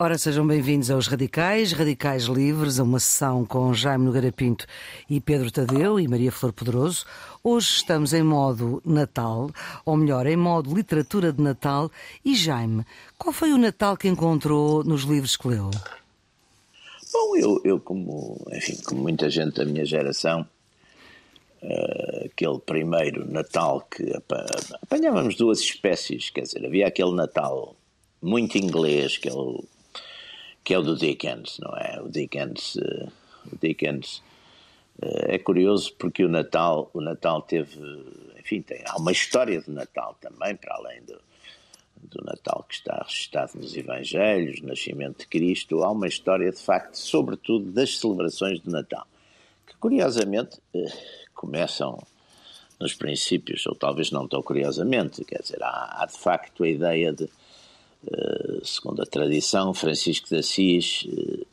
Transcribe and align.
Ora, 0.00 0.16
sejam 0.16 0.46
bem-vindos 0.46 0.92
aos 0.92 1.08
Radicais, 1.08 1.72
Radicais 1.72 2.26
Livres, 2.26 2.78
a 2.78 2.84
uma 2.84 3.00
sessão 3.00 3.44
com 3.44 3.74
Jaime 3.74 4.04
Nogueira 4.04 4.30
Pinto 4.30 4.64
e 5.10 5.20
Pedro 5.20 5.50
Tadeu 5.50 5.98
e 5.98 6.06
Maria 6.06 6.30
Flor 6.30 6.52
Poderoso. 6.52 7.04
Hoje 7.42 7.66
estamos 7.78 8.12
em 8.12 8.22
modo 8.22 8.80
Natal, 8.84 9.50
ou 9.84 9.96
melhor, 9.96 10.24
em 10.28 10.36
modo 10.36 10.72
literatura 10.72 11.32
de 11.32 11.42
Natal. 11.42 11.90
E 12.24 12.36
Jaime, 12.36 12.84
qual 13.18 13.32
foi 13.32 13.52
o 13.52 13.58
Natal 13.58 13.96
que 13.96 14.06
encontrou 14.06 14.84
nos 14.84 15.02
livros 15.02 15.36
que 15.36 15.48
leu? 15.48 15.68
Bom, 17.12 17.36
eu, 17.36 17.60
eu 17.64 17.80
como, 17.80 18.40
enfim, 18.52 18.78
como 18.84 19.02
muita 19.02 19.28
gente 19.28 19.56
da 19.56 19.64
minha 19.64 19.84
geração, 19.84 20.46
uh, 21.60 22.26
aquele 22.26 22.60
primeiro 22.60 23.28
Natal 23.28 23.80
que 23.90 24.12
apanhávamos 24.80 25.34
duas 25.34 25.58
espécies, 25.58 26.30
quer 26.30 26.42
dizer, 26.42 26.64
havia 26.64 26.86
aquele 26.86 27.16
Natal 27.16 27.74
muito 28.22 28.56
inglês, 28.56 29.16
que 29.16 29.28
é 29.28 29.32
que 30.68 30.74
é 30.74 30.78
o 30.78 30.82
do 30.82 30.94
Dickens, 30.94 31.58
não 31.60 31.74
é? 31.78 31.98
O 32.02 32.10
Dickens, 32.10 32.76
uh, 32.76 33.10
o 33.50 33.56
Dickens 33.58 34.18
uh, 35.02 35.24
é 35.32 35.38
curioso 35.38 35.94
porque 35.94 36.22
o 36.22 36.28
Natal, 36.28 36.90
o 36.92 37.00
Natal 37.00 37.40
teve, 37.40 37.80
enfim, 38.38 38.60
tem, 38.60 38.82
há 38.84 38.98
uma 38.98 39.10
história 39.10 39.62
de 39.62 39.70
Natal 39.70 40.14
também, 40.20 40.54
para 40.56 40.74
além 40.74 41.00
do, 41.04 41.18
do 41.96 42.22
Natal 42.22 42.66
que 42.68 42.74
está 42.74 43.02
registrado 43.02 43.52
nos 43.54 43.74
Evangelhos, 43.74 44.60
nascimento 44.60 45.20
de 45.20 45.28
Cristo, 45.28 45.82
há 45.82 45.90
uma 45.90 46.06
história 46.06 46.50
de 46.50 46.60
facto, 46.60 46.96
sobretudo 46.98 47.72
das 47.72 47.98
celebrações 47.98 48.60
de 48.60 48.68
Natal, 48.68 49.08
que 49.66 49.74
curiosamente 49.78 50.58
uh, 50.74 50.92
começam 51.32 51.98
nos 52.78 52.92
princípios, 52.92 53.64
ou 53.64 53.74
talvez 53.74 54.10
não 54.10 54.28
tão 54.28 54.42
curiosamente, 54.42 55.24
quer 55.24 55.40
dizer, 55.40 55.62
há, 55.62 56.02
há 56.02 56.04
de 56.04 56.18
facto 56.18 56.62
a 56.62 56.68
ideia 56.68 57.10
de 57.10 57.24
eh, 57.24 57.28
segundo 58.64 59.02
a 59.02 59.06
tradição, 59.06 59.74
Francisco 59.74 60.28
de 60.28 60.36
Assis, 60.36 61.02
uh, 61.04 61.46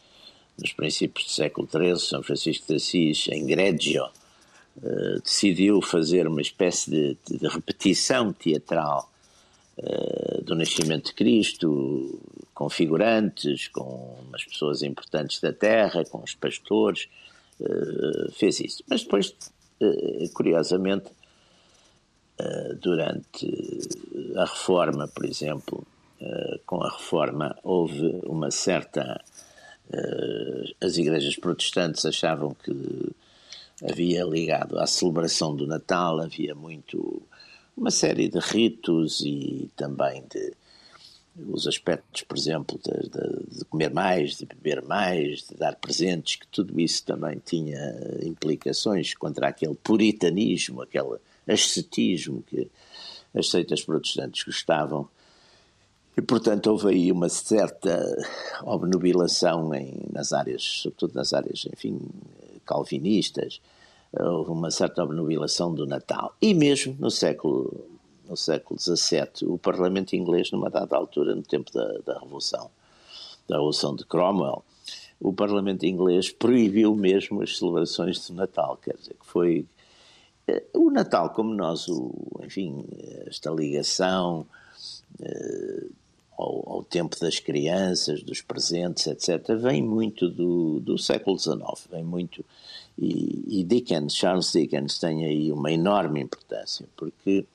nos 0.59 0.71
princípios 0.73 1.25
do 1.25 1.31
século 1.31 1.67
XIII, 1.69 1.99
São 1.99 2.23
Francisco 2.23 2.67
de 2.67 2.75
Assis, 2.75 3.27
em 3.29 3.45
Gregio, 3.45 4.05
uh, 4.05 5.21
decidiu 5.21 5.81
fazer 5.81 6.27
uma 6.27 6.41
espécie 6.41 6.89
de, 6.89 7.17
de 7.37 7.47
repetição 7.47 8.31
teatral 8.31 9.11
do 10.45 10.55
nascimento 10.55 11.07
de 11.07 11.13
Cristo, 11.13 12.17
com 12.53 12.69
figurantes, 12.69 13.67
com 13.67 14.17
as 14.33 14.45
pessoas 14.45 14.81
importantes 14.81 15.41
da 15.41 15.51
terra, 15.51 16.05
com 16.05 16.23
os 16.23 16.33
pastores, 16.33 17.09
fez 18.35 18.61
isso. 18.61 18.81
Mas 18.87 19.03
depois, 19.03 19.35
curiosamente, 20.33 21.09
durante 22.79 23.49
a 24.37 24.45
reforma, 24.45 25.09
por 25.09 25.25
exemplo, 25.25 25.85
eh, 25.85 25.94
com 26.65 26.81
a 26.81 26.89
reforma 26.89 27.55
houve 27.63 28.21
uma 28.23 28.51
certa. 28.51 29.21
Uh, 29.87 30.73
as 30.81 30.97
igrejas 30.97 31.35
protestantes 31.35 32.05
achavam 32.05 32.55
que 32.63 32.71
havia 33.87 34.23
ligado 34.23 34.79
à 34.79 34.87
celebração 34.87 35.55
do 35.55 35.67
Natal, 35.67 36.19
havia 36.19 36.55
muito. 36.55 37.21
uma 37.77 37.91
série 37.91 38.27
de 38.27 38.39
ritos 38.39 39.21
e 39.21 39.69
também 39.75 40.23
de. 40.29 40.53
os 41.49 41.67
aspectos, 41.67 42.23
por 42.23 42.37
exemplo, 42.37 42.79
de, 42.83 43.09
de, 43.09 43.57
de 43.59 43.65
comer 43.65 43.93
mais, 43.93 44.37
de 44.37 44.45
beber 44.45 44.81
mais, 44.81 45.47
de 45.47 45.55
dar 45.55 45.75
presentes, 45.75 46.37
que 46.37 46.47
tudo 46.47 46.79
isso 46.79 47.03
também 47.05 47.39
tinha 47.45 47.95
implicações 48.23 49.13
contra 49.13 49.49
aquele 49.49 49.75
puritanismo, 49.75 50.81
aquele 50.81 51.17
ascetismo 51.47 52.43
que 52.47 52.67
as 53.35 53.49
seitas 53.49 53.83
protestantes 53.83 54.43
gostavam 54.43 55.07
e, 56.17 56.21
portanto, 56.21 56.67
houve 56.67 56.89
aí 56.89 57.11
uma 57.11 57.27
certa 57.27 57.99
obnubilação 58.63 59.73
em, 59.73 59.93
nas 60.11 60.31
áreas, 60.31 60.63
sobretudo 60.63 61.13
nas 61.15 61.33
áreas, 61.33 61.67
enfim, 61.73 61.99
calvinistas, 62.65 63.61
houve 64.17 64.51
uma 64.51 64.71
certa 64.71 65.03
obnubilação 65.03 65.73
do 65.73 65.85
Natal. 65.85 66.35
E 66.41 66.53
mesmo 66.53 66.95
no 66.99 67.11
século, 67.11 67.85
no 68.27 68.37
século 68.37 68.79
XVII, 68.79 69.47
o 69.47 69.57
Parlamento 69.57 70.15
inglês, 70.15 70.51
numa 70.51 70.69
dada 70.69 70.95
altura, 70.95 71.35
no 71.35 71.43
tempo 71.43 71.71
da, 71.73 71.85
da 72.05 72.19
Revolução, 72.19 72.69
da 73.47 73.55
Revolução 73.55 73.95
de 73.95 74.05
Cromwell, 74.05 74.63
o 75.19 75.33
Parlamento 75.33 75.85
inglês 75.85 76.31
proibiu 76.31 76.95
mesmo 76.95 77.41
as 77.41 77.57
celebrações 77.57 78.25
de 78.25 78.33
Natal, 78.33 78.77
quer 78.77 78.95
dizer, 78.95 79.15
que 79.19 79.25
foi 79.25 79.65
eh, 80.47 80.63
o 80.73 80.91
Natal 80.91 81.29
como 81.31 81.53
nós, 81.53 81.87
o, 81.87 82.13
enfim, 82.43 82.85
esta 83.25 83.49
ligação 83.49 84.45
eh, 85.21 85.74
tempo 86.95 87.19
das 87.19 87.39
crianças, 87.39 88.23
dos 88.23 88.41
presentes, 88.41 89.05
etc., 89.07 89.53
vem 89.57 89.83
muito 89.83 90.29
do, 90.29 90.79
do 90.79 90.97
século 90.97 91.37
XIX, 91.37 91.59
vem 91.91 92.05
muito. 92.05 92.45
E, 92.97 93.59
e, 93.59 93.63
Dickens, 93.65 94.15
Charles 94.15 94.53
Dickens, 94.53 94.97
tem 94.97 95.25
aí 95.25 95.51
uma 95.51 95.69
enorme 95.69 96.21
importância, 96.21 96.87
porque 96.95 97.45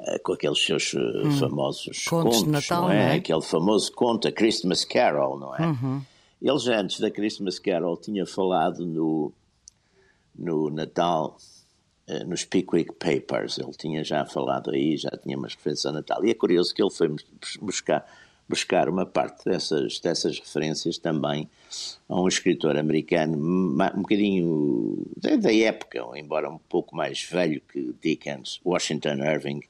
uh, 0.00 0.20
com 0.24 0.32
aqueles 0.32 0.58
seus 0.58 0.92
uh, 0.94 0.98
hum. 1.24 1.38
famosos 1.38 2.04
contos, 2.04 2.38
contos 2.38 2.42
Natal, 2.42 2.82
não, 2.82 2.90
é? 2.90 2.94
não 2.94 3.12
é? 3.12 3.14
Aquele 3.14 3.42
famoso 3.42 3.92
conto, 3.92 4.26
a 4.26 4.32
Christmas 4.32 4.84
Carol, 4.84 5.38
não 5.38 5.54
é? 5.54 5.66
Uhum. 5.66 6.02
Ele 6.42 6.58
já 6.58 6.80
antes 6.80 6.98
da 6.98 7.12
Christmas 7.12 7.60
Carol 7.60 7.96
tinha 7.96 8.26
falado 8.26 8.84
no, 8.84 9.32
no 10.36 10.68
Natal 10.68 11.38
eh, 11.38 11.53
nos 12.26 12.44
Pickwick 12.44 12.92
Papers. 12.94 13.58
Ele 13.58 13.72
tinha 13.72 14.04
já 14.04 14.24
falado 14.24 14.70
aí, 14.70 14.96
já 14.96 15.10
tinha 15.22 15.36
umas 15.36 15.54
referências 15.54 15.86
ao 15.86 15.92
Natal. 15.92 16.24
E 16.24 16.30
é 16.30 16.34
curioso 16.34 16.74
que 16.74 16.82
ele 16.82 16.90
foi 16.90 17.14
buscar, 17.60 18.06
buscar 18.48 18.88
uma 18.88 19.06
parte 19.06 19.44
dessas, 19.44 19.98
dessas 20.00 20.38
referências 20.38 20.98
também 20.98 21.48
a 22.08 22.20
um 22.20 22.28
escritor 22.28 22.76
americano, 22.76 23.36
um 23.36 24.02
bocadinho 24.02 25.06
da, 25.16 25.36
da 25.36 25.54
época, 25.54 26.00
embora 26.14 26.50
um 26.50 26.58
pouco 26.58 26.94
mais 26.94 27.22
velho 27.22 27.60
que 27.72 27.94
Dickens, 28.02 28.60
Washington 28.64 29.24
Irving, 29.24 29.60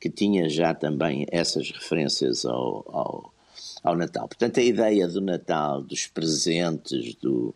que 0.00 0.10
tinha 0.10 0.48
já 0.48 0.74
também 0.74 1.26
essas 1.30 1.70
referências 1.70 2.44
ao, 2.44 2.84
ao, 2.88 3.34
ao 3.82 3.96
Natal. 3.96 4.28
Portanto, 4.28 4.60
a 4.60 4.62
ideia 4.62 5.08
do 5.08 5.20
Natal, 5.20 5.82
dos 5.82 6.06
presentes, 6.06 7.14
do, 7.16 7.54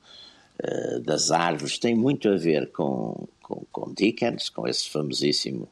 uh, 0.63 1.01
das 1.01 1.31
árvores, 1.31 1.79
tem 1.79 1.95
muito 1.95 2.29
a 2.29 2.37
ver 2.37 2.73
com, 2.73 3.29
com, 3.49 3.65
com 3.73 3.93
Dickens, 3.95 4.51
com 4.51 4.69
esse 4.69 4.89
famosíssimo 4.91 5.67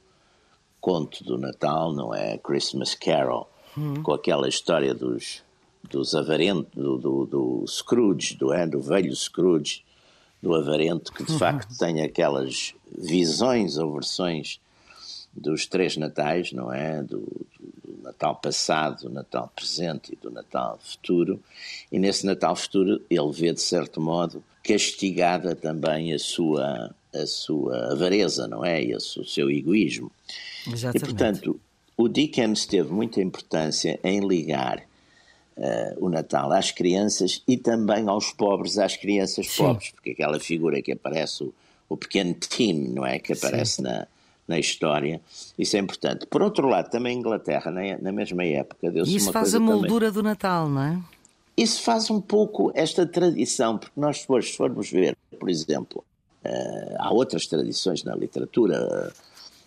conto 0.80 1.22
do 1.22 1.36
Natal, 1.36 1.92
não 1.92 2.14
é? 2.14 2.38
Christmas 2.38 2.94
Carol, 2.94 3.50
hum. 3.76 4.02
com 4.02 4.12
aquela 4.12 4.48
história 4.48 4.94
dos, 4.94 5.42
dos 5.90 6.14
avarentos, 6.14 6.72
do, 6.74 6.96
do, 6.96 7.26
do, 7.26 7.64
Scrooge, 7.66 8.34
do, 8.36 8.52
é? 8.52 8.66
do 8.66 8.80
velho 8.80 9.14
Scrooge, 9.14 9.84
do 10.42 10.54
avarento, 10.54 11.12
que 11.12 11.24
de 11.24 11.32
uhum. 11.32 11.38
facto 11.38 11.76
tem 11.76 12.02
aquelas 12.02 12.74
visões 12.96 13.76
ou 13.76 13.92
versões 13.92 14.60
dos 15.32 15.66
três 15.66 15.96
natais, 15.96 16.52
não 16.52 16.72
é? 16.72 17.02
Do, 17.02 17.20
do, 17.84 17.85
Natal 18.06 18.36
passado, 18.36 19.02
do 19.02 19.10
Natal 19.10 19.50
presente 19.54 20.12
e 20.12 20.16
do 20.16 20.30
Natal 20.30 20.78
futuro. 20.82 21.40
E 21.90 21.98
nesse 21.98 22.24
Natal 22.24 22.54
futuro 22.54 23.02
ele 23.10 23.32
vê, 23.32 23.52
de 23.52 23.60
certo 23.60 24.00
modo, 24.00 24.42
castigada 24.62 25.54
também 25.54 26.12
a 26.12 26.18
sua 26.18 26.94
a 27.14 27.26
sua 27.26 27.92
avareza, 27.92 28.46
não 28.46 28.64
é? 28.64 28.82
E 28.82 28.94
o 28.94 29.00
seu 29.00 29.50
egoísmo. 29.50 30.12
Exatamente. 30.66 30.96
E, 30.96 31.00
portanto, 31.00 31.60
o 31.96 32.08
Dickens 32.08 32.66
teve 32.66 32.92
muita 32.92 33.22
importância 33.22 33.98
em 34.04 34.20
ligar 34.20 34.82
uh, 35.56 36.04
o 36.04 36.10
Natal 36.10 36.52
às 36.52 36.70
crianças 36.70 37.42
e 37.48 37.56
também 37.56 38.06
aos 38.06 38.32
pobres, 38.32 38.78
às 38.78 38.96
crianças 38.96 39.48
Sim. 39.48 39.62
pobres, 39.62 39.90
porque 39.90 40.10
aquela 40.10 40.38
figura 40.38 40.82
que 40.82 40.92
aparece, 40.92 41.44
o, 41.44 41.54
o 41.88 41.96
pequeno 41.96 42.34
Tim, 42.34 42.74
não 42.94 43.06
é? 43.06 43.18
Que 43.18 43.32
aparece 43.32 43.80
na, 43.80 44.06
na 44.46 44.58
história, 44.58 45.20
isso 45.58 45.76
é 45.76 45.80
importante. 45.80 46.26
Por 46.26 46.42
outro 46.42 46.68
lado, 46.68 46.90
também 46.90 47.16
a 47.16 47.18
Inglaterra, 47.18 47.70
na, 47.70 47.98
na 47.98 48.12
mesma 48.12 48.44
época, 48.44 48.90
deu-se 48.90 49.14
Isso 49.14 49.26
uma 49.26 49.32
faz 49.32 49.54
a 49.54 49.60
moldura 49.60 50.06
também... 50.06 50.12
do 50.12 50.22
Natal, 50.22 50.68
não 50.68 50.82
é? 50.82 51.00
Isso 51.56 51.82
faz 51.82 52.10
um 52.10 52.20
pouco 52.20 52.70
esta 52.74 53.06
tradição, 53.06 53.78
porque 53.78 53.98
nós, 53.98 54.18
se 54.18 54.56
formos 54.56 54.90
ver, 54.90 55.16
por 55.38 55.48
exemplo, 55.48 56.04
Uh, 56.46 56.94
há 57.00 57.12
outras 57.12 57.46
tradições 57.46 58.04
na 58.04 58.14
literatura, 58.14 59.12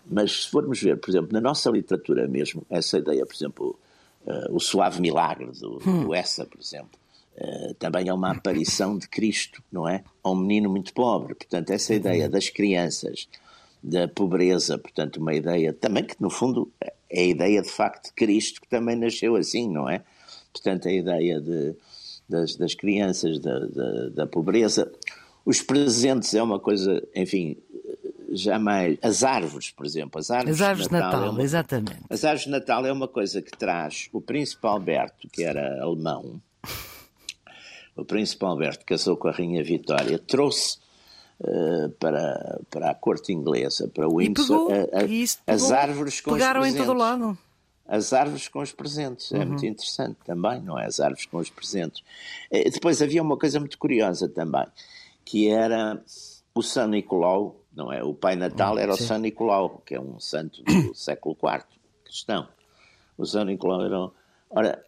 mas 0.10 0.44
se 0.44 0.50
formos 0.50 0.81
ver, 0.81 0.98
por 0.98 1.10
exemplo, 1.10 1.30
na 1.34 1.42
nossa 1.42 1.70
literatura 1.70 2.26
mesmo, 2.26 2.66
essa 2.70 2.98
ideia, 2.98 3.26
por 3.26 3.36
exemplo, 3.36 3.80
uh, 4.26 4.56
o 4.56 4.60
suave 4.62 5.02
milagre 5.02 5.52
do, 5.60 5.81
hum. 5.86 6.06
do 6.06 6.16
Essa, 6.16 6.46
por 6.46 6.60
exemplo, 6.60 6.98
uh, 7.38 7.74
também 7.74 8.08
é 8.08 8.14
uma 8.14 8.31
aparição 8.31 8.98
de 8.98 9.10
Cristo, 9.10 9.62
não 9.70 9.90
é? 9.90 10.06
A 10.24 10.30
um 10.30 10.36
menino 10.36 10.70
muito 10.70 10.94
pobre. 10.94 11.36
Portanto, 11.36 11.72
essa 11.72 11.94
ideia 11.94 12.30
das 12.30 12.50
crianças, 12.50 13.28
da 13.81 14.08
pobreza, 14.08 14.78
portanto, 14.78 15.18
uma 15.18 15.34
ideia 15.34 15.74
também 15.74 16.04
que, 16.04 16.16
no 16.20 16.30
fundo, 16.30 16.72
é 17.10 17.22
a 17.22 17.26
ideia 17.26 17.62
de 17.62 17.70
facto 17.70 18.08
de 18.08 18.14
Cristo, 18.14 18.62
que 18.62 18.68
também 18.68 18.96
nasceu 18.96 19.36
assim, 19.36 19.70
não 19.70 19.90
é? 19.90 20.04
Portanto, 20.52 20.88
a 20.88 20.92
ideia 20.92 21.40
de, 21.40 21.76
das, 22.28 22.56
das 22.56 22.76
crianças, 22.76 23.40
da, 23.40 23.60
da, 23.60 24.10
da 24.10 24.28
pobreza. 24.28 24.92
Os 25.46 25.62
presentes 25.62 26.34
é 26.36 26.44
uma 26.44 26.60
coisa, 26.60 27.02
enfim, 27.16 27.58
jamais. 28.31 28.98
As 29.02 29.24
árvores, 29.24 29.72
por 29.72 29.86
exemplo. 29.86 30.20
As 30.20 30.30
árvores, 30.30 30.62
as 30.62 30.68
árvores 30.68 30.88
de 30.88 30.94
Natal, 30.94 31.12
Natal 31.12 31.26
é 31.26 31.30
uma, 31.31 31.44
exatamente. 31.44 32.02
As 32.10 32.24
árvores 32.24 32.46
de 32.46 32.52
Natal 32.52 32.86
é 32.86 32.92
uma 32.92 33.08
coisa 33.08 33.42
que 33.42 33.52
traz 33.58 34.10
o 34.14 34.22
príncipe 34.22 34.66
Alberto, 34.68 35.28
que 35.31 35.44
era 35.44 35.81
alemão. 35.81 36.42
O 37.96 38.06
príncipe 38.06 38.46
Alberto 38.46 38.86
casou 38.86 39.18
com 39.18 39.28
a 39.28 39.31
rainha 39.31 39.64
Vitória, 39.64 40.18
trouxe 40.20 40.78
para, 42.00 42.60
para 42.70 42.92
a 42.92 42.96
corte 42.96 43.32
inglesa, 43.32 43.88
para 43.88 44.08
o 44.08 44.18
Windsor, 44.18 44.70
as 45.48 45.72
árvores 45.72 46.20
com 46.20 46.34
pegaram 46.34 46.60
os 46.62 46.68
presentes. 46.68 46.84
em 46.84 46.88
todo 46.88 46.98
lado. 46.98 47.38
As 47.88 48.14
árvores 48.14 48.48
com 48.48 48.60
os 48.60 48.72
presentes, 48.72 49.32
é 49.32 49.40
uhum. 49.40 49.48
muito 49.48 49.66
interessante 49.66 50.18
também, 50.24 50.62
não 50.62 50.78
é? 50.78 50.86
As 50.86 51.00
árvores 51.00 51.26
com 51.26 51.38
os 51.38 51.50
presentes. 51.50 52.04
Eh, 52.52 52.70
depois 52.70 53.02
havia 53.02 53.22
uma 53.22 53.36
coisa 53.36 53.60
muito 53.60 53.80
curiosa 53.80 54.30
também, 54.30 54.66
que 55.26 55.50
era 55.50 56.00
o 56.54 56.62
São 56.62 56.88
Nicolau, 56.88 57.64
não 57.74 57.92
é? 57.92 58.04
O 58.04 58.14
Pai 58.14 58.36
Natal 58.36 58.78
era 58.78 58.94
Sim. 58.94 59.04
o 59.04 59.08
São 59.08 59.18
Nicolau, 59.18 59.82
que 59.84 59.96
é 59.96 60.00
um 60.00 60.20
santo 60.20 60.62
do 60.64 60.94
século 60.94 61.36
IV 61.42 61.64
cristão. 62.04 62.48
O 63.18 63.26
São 63.26 63.44
Nicolau 63.44 63.84
era. 63.84 64.12
Ora, 64.52 64.86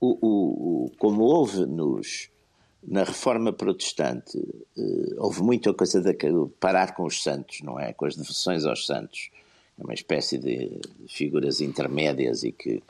o, 0.00 0.18
o, 0.26 0.84
o, 0.86 0.90
como 0.96 1.24
houve 1.24 1.66
nos, 1.66 2.30
na 2.86 3.04
Reforma 3.04 3.52
Protestante, 3.52 4.38
eh, 4.76 5.14
houve 5.18 5.42
muita 5.42 5.72
coisa 5.74 6.00
de 6.00 6.16
parar 6.60 6.94
com 6.94 7.04
os 7.04 7.22
santos, 7.22 7.60
não 7.62 7.78
é? 7.78 7.92
Com 7.92 8.06
as 8.06 8.16
devoções 8.16 8.64
aos 8.64 8.86
santos. 8.86 9.30
É 9.78 9.84
uma 9.84 9.94
espécie 9.94 10.38
de 10.38 10.80
figuras 11.08 11.60
intermédias 11.60 12.42
e 12.42 12.52
que 12.52 12.82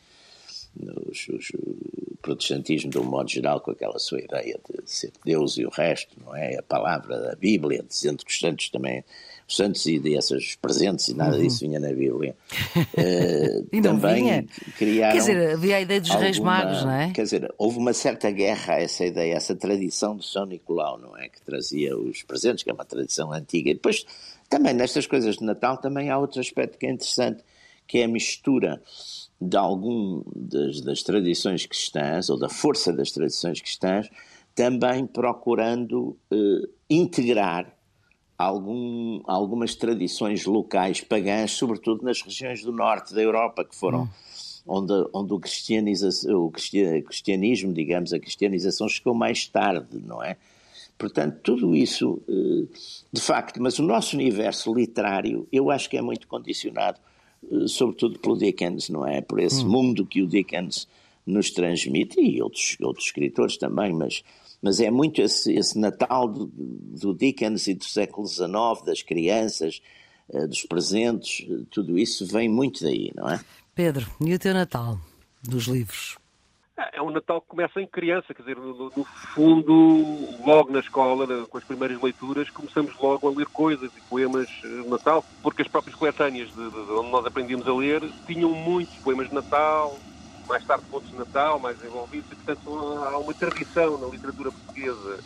o 0.81 2.17
protestantismo, 2.23 2.91
de 2.91 2.99
um 2.99 3.05
modo 3.05 3.29
geral, 3.29 3.61
com 3.61 3.71
aquela 3.71 3.99
sua 3.99 4.21
ideia 4.21 4.59
de 4.69 4.91
ser 4.91 5.13
Deus 5.25 5.57
e 5.59 5.65
o 5.65 5.71
resto, 5.71 6.17
não 6.25 6.35
é? 6.37 6.57
A 6.59 6.63
palavra 6.63 7.19
da 7.19 7.35
Bíblia, 7.35 7.85
dizendo 7.87 8.25
que 8.25 8.31
os 8.31 8.39
santos 8.39 8.69
também, 8.69 9.05
os 9.49 9.57
santos 9.57 9.87
e 9.87 9.99
desses 9.99 10.57
presentes 10.57 11.09
e 11.09 11.15
nada 11.15 11.37
uhum. 11.37 11.43
disso 11.43 11.61
vinha 11.61 11.81
na 11.81 11.93
Bíblia. 11.93 12.37
Uh, 12.99 13.67
e 13.73 13.81
não 13.81 13.99
também 13.99 14.25
vinha. 14.25 14.47
criaram. 14.77 15.13
Quer 15.13 15.19
dizer, 15.19 15.53
havia 15.53 15.77
a 15.77 15.81
ideia 15.81 16.01
dos 16.01 16.11
alguma, 16.11 16.25
Reis 16.25 16.39
Magos, 16.39 16.85
não 16.85 16.93
é? 16.93 17.13
Quer 17.13 17.23
dizer, 17.23 17.55
houve 17.57 17.79
uma 17.79 17.93
certa 17.93 18.31
guerra 18.31 18.75
a 18.75 18.81
essa 18.81 19.05
ideia, 19.05 19.35
a 19.35 19.37
essa 19.37 19.55
tradição 19.55 20.17
de 20.17 20.27
São 20.27 20.45
Nicolau, 20.47 20.99
não 20.99 21.17
é? 21.17 21.29
Que 21.29 21.41
trazia 21.43 21.97
os 21.97 22.23
presentes, 22.23 22.65
que 22.65 22.71
é 22.71 22.73
uma 22.73 22.85
tradição 22.85 23.33
antiga. 23.33 23.71
E 23.71 23.75
depois, 23.75 24.05
também 24.49 24.75
nestas 24.75 25.07
coisas 25.07 25.37
de 25.37 25.45
Natal, 25.45 25.77
também 25.79 26.11
há 26.11 26.19
outro 26.19 26.41
aspecto 26.41 26.77
que 26.77 26.87
é 26.87 26.91
interessante, 26.91 27.43
que 27.87 27.99
é 27.99 28.05
a 28.05 28.09
mistura 28.09 28.83
de 29.41 29.57
algum 29.57 30.23
das, 30.35 30.81
das, 30.81 31.03
tradições 31.03 31.65
cristãs, 31.65 32.29
ou 32.29 32.39
da 32.39 32.49
força 32.49 32.93
das 32.93 33.13
tradições 33.13 33.61
cristãs, 33.61 34.11
também 34.55 35.07
procurando 35.07 36.17
eh, 36.31 36.69
integrar 36.91 37.78
algum, 38.39 39.21
algumas 39.25 39.75
tradições 39.75 40.47
locais 40.47 41.01
pagãs, 41.01 41.51
sobretudo 41.51 42.05
nas 42.05 42.23
regiões 42.23 42.63
do 42.63 42.71
norte 42.71 43.13
da 43.13 43.21
Europa, 43.21 43.65
que 43.65 43.75
foram 43.75 44.05
hum. 44.05 44.09
onde, 44.67 44.93
onde 45.13 45.33
o, 45.33 45.37
o 45.37 46.51
cristianismo, 47.03 47.73
digamos, 47.73 48.13
a 48.13 48.21
cristianização 48.21 48.89
chegou 48.89 49.13
mais 49.13 49.47
tarde, 49.49 49.99
não 49.99 50.23
é? 50.23 50.37
Portanto, 50.97 51.39
tudo 51.43 51.77
isso, 51.77 52.21
eh, 52.29 52.67
de 53.13 53.21
facto, 53.21 53.63
mas 53.63 53.79
o 53.79 53.85
nosso 53.85 54.17
universo 54.17 54.75
literário, 54.75 55.47
eu 55.53 55.71
acho 55.71 55.89
que 55.89 55.97
é 55.97 56.03
muito 56.03 56.27
condicionado 56.27 56.99
eh, 57.51 57.69
sobretudo 57.69 58.19
pelo 58.19 58.37
Dickens, 58.37 58.89
não 58.89 59.07
é? 59.07 59.21
Por 59.21 59.41
esse 59.41 59.65
hum. 59.65 59.69
mundo 59.69 60.07
que 60.07 60.23
o 60.23 60.27
Dickens 60.27 60.89
nos 61.27 61.51
transmite 61.51 62.21
e 62.21 62.43
outros, 62.43 62.77
outros 62.81 63.07
escritores 63.07 63.57
também, 63.57 63.93
mas, 63.93 64.25
mas 64.63 64.81
é 64.81 64.91
muito 64.91 65.23
esse, 65.23 65.53
esse 65.53 65.79
Natal 65.79 66.29
do, 66.29 66.51
do 66.53 67.15
Dickens 67.15 67.67
e 67.67 67.75
do 67.75 67.85
século 67.85 68.27
XIX, 68.27 68.51
das 68.85 69.03
crianças, 69.03 69.81
eh, 70.33 70.47
dos 70.47 70.63
presentes, 70.63 71.47
tudo 71.71 71.99
isso 71.99 72.27
vem 72.27 72.49
muito 72.49 72.83
daí, 72.83 73.13
não 73.15 73.29
é? 73.29 73.41
Pedro, 73.75 74.07
e 74.21 74.35
o 74.35 74.39
teu 74.39 74.53
Natal 74.53 74.99
dos 75.43 75.67
livros? 75.67 76.19
É, 76.77 76.99
é 76.99 77.03
um 77.03 77.11
Natal 77.11 77.41
que 77.41 77.49
começa 77.49 77.81
em 77.81 77.87
criança, 77.87 78.33
quer 78.33 78.43
dizer, 78.43 78.57
no, 78.57 78.91
no, 78.97 79.05
fundo, 79.35 80.07
logo 80.47 80.71
na 80.71 80.81
escola, 80.81 81.47
com 81.47 81.59
as 81.59 81.65
primeiras 81.65 82.01
leituras, 82.01 82.51
começamos 82.51 82.97
logo 83.01 83.29
a 83.29 83.31
ler 83.31 83.47
coisas 83.47 83.91
e 83.97 84.01
poemas 84.09 84.49
de 84.49 84.89
Natal, 84.89 85.25
porque 85.43 85.63
as 85.63 85.69
próprias 85.69 85.97
coletâneas 85.97 86.49
de, 86.49 86.71
de, 86.71 86.71
de 86.71 86.93
onde 86.93 87.11
nós 87.11 87.27
aprendíamos 87.27 87.67
a 87.67 87.75
ler 87.75 88.03
tinham 88.27 88.53
muitos 88.53 88.95
poemas 88.97 89.29
de 89.29 89.35
Natal, 89.35 89.99
mais 90.49 90.65
tarde 90.65 90.85
contos 90.91 91.11
de 91.11 91.17
Natal, 91.17 91.59
mais 91.59 91.83
envolvidos, 91.85 92.31
e 92.33 92.35
portanto 92.35 93.05
há 93.05 93.19
uma 93.19 93.35
tradição 93.35 93.99
na 93.99 94.07
literatura 94.09 94.51
portuguesa, 94.51 95.19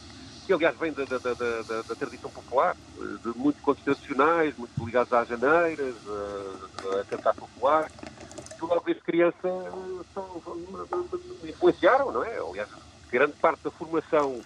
que 0.46 0.52
aliás 0.52 0.76
vem 0.78 0.92
da, 0.92 1.04
da, 1.04 1.18
da, 1.18 1.82
da 1.82 1.94
tradição 1.94 2.30
popular, 2.30 2.76
de 3.24 3.38
muitos 3.38 3.62
contos 3.62 3.84
tradicionais, 3.84 4.56
muito 4.56 4.84
ligados 4.84 5.12
às 5.12 5.28
janeiras, 5.28 5.94
a, 6.06 7.00
a 7.00 7.04
cantar 7.04 7.34
popular, 7.34 7.90
logo 8.60 8.84
desde 8.84 9.02
criança 9.02 9.48
são, 10.14 10.42
influenciaram, 11.44 12.12
não 12.12 12.24
é? 12.24 12.38
Aliás, 12.38 12.68
grande 13.10 13.34
parte 13.40 13.62
da 13.64 13.70
formação, 13.70 14.40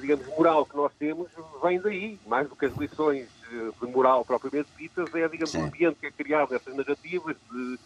digamos, 0.00 0.26
moral 0.26 0.66
que 0.66 0.76
nós 0.76 0.92
temos 0.98 1.30
vem 1.62 1.80
daí, 1.80 2.20
mais 2.26 2.48
do 2.48 2.56
que 2.56 2.66
as 2.66 2.76
lições 2.76 3.28
eh, 3.50 3.70
de 3.80 3.92
moral 3.92 4.24
propriamente 4.24 4.68
ditas, 4.76 5.12
é, 5.14 5.28
digamos, 5.28 5.54
o 5.54 5.62
ambiente 5.62 5.98
que 6.00 6.06
é 6.06 6.12
criado 6.12 6.50
nessas 6.50 6.74
narrativas 6.74 7.36
de, 7.50 7.78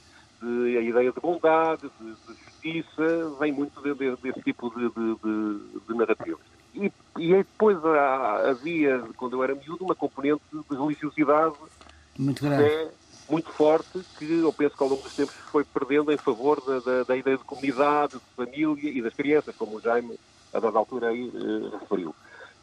de, 0.43 0.77
a 0.77 0.81
ideia 0.81 1.13
de 1.13 1.21
bondade, 1.21 1.91
de, 2.01 2.07
de 2.07 2.45
justiça, 2.45 3.37
vem 3.39 3.53
muito 3.53 3.81
de, 3.81 3.95
de, 3.95 4.17
desse 4.17 4.43
tipo 4.43 4.71
de, 4.71 5.95
narrativas. 5.95 6.41
E, 6.75 6.91
e 7.19 7.35
depois 7.35 7.79
havia, 7.85 9.03
quando 9.17 9.37
eu 9.37 9.45
era 9.45 9.55
miúdo, 9.55 9.85
uma 9.85 9.95
componente 9.95 10.43
de 10.53 10.77
religiosidade 10.77 11.55
muito 12.19 12.43
grande. 12.43 12.65
É, 12.65 12.91
muito 13.29 13.51
forte 13.51 14.01
que 14.19 14.41
eu 14.41 14.53
penso 14.53 14.77
que 14.77 14.83
ao 14.83 14.89
longo 14.89 15.03
dos 15.03 15.15
tempos 15.15 15.35
foi 15.51 15.65
perdendo 15.65 16.13
em 16.13 16.17
favor 16.17 16.61
da, 16.61 16.79
da, 16.81 17.05
da 17.05 17.17
ideia 17.17 17.37
de 17.37 17.45
comunidade, 17.45 18.15
de 18.15 18.21
família 18.37 18.91
e 18.91 19.01
das 19.01 19.15
crianças, 19.15 19.55
como 19.57 19.77
o 19.77 19.81
Jaime, 19.81 20.19
a 20.53 20.61
dada 20.61 20.79
altura, 20.79 21.09
aí 21.09 21.29
uh, 21.29 21.79
referiu. 21.79 22.15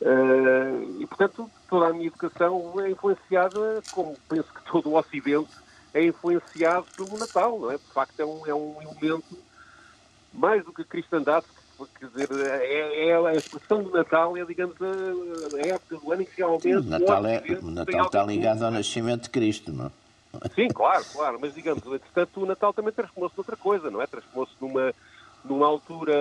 Uh, 0.01 1.01
e, 1.01 1.07
portanto, 1.07 1.49
toda 1.69 1.87
a 1.87 1.93
minha 1.93 2.07
educação 2.07 2.73
é 2.79 2.91
influenciada, 2.91 3.81
como 3.91 4.15
penso 4.27 4.47
que 4.53 4.71
todo 4.71 4.89
o 4.89 4.97
Ocidente 4.97 5.49
é 5.93 6.05
influenciado 6.05 6.85
pelo 6.95 7.17
Natal, 7.17 7.59
não 7.59 7.71
é? 7.71 7.77
De 7.77 7.93
facto, 7.93 8.19
é 8.19 8.25
um, 8.25 8.45
é 8.45 8.53
um 8.53 8.75
elemento 8.81 9.37
mais 10.33 10.63
do 10.63 10.71
que 10.71 10.81
a 10.81 10.85
cristandade, 10.85 11.45
quer 11.99 12.07
dizer, 12.07 12.29
é, 12.45 13.09
é, 13.09 13.15
a 13.15 13.33
expressão 13.33 13.83
do 13.83 13.91
Natal 13.91 14.37
é, 14.37 14.45
digamos, 14.45 14.75
a, 14.81 15.67
época 15.67 15.97
do 15.97 16.11
ano 16.11 16.21
em 16.21 16.25
que 16.25 16.37
realmente 16.37 16.75
o 16.75 16.83
Natal, 16.83 17.25
é, 17.25 17.41
o 17.61 17.71
Natal 17.71 18.05
está 18.05 18.23
ligado 18.23 18.63
ao 18.63 18.71
nascimento 18.71 19.23
de 19.23 19.29
Cristo, 19.29 19.71
não 19.71 19.87
é? 19.87 19.91
Sim, 20.53 20.67
claro, 20.67 21.03
claro, 21.11 21.39
mas 21.41 21.55
digamos, 21.55 21.83
entretanto 21.83 22.41
o 22.41 22.45
Natal 22.45 22.71
também 22.71 22.93
transformou-se 22.93 23.35
noutra 23.35 23.57
coisa, 23.57 23.89
não 23.89 23.99
é? 23.99 24.05
Transformou-se 24.05 24.53
numa, 24.61 24.93
numa 25.43 25.65
altura 25.65 26.13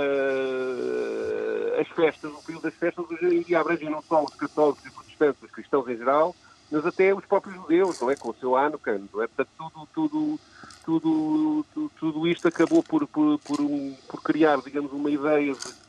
as 1.78 1.88
festas, 1.88 2.32
o 2.32 2.42
período 2.42 2.62
das 2.62 2.74
festas 2.74 3.04
dia 3.46 3.60
abrangem 3.60 3.90
não 3.90 4.02
só 4.02 4.24
os 4.24 4.34
católicos 4.34 4.84
e 4.86 4.90
protestantes, 4.90 5.42
os 5.42 5.50
cristãos 5.50 5.88
em 5.88 5.96
geral, 5.96 6.34
mas 6.70 6.84
até 6.84 7.14
os 7.14 7.24
próprios 7.24 7.56
judeus, 7.56 8.00
não 8.00 8.10
é? 8.10 8.16
Com 8.16 8.30
o 8.30 8.34
seu 8.34 8.56
Hanukkah, 8.56 8.98
não 9.12 9.22
é? 9.22 9.26
Portanto, 9.26 9.50
tudo, 9.56 9.88
tudo, 9.94 10.40
tudo, 10.84 11.66
tudo, 11.74 11.92
tudo 11.98 12.28
isto 12.28 12.48
acabou 12.48 12.82
por, 12.82 13.06
por, 13.06 13.38
por, 13.38 13.60
um, 13.60 13.94
por 14.06 14.22
criar, 14.22 14.60
digamos, 14.60 14.92
uma 14.92 15.10
ideia 15.10 15.54
de 15.54 15.88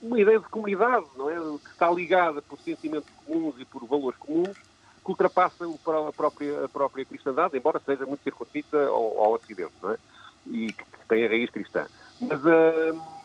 uma 0.00 0.20
ideia 0.20 0.38
de 0.38 0.46
comunidade, 0.46 1.06
não 1.16 1.28
é? 1.28 1.34
Que 1.58 1.70
está 1.70 1.90
ligada 1.90 2.40
por 2.42 2.58
sentimentos 2.60 3.10
comuns 3.26 3.54
e 3.58 3.64
por 3.64 3.84
valores 3.84 4.18
comuns 4.18 4.56
que 4.56 5.10
ultrapassa 5.10 5.64
a 5.64 6.12
própria, 6.12 6.64
a 6.64 6.68
própria 6.68 7.04
cristandade, 7.04 7.56
embora 7.56 7.80
seja 7.84 8.04
muito 8.06 8.22
circunscrita 8.22 8.86
ao, 8.86 9.18
ao 9.18 9.32
Ocidente, 9.32 9.72
não 9.82 9.92
é? 9.92 9.96
E 10.46 10.72
que 10.72 10.84
tem 11.08 11.24
a 11.24 11.28
raiz 11.28 11.50
cristã. 11.50 11.86
Mas, 12.20 12.40
uh, 12.44 13.17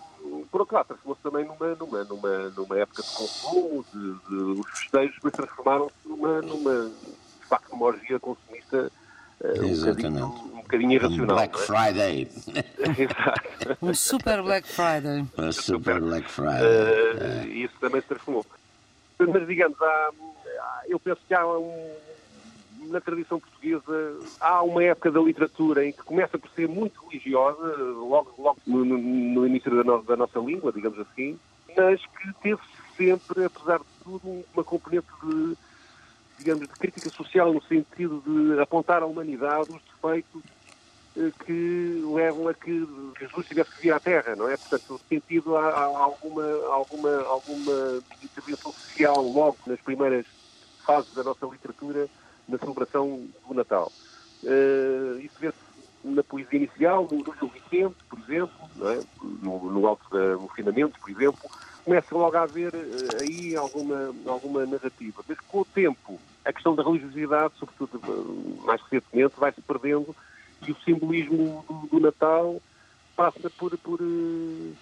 por 0.52 0.62
outro 0.62 0.76
lado, 0.76 0.88
transformou-se 0.88 1.22
também 1.22 1.46
numa, 1.46 1.76
numa, 1.76 2.04
numa, 2.04 2.50
numa 2.50 2.78
época 2.78 3.02
de 3.02 3.10
consumo, 3.10 3.86
de, 3.94 4.14
de 4.30 4.60
os 4.60 4.80
festejos, 4.80 5.18
mas 5.24 5.34
transformaram-se 5.34 6.08
numa, 6.08 6.42
numa, 6.42 6.90
de 6.90 7.48
facto, 7.48 7.74
uma 7.74 7.86
orgia 7.86 8.20
consumista 8.20 8.92
uh, 9.42 9.66
um, 9.66 9.80
bocadinho, 9.80 10.26
um 10.26 10.62
bocadinho 10.62 10.92
irracional. 10.92 11.24
Um 11.24 11.40
Black 11.40 11.56
é? 11.56 11.62
Friday. 11.62 12.32
Exato. 13.00 13.78
Um 13.82 13.94
super 13.94 14.42
Black 14.42 14.68
Friday. 14.68 15.26
Um 15.38 15.52
super 15.52 16.00
Black 16.00 16.30
Friday. 16.30 16.62
Uh, 16.62 17.44
é. 17.44 17.48
Isso 17.48 17.74
também 17.80 18.02
se 18.02 18.08
transformou. 18.08 18.46
Mas, 19.20 19.48
digamos, 19.48 19.82
há 19.82 20.12
eu 20.88 21.00
penso 21.00 21.22
que 21.28 21.34
há 21.34 21.46
um, 21.48 21.92
na 22.88 23.02
tradição 23.02 23.40
portuguesa 23.40 24.20
há 24.40 24.62
uma 24.64 24.84
época 24.84 25.12
da 25.12 25.20
literatura 25.20 25.86
em 25.86 25.92
que 25.92 26.04
começa 26.04 26.38
por 26.38 26.50
ser 26.52 26.68
muito 26.68 27.06
religiosa, 27.08 27.76
logo, 27.78 28.34
logo 28.38 28.60
no, 28.66 28.84
no 28.86 29.48
início 29.48 29.70
da, 29.72 29.84
no, 29.84 30.04
da, 30.04 30.16
nossa 30.16 30.40
língua, 30.40 30.72
digamos 30.72 31.00
assim, 31.00 31.40
mas 31.76 32.02
que 32.06 32.34
teve 32.42 32.62
sempre, 32.96 33.46
apesar 33.46 33.80
de 33.80 33.86
tudo, 34.04 34.46
uma 34.54 34.64
componente 34.64 35.08
de, 35.24 35.58
digamos, 36.38 36.68
de 36.68 36.74
crítica 36.76 37.10
social 37.10 37.54
no 37.54 37.62
sentido 37.64 38.24
de 38.26 38.60
apontar 38.60 39.02
à 39.02 39.06
humanidade 39.06 39.70
os 39.72 39.82
defeitos 39.82 40.44
eh, 41.18 41.32
que 41.46 42.04
levam 42.14 42.48
a 42.48 42.54
que 42.54 42.88
Jesus 43.20 43.48
tivesse 43.48 43.72
que 43.76 43.82
vir 43.82 43.94
à 43.94 44.00
Terra, 44.00 44.36
não 44.36 44.50
é? 44.50 44.58
Portanto, 44.58 45.00
sentido 45.10 45.56
há, 45.56 45.70
há 45.70 45.86
alguma, 45.86 46.44
alguma, 46.68 47.22
alguma 47.24 48.04
intervenção 48.24 48.72
social 48.72 49.22
logo 49.22 49.58
nas 49.66 49.80
primeiras 49.82 50.26
fases 50.86 51.14
da 51.14 51.24
nossa 51.24 51.46
literatura 51.46 52.10
na 52.48 52.58
celebração 52.58 53.28
do 53.48 53.54
Natal. 53.54 53.92
Uh, 54.44 55.20
isso 55.20 55.36
vê-se 55.40 55.58
na 56.04 56.24
poesia 56.24 56.60
inicial, 56.60 57.08
no, 57.10 57.20
no 57.20 57.36
Gil 57.36 57.48
Vicente, 57.50 57.96
por 58.10 58.20
exemplo, 58.20 58.70
é? 58.82 59.00
no, 59.42 59.72
no 59.72 59.88
Alto 59.88 60.06
do 60.10 60.50
Finamento, 60.50 61.00
por 61.00 61.10
exemplo, 61.10 61.50
começa 61.84 62.16
logo 62.16 62.36
a 62.36 62.42
haver 62.42 62.74
uh, 62.74 63.22
aí 63.22 63.56
alguma, 63.56 64.14
alguma 64.26 64.66
narrativa. 64.66 65.24
Mas 65.28 65.40
com 65.40 65.62
o 65.62 65.66
tempo, 65.66 66.20
a 66.44 66.52
questão 66.52 66.76
da 66.76 66.84
religiosidade, 66.84 67.54
sobretudo 67.58 67.98
uh, 67.98 68.66
mais 68.66 68.82
recentemente, 68.82 69.36
vai-se 69.38 69.62
perdendo 69.62 70.16
e 70.68 70.72
o 70.72 70.78
simbolismo 70.84 71.64
do, 71.68 71.88
do 71.88 72.00
Natal 72.00 72.62
passa 73.16 73.50
por, 73.50 73.78
por 73.78 74.02
uh, 74.02 74.76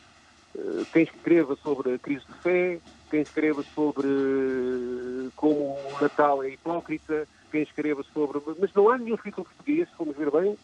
quem 0.91 1.03
escreva 1.03 1.55
sobre 1.57 1.93
a 1.93 1.99
crise 1.99 2.25
de 2.25 2.33
fé, 2.39 2.79
quem 3.09 3.21
escreva 3.21 3.63
sobre 3.75 4.07
como 5.35 5.55
o 5.55 5.97
Natal 6.01 6.43
é 6.43 6.49
hipócrita, 6.49 7.27
quem 7.51 7.61
escreva 7.63 8.03
sobre. 8.13 8.41
Mas 8.59 8.73
não 8.73 8.89
há 8.89 8.97
nenhum 8.97 9.15
escritor 9.15 9.45
português, 9.45 9.89
se 9.89 9.95
formos 9.95 10.15
ver 10.15 10.31
bem, 10.31 10.57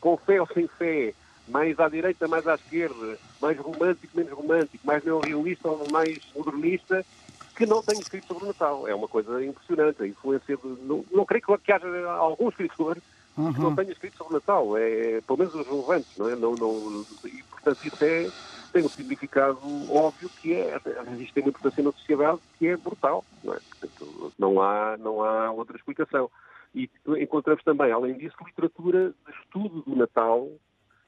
com 0.00 0.16
fé 0.16 0.40
ou 0.40 0.46
sem 0.46 0.68
fé, 0.68 1.14
mais 1.48 1.78
à 1.80 1.88
direita, 1.88 2.28
mais 2.28 2.46
à 2.46 2.54
esquerda, 2.54 3.18
mais 3.40 3.58
romântico, 3.58 4.16
menos 4.16 4.32
romântico, 4.32 4.86
mais 4.86 5.04
neorrealista 5.04 5.68
ou 5.68 5.90
mais 5.90 6.18
modernista, 6.34 7.04
que 7.56 7.66
não 7.66 7.82
tenha 7.82 8.00
escrito 8.00 8.26
sobre 8.26 8.44
o 8.44 8.46
Natal. 8.48 8.88
É 8.88 8.94
uma 8.94 9.08
coisa 9.08 9.44
impressionante. 9.44 10.02
A 10.02 10.06
influência 10.06 10.56
de. 10.56 10.68
Não, 10.82 11.04
não 11.10 11.24
creio 11.24 11.58
que 11.58 11.72
haja 11.72 11.86
algum 12.10 12.48
escritor 12.48 12.98
uhum. 13.36 13.52
que 13.52 13.60
não 13.60 13.74
tenha 13.74 13.92
escrito 13.92 14.16
sobre 14.16 14.34
o 14.34 14.36
Natal. 14.36 14.76
É, 14.76 15.20
pelo 15.20 15.38
menos 15.38 15.54
os 15.54 15.66
relevantes, 15.66 16.16
não 16.16 16.28
é? 16.28 16.36
Não, 16.36 16.54
não, 16.54 17.06
e, 17.24 17.42
portanto, 17.44 17.78
isso 17.84 18.04
é, 18.04 18.30
tem 18.74 18.84
um 18.84 18.88
significado 18.88 19.60
óbvio 19.88 20.28
que 20.42 20.52
é, 20.52 20.80
existe 21.12 21.38
uma 21.38 21.48
importância 21.48 21.80
na 21.80 21.92
sociedade 21.92 22.40
que 22.58 22.66
é 22.66 22.76
brutal, 22.76 23.24
não 23.44 23.54
é? 23.54 23.60
Portanto, 23.70 24.32
não 24.36 24.60
há, 24.60 24.96
não 24.96 25.22
há 25.22 25.52
outra 25.52 25.76
explicação. 25.76 26.28
E 26.74 26.90
encontramos 27.20 27.62
também, 27.62 27.92
além 27.92 28.18
disso, 28.18 28.34
literatura 28.44 29.14
de 29.24 29.32
estudo 29.42 29.82
do 29.82 29.94
Natal, 29.94 30.50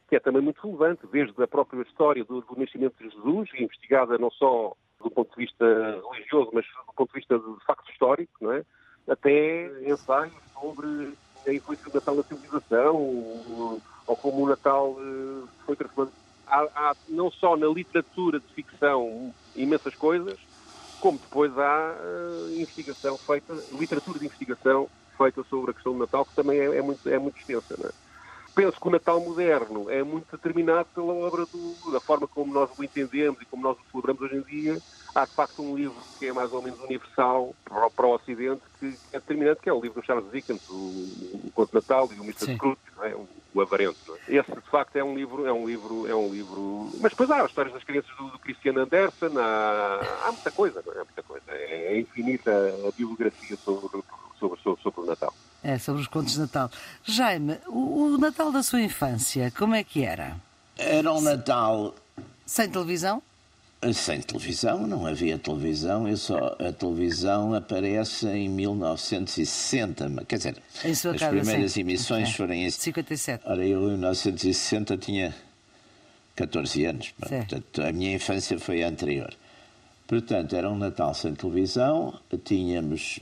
que 0.09 0.15
é 0.15 0.21
também 0.21 0.41
muito 0.41 0.63
relevante, 0.63 1.09
desde 1.11 1.43
a 1.43 1.49
própria 1.49 1.83
história 1.83 2.25
do, 2.25 2.41
do 2.41 2.57
nascimento 2.57 2.95
de 2.99 3.11
Jesus, 3.11 3.51
investigada 3.59 4.17
não 4.17 4.31
só 4.31 4.77
do 5.03 5.11
ponto 5.11 5.37
de 5.37 5.45
vista 5.45 6.01
religioso, 6.13 6.51
mas 6.55 6.65
do 6.87 6.93
ponto 6.95 7.09
de 7.13 7.19
vista 7.19 7.37
de 7.37 7.65
facto 7.67 7.91
histórico, 7.91 8.33
não 8.41 8.53
é? 8.53 8.65
até 9.09 9.67
ensaios 9.91 10.33
sobre 10.55 11.15
a 11.45 11.53
influência 11.53 11.91
do 11.91 11.95
Natal 11.95 12.15
na 12.15 12.23
civilização, 12.23 12.95
ou, 12.97 13.83
ou 14.07 14.17
como 14.17 14.45
o 14.45 14.49
Natal 14.49 14.93
uh, 14.93 15.49
foi 15.65 15.75
transformado. 15.75 16.26
Há, 16.47 16.61
há, 16.75 16.97
não 17.09 17.31
só 17.33 17.57
na 17.57 17.67
literatura 17.67 18.41
de 18.41 18.55
ficção 18.55 19.35
imensas 19.55 19.95
coisas, 19.97 20.39
como 21.01 21.19
depois 21.19 21.57
há 21.59 21.97
uh, 21.99 22.55
investigação 22.55 23.19
feita, 23.27 23.53
literatura 23.73 24.19
de 24.19 24.27
investigação 24.27 24.89
feita 25.17 25.43
sobre 25.45 25.71
a 25.71 25.75
questão 25.75 25.93
do 25.93 25.99
Natal, 26.01 26.25
que 26.25 26.37
também 26.37 26.59
é, 26.59 26.77
é 26.77 26.83
muito, 26.83 27.09
é 27.09 27.19
muito 27.19 27.39
extensa. 27.39 27.75
É? 27.75 28.07
penso 28.57 28.81
que 28.81 28.89
o 28.89 28.91
Natal 28.91 29.21
moderno 29.21 29.91
é 29.91 30.03
muito 30.03 30.35
determinado 30.35 30.89
pela 30.95 31.13
obra 31.13 31.45
do, 31.45 31.77
da 31.93 32.01
forma 32.01 32.27
como 32.27 32.55
nós 32.55 32.71
o 32.77 32.83
entendemos 32.83 33.41
e 33.41 33.45
como 33.45 33.63
nós 33.63 33.77
o 33.77 33.91
celebramos 33.91 34.23
hoje 34.23 34.37
em 34.37 34.43
dia. 34.43 34.83
Há 35.17 35.25
de 35.25 35.33
facto 35.33 35.63
um 35.63 35.75
livro 35.75 35.97
que 36.19 36.27
é 36.27 36.33
mais 36.35 36.53
ou 36.53 36.61
menos 36.61 36.79
universal 36.81 37.55
para, 37.65 37.89
para 37.89 38.07
o 38.07 38.15
Ocidente, 38.15 38.61
que 38.79 38.95
é 39.15 39.19
determinante, 39.19 39.63
que 39.63 39.71
é 39.71 39.73
o 39.73 39.81
livro 39.81 40.03
do 40.03 40.07
Charles 40.07 40.31
Dickens, 40.31 40.61
o, 40.69 40.75
o 40.75 41.51
Conto 41.55 41.75
Natal 41.75 42.07
e 42.15 42.21
o 42.21 42.23
Mr. 42.23 42.55
Scrooge, 42.55 42.79
é? 43.01 43.15
o, 43.15 43.27
o 43.55 43.63
Avarento. 43.63 43.97
É? 44.29 44.37
Esse 44.37 44.53
de 44.53 44.71
facto 44.71 44.95
é 44.95 45.03
um 45.03 45.17
livro, 45.17 45.47
é 45.47 45.53
um 45.55 45.67
livro, 45.67 46.07
é 46.07 46.15
um 46.15 46.29
livro. 46.31 46.91
Mas 47.01 47.13
depois 47.13 47.31
há 47.31 47.41
as 47.41 47.49
histórias 47.49 47.73
das 47.73 47.83
crianças 47.83 48.15
do, 48.19 48.29
do 48.29 48.39
Christian 48.41 48.77
Andersen, 48.77 49.31
há, 49.39 50.01
há 50.27 50.33
muita 50.33 50.51
coisa, 50.51 50.83
não 50.85 50.93
é? 50.93 50.97
Há 50.97 51.05
muita 51.05 51.23
coisa. 51.23 51.45
É, 51.49 51.95
é 51.95 51.99
infinita 51.99 52.51
a 52.87 52.91
bibliografia 52.91 53.57
sobre, 53.57 54.03
sobre, 54.39 54.61
sobre, 54.61 54.83
sobre 54.83 55.01
o 55.01 55.07
Natal. 55.07 55.33
É, 55.65 55.79
sobre 55.79 56.03
os 56.03 56.09
contos 56.09 56.35
de 56.35 56.41
Natal. 56.41 56.71
Jaime, 57.03 57.59
o, 57.69 58.13
o 58.13 58.19
Natal 58.19 58.53
da 58.53 58.63
sua 58.63 58.83
infância, 58.83 59.51
como 59.57 59.75
é 59.75 59.83
que 59.83 60.05
era? 60.05 60.37
Era 60.77 61.11
um 61.11 61.23
Natal. 61.23 61.95
Sem 62.45 62.71
televisão? 62.71 63.23
Sem 63.93 64.21
televisão, 64.21 64.87
não 64.87 65.07
havia 65.07 65.39
televisão. 65.39 66.09
Eu 66.09 66.17
só, 66.17 66.57
a 66.59 66.73
televisão 66.73 67.55
aparece 67.55 68.27
em 68.27 68.49
1960. 68.49 70.25
Quer 70.27 70.37
dizer, 70.37 70.57
as 70.85 71.03
casa, 71.03 71.29
primeiras 71.29 71.73
sim. 71.73 71.81
emissões 71.81 72.31
é. 72.31 72.33
foram 72.33 72.55
em 72.55 72.71
57. 72.71 73.45
Ora, 73.47 73.65
eu 73.65 73.83
em 73.89 73.99
1960 73.99 74.97
tinha 74.97 75.35
14 76.35 76.85
anos. 76.85 77.13
Portanto, 77.19 77.83
a 77.83 77.93
minha 77.93 78.15
infância 78.15 78.59
foi 78.59 78.83
anterior. 78.83 79.33
Portanto, 80.07 80.57
era 80.57 80.71
um 80.71 80.77
Natal 80.77 81.15
sem 81.15 81.35
televisão. 81.35 82.19
Tínhamos 82.45 83.21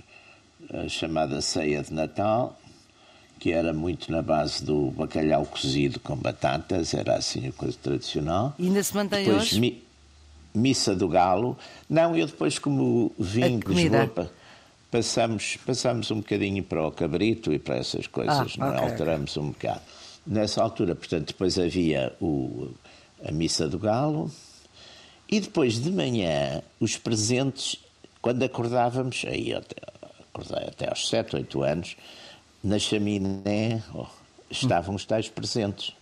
a 0.73 0.89
chamada 0.89 1.41
ceia 1.41 1.83
de 1.83 1.93
Natal, 1.93 2.59
que 3.39 3.53
era 3.53 3.73
muito 3.73 4.11
na 4.11 4.23
base 4.23 4.65
do 4.65 4.91
bacalhau 4.93 5.45
cozido 5.47 6.01
com 6.01 6.17
batatas, 6.17 6.95
era 6.95 7.17
assim 7.17 7.49
a 7.49 7.53
coisa 7.53 7.77
tradicional. 7.83 8.55
E 8.59 8.67
ainda 8.67 8.83
se 8.83 8.95
mantém 8.95 9.25
depois, 9.25 9.43
hoje? 9.43 9.61
Mi, 9.61 9.85
missa 10.55 10.95
do 10.95 11.09
galo. 11.09 11.59
Não, 11.89 12.17
eu 12.17 12.27
depois, 12.27 12.59
como 12.59 13.13
vim 13.19 13.59
de 13.59 13.67
Lisboa, 13.67 14.31
passamos, 14.91 15.59
passamos 15.67 16.11
um 16.11 16.17
bocadinho 16.17 16.63
para 16.63 16.87
o 16.87 16.93
cabrito 16.93 17.53
e 17.53 17.59
para 17.59 17.77
essas 17.77 18.07
coisas, 18.07 18.55
ah, 18.57 18.59
não 18.59 18.67
é? 18.67 18.77
okay. 18.77 18.91
alteramos 18.91 19.37
um 19.37 19.49
bocado. 19.49 19.81
Nessa 20.27 20.63
altura, 20.63 20.95
portanto, 20.95 21.29
depois 21.29 21.59
havia 21.59 22.15
o, 22.21 22.71
a 23.25 23.33
missa 23.33 23.69
do 23.69 23.79
galo 23.79 24.31
e 25.29 25.41
depois 25.41 25.81
de 25.81 25.91
manhã 25.91 26.63
os 26.79 26.97
presentes, 26.97 27.77
quando 28.23 28.43
acordávamos, 28.43 29.25
aí 29.27 29.53
até, 29.53 29.77
acordei 30.23 30.69
até 30.69 30.89
aos 30.89 31.09
7, 31.09 31.37
8 31.37 31.63
anos, 31.63 31.97
na 32.63 32.79
chaminé 32.79 33.83
oh, 33.93 34.07
estavam 34.51 34.95
os 34.95 35.05
tais 35.05 35.29
presentes 35.29 35.93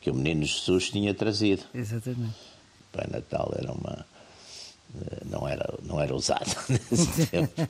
que 0.00 0.10
o 0.10 0.14
menino 0.14 0.44
Jesus 0.44 0.90
tinha 0.90 1.12
trazido. 1.14 1.62
Exatamente. 1.74 2.34
Pai 2.92 3.06
Natal 3.10 3.52
não 5.96 6.02
era, 6.02 6.14
usado 6.14 6.54
nesse 6.68 7.26
tempo. 7.26 7.68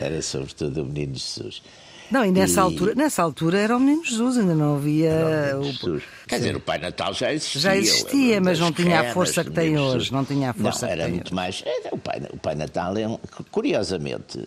Era 0.00 0.22
sobretudo 0.22 0.82
o 0.82 0.84
menino 0.86 1.14
Jesus. 1.14 1.62
Não, 2.10 2.24
e 2.24 2.32
nessa, 2.32 2.60
e... 2.60 2.62
Altura, 2.64 2.94
nessa 2.94 3.22
altura 3.22 3.58
era 3.58 3.76
o 3.76 3.78
Menino 3.78 4.04
Jesus, 4.04 4.36
ainda 4.36 4.54
não 4.54 4.74
havia. 4.74 5.54
Não, 5.54 5.62
o... 5.62 6.02
Quer 6.26 6.38
dizer, 6.38 6.56
o 6.56 6.60
Pai 6.60 6.78
Natal 6.78 7.14
já 7.14 7.32
existia. 7.32 7.60
Já 7.60 7.76
existia, 7.76 8.40
mas 8.40 8.58
não 8.58 8.72
tinha 8.72 9.00
a 9.00 9.14
força 9.14 9.44
que 9.44 9.50
tem 9.52 9.78
hoje. 9.78 10.12
Não 10.12 10.24
tinha 10.24 10.50
a 10.50 10.52
força 10.52 10.86
não, 10.86 10.92
era 10.92 11.08
muito 11.08 11.26
hoje. 11.26 11.34
mais. 11.34 11.64
O 11.92 11.98
Pai, 11.98 12.20
o 12.32 12.36
Pai 12.36 12.56
Natal 12.56 12.96
é 12.96 13.06
um, 13.06 13.16
curiosamente 13.52 14.44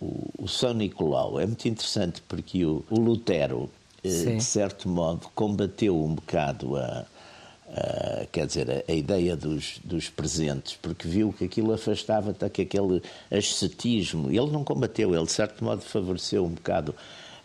o, 0.00 0.30
o 0.36 0.48
São 0.48 0.74
Nicolau 0.74 1.38
é 1.38 1.46
muito 1.46 1.68
interessante 1.68 2.22
porque 2.26 2.64
o, 2.64 2.84
o 2.90 2.98
Lutero, 2.98 3.70
eh, 4.02 4.08
de 4.08 4.42
certo 4.42 4.88
modo, 4.88 5.28
combateu 5.32 5.96
um 5.96 6.14
bocado 6.14 6.76
a, 6.76 7.04
a 7.72 8.26
quer 8.32 8.46
dizer, 8.46 8.70
a, 8.70 8.92
a, 8.92 8.94
ideia 8.94 9.36
dos, 9.36 9.80
dos 9.84 10.08
presentes, 10.08 10.76
porque 10.80 11.06
viu 11.06 11.32
que 11.32 11.44
aquilo 11.44 11.72
afastava 11.72 12.30
até 12.30 12.48
que 12.48 12.62
aquele 12.62 13.02
ascetismo. 13.30 14.28
Ele 14.28 14.50
não 14.50 14.64
combateu, 14.64 15.14
ele 15.14 15.24
de 15.24 15.32
certo 15.32 15.64
modo 15.64 15.82
favoreceu 15.82 16.44
um 16.44 16.50
bocado 16.50 16.94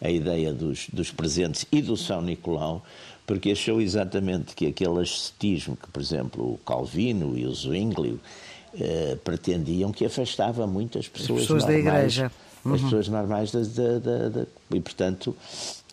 a 0.01 0.10
ideia 0.10 0.53
dos, 0.53 0.88
dos 0.91 1.12
presentes 1.12 1.65
e 1.72 1.82
do 1.82 1.96
São 1.96 2.22
Nicolau, 2.22 2.84
porque 3.25 3.51
achou 3.51 3.82
exatamente 3.82 4.53
que 4.55 4.67
aquele 4.67 5.01
ascetismo 5.01 5.75
que, 5.75 5.88
por 5.88 6.01
exemplo, 6.01 6.53
o 6.53 6.58
Calvino 6.60 7.38
e 7.38 7.46
o 7.46 7.53
Zwingli 7.53 8.20
eh, 8.79 9.17
pretendiam 9.24 9.91
que 9.91 10.05
afastava 10.05 10.67
muitas 10.67 11.08
pessoas, 11.08 11.41
as 11.41 11.48
pessoas 11.48 11.63
normais, 11.63 11.86
da 11.86 11.98
igreja. 11.98 12.32
As 12.74 12.81
pessoas 12.81 13.07
normais 13.07 13.51
da, 13.51 13.60
da, 13.62 14.29
da, 14.29 14.45
e 14.72 14.79
portanto 14.79 15.36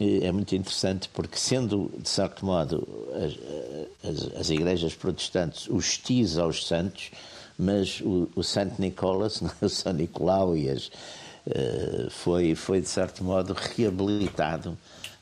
é 0.01 0.33
muito 0.33 0.55
interessante 0.57 1.09
porque 1.13 1.37
sendo 1.37 1.91
de 1.99 2.09
certo 2.09 2.47
modo 2.47 2.87
as, 3.15 4.09
as, 4.09 4.41
as 4.41 4.51
igrejas 4.51 4.95
protestantes 4.95 5.69
hostis 5.69 6.39
aos 6.39 6.67
santos 6.67 7.11
mas 7.59 8.01
o, 8.01 8.29
o 8.35 8.43
Santo 8.43 8.81
Nicolas 8.81 9.43
o 9.61 9.69
São 9.69 9.93
Nicolau 9.93 10.57
e 10.57 10.71
as, 10.71 10.87
uh, 10.87 12.11
foi 12.11 12.55
foi 12.55 12.81
de 12.81 12.89
certo 12.89 13.23
modo 13.23 13.55
reabilitado 13.55 14.77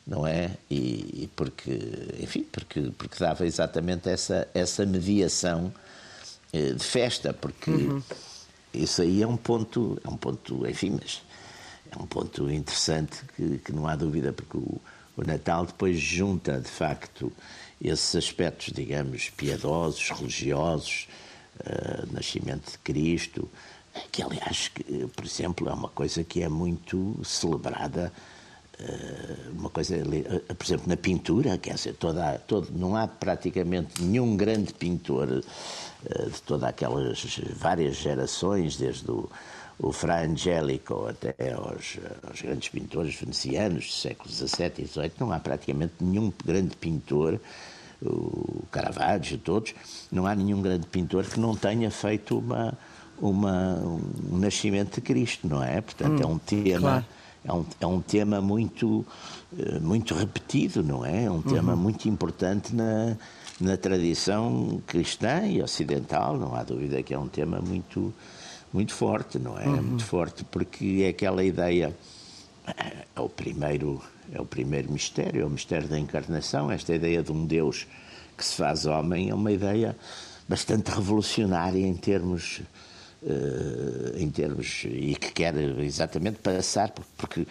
não 0.07 0.26
é? 0.26 0.52
E, 0.69 1.23
e, 1.23 1.30
porque 1.37 1.78
enfim 2.21 2.45
porque 2.50 2.90
porque 2.97 3.16
dava 3.19 3.47
exatamente 3.47 4.09
essa 4.09 4.49
essa 4.54 4.87
mediação 4.87 5.73
de 6.52 6.85
festa 6.85 7.33
porque 7.33 7.71
uhum. 7.71 8.02
Isso 8.73 9.03
aí 9.03 9.23
é 9.23 9.27
um 9.27 9.37
ponto 9.37 10.00
é 10.05 10.09
um 10.09 10.17
ponto 10.17 10.67
enfim 10.67 10.99
mas 11.00 11.23
é 11.91 12.00
um 12.00 12.07
ponto 12.07 12.50
interessante 12.50 13.25
que, 13.37 13.59
que 13.59 13.73
não 13.73 13.87
há 13.87 13.97
dúvida, 13.97 14.33
porque 14.33 14.57
o, 14.57 14.81
o, 15.17 15.27
Natal 15.27 15.67
depois 15.67 15.99
junta, 15.99 16.61
de 16.61 16.69
facto, 16.69 17.33
esses 17.83 18.15
aspectos, 18.15 18.73
digamos, 18.73 19.31
piedosos, 19.31 20.09
religiosos, 20.11 21.09
uh, 21.61 22.12
nascimento 22.12 22.71
de 22.71 22.79
Cristo, 22.79 23.50
que 24.12 24.23
aliás, 24.23 24.69
que, 24.69 24.85
por 25.09 25.25
exemplo, 25.25 25.69
é 25.69 25.73
uma 25.73 25.89
coisa 25.89 26.23
que 26.23 26.43
é 26.43 26.49
muito 26.49 27.21
celebrada, 27.25 28.12
uma 29.53 29.71
coisa, 29.71 29.97
uh, 29.97 30.55
por 30.55 30.65
exemplo, 30.65 30.89
na 30.89 30.97
pintura, 30.97 31.59
quer 31.59 31.75
dizer, 31.75 31.95
toda, 31.95 32.39
todo, 32.47 32.69
não 32.73 32.97
há 32.97 33.07
praticamente 33.07 34.03
nenhum 34.03 34.37
grande 34.37 34.73
pintor 34.75 35.27
de 35.29 36.41
todas 36.47 36.71
aquelas 36.71 37.39
várias 37.57 37.97
gerações, 37.97 38.77
desde 38.77 39.11
o 39.11 39.29
o 39.83 39.93
Fra 39.93 40.23
Angelico 40.23 41.07
até 41.07 41.53
aos, 41.53 41.99
aos, 42.29 42.43
grandes 42.43 42.69
pintores 42.69 43.15
venecianos 43.15 43.87
do 43.87 43.93
século 43.93 44.31
XVII 44.31 44.73
e 44.79 44.87
XVIII, 44.87 45.13
não 45.19 45.33
há 45.33 45.39
praticamente 45.39 45.95
nenhum 46.01 46.33
grande 46.45 46.77
pintor, 46.77 47.41
o 48.03 48.63
Caravaggio, 48.71 49.39
todos, 49.39 49.75
não 50.13 50.27
há 50.27 50.35
nenhum 50.35 50.61
grande 50.61 50.87
pintor 50.87 51.25
que 51.25 51.41
não 51.41 51.57
tenha 51.57 51.91
feito 51.91 52.39
uma, 52.39 52.75
uma, 53.19 53.79
um 54.31 54.39
nascimento 54.39 54.97
de 54.97 55.01
Cristo, 55.01 55.49
não 55.49 55.63
é? 55.63 55.81
Portanto, 55.81 56.21
hum, 56.21 56.23
é 56.23 56.27
um 56.27 56.39
tema. 56.39 56.81
Claro. 56.81 57.05
É 57.45 57.53
um, 57.53 57.65
é 57.81 57.87
um 57.87 58.01
tema 58.01 58.41
muito, 58.41 59.05
eh, 59.59 59.79
muito 59.81 60.15
repetido, 60.15 60.83
não 60.83 61.05
é? 61.05 61.25
É 61.25 61.31
um 61.31 61.41
tema 61.41 61.73
uhum. 61.73 61.79
muito 61.79 62.09
importante 62.09 62.75
na, 62.75 63.17
na 63.61 63.77
tradição 63.77 64.83
cristã 64.87 65.47
e 65.47 65.63
ocidental, 65.63 66.37
não 66.37 66.55
há 66.55 66.63
dúvida 66.63 67.03
que 67.03 67.15
é 67.15 67.19
um 67.19 67.29
tema 67.29 67.61
muito, 67.61 68.13
muito 68.73 68.93
forte, 68.93 69.39
não 69.39 69.59
é? 69.59 69.67
Uhum. 69.67 69.83
Muito 69.83 70.05
forte 70.05 70.45
porque 70.45 71.03
é 71.05 71.09
aquela 71.09 71.43
ideia 71.43 71.97
é 73.17 73.21
o 73.21 73.29
primeiro 73.29 74.01
é 74.33 74.41
o 74.41 74.45
primeiro 74.45 74.93
mistério, 74.93 75.43
é 75.43 75.45
o 75.45 75.51
mistério 75.51 75.89
da 75.89 75.99
encarnação, 75.99 76.71
esta 76.71 76.95
ideia 76.95 77.23
de 77.23 77.33
um 77.33 77.45
Deus 77.45 77.87
que 78.37 78.45
se 78.45 78.55
faz 78.55 78.87
homem 78.87 79.31
é 79.31 79.35
uma 79.35 79.51
ideia 79.51 79.97
bastante 80.49 80.91
revolucionária 80.91 81.85
em 81.85 81.95
termos 81.95 82.61
em 84.17 84.31
termos 84.31 84.85
e 84.85 85.15
que 85.15 85.33
quer 85.33 85.55
exatamente 85.81 86.39
passar 86.39 86.91
porque 87.19 87.47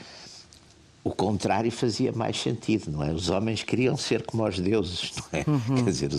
o 1.03 1.11
contrário 1.11 1.71
fazia 1.71 2.11
mais 2.11 2.39
sentido, 2.39 2.91
não 2.91 3.03
é? 3.03 3.11
Os 3.11 3.29
homens 3.29 3.63
queriam 3.63 3.95
ser 3.95 4.23
como 4.23 4.45
os 4.45 4.59
deuses, 4.59 5.13
não 5.17 5.39
é? 5.39 5.45
Uhum. 5.47 5.83
Quer 5.83 5.91
dizer, 5.91 6.11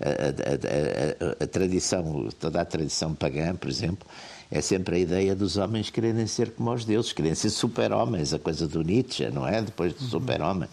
a, 0.00 0.08
a, 0.08 1.30
a, 1.40 1.44
a, 1.44 1.46
tradição, 1.46 2.28
toda 2.38 2.60
a 2.60 2.64
tradição 2.64 3.14
pagã, 3.14 3.54
por 3.54 3.68
exemplo, 3.68 4.06
é 4.50 4.60
sempre 4.60 4.96
a 4.96 4.98
ideia 4.98 5.34
dos 5.34 5.56
homens 5.56 5.90
quererem 5.90 6.26
ser 6.26 6.50
como 6.52 6.72
os 6.72 6.84
deuses, 6.84 7.12
querem 7.12 7.34
ser 7.34 7.50
super-homens, 7.50 8.32
a 8.32 8.38
coisa 8.38 8.66
do 8.66 8.82
Nietzsche, 8.82 9.28
não 9.30 9.46
é? 9.46 9.60
Depois 9.60 9.94
do 9.94 10.04
uhum. 10.04 10.10
super-homem. 10.10 10.68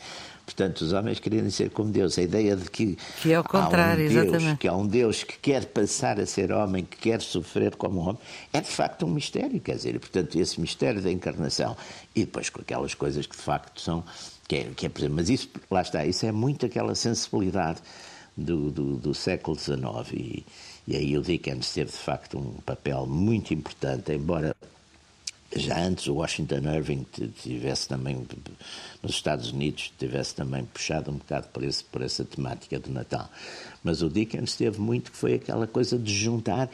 Portanto, 0.48 0.80
os 0.80 0.94
homens 0.94 1.20
querem 1.20 1.50
ser 1.50 1.70
como 1.72 1.92
Deus. 1.92 2.18
A 2.18 2.22
ideia 2.22 2.56
de 2.56 2.72
que. 2.72 2.98
Que 3.22 3.34
é 3.34 3.40
o 3.40 3.44
contrário, 3.44 4.06
um 4.06 4.10
Deus, 4.10 4.24
exatamente. 4.28 4.58
Que 4.60 4.68
há 4.70 4.74
um 4.74 4.88
Deus 4.88 5.22
que 5.22 5.38
quer 5.40 5.66
passar 5.66 6.22
a 6.22 6.26
ser 6.26 6.54
homem, 6.54 6.86
que 6.86 6.96
quer 6.96 7.22
sofrer 7.22 7.76
como 7.76 8.00
homem, 8.00 8.18
é 8.54 8.62
de 8.62 8.70
facto 8.70 9.06
um 9.06 9.10
mistério, 9.10 9.60
quer 9.60 9.76
dizer. 9.76 9.96
E, 9.96 10.00
portanto, 10.00 10.40
esse 10.40 10.60
mistério 10.62 11.02
da 11.02 11.12
encarnação 11.12 11.76
e 12.16 12.22
depois 12.22 12.50
com 12.50 12.62
aquelas 12.62 12.94
coisas 12.94 13.28
que 13.28 13.36
de 13.36 13.44
facto 13.44 13.82
são. 13.82 14.06
Que 14.48 14.56
é, 14.56 14.70
que 14.74 14.86
é, 14.86 15.10
mas 15.10 15.30
isso, 15.30 15.50
lá 15.70 15.82
está, 15.82 16.06
isso 16.06 16.26
é 16.26 16.32
muito 16.32 16.66
aquela 16.66 16.96
sensibilidade 16.96 17.82
do, 18.38 18.72
do, 18.72 18.96
do 18.96 19.14
século 19.14 19.60
XIX. 19.60 20.14
E, 20.14 20.46
e 20.88 20.96
aí 20.96 21.18
o 21.18 21.22
Dickens 21.22 21.74
teve 21.74 21.92
de 21.92 21.98
facto 21.98 22.38
um 22.38 22.54
papel 22.66 23.06
muito 23.06 23.54
importante, 23.54 24.14
embora 24.14 24.56
já 25.56 25.80
antes 25.80 26.08
o 26.08 26.16
Washington 26.16 26.62
Irving 26.76 27.06
tivesse 27.42 27.88
também 27.88 28.26
nos 29.02 29.12
Estados 29.12 29.52
Unidos 29.52 29.94
tivesse 29.98 30.36
também 30.36 30.66
puxado 30.66 31.10
um 31.10 31.16
bocado 31.16 31.48
por, 31.54 31.64
esse, 31.64 31.84
por 31.86 32.02
essa 32.02 32.26
temática 32.26 32.80
do 32.80 32.92
Natal. 32.92 33.30
Mas 33.84 34.02
o 34.02 34.10
Dickens 34.10 34.56
teve 34.56 34.80
muito 34.80 35.12
que 35.12 35.18
foi 35.18 35.36
aquela 35.36 35.66
coisa 35.66 35.98
de 35.98 36.14
juntar 36.14 36.70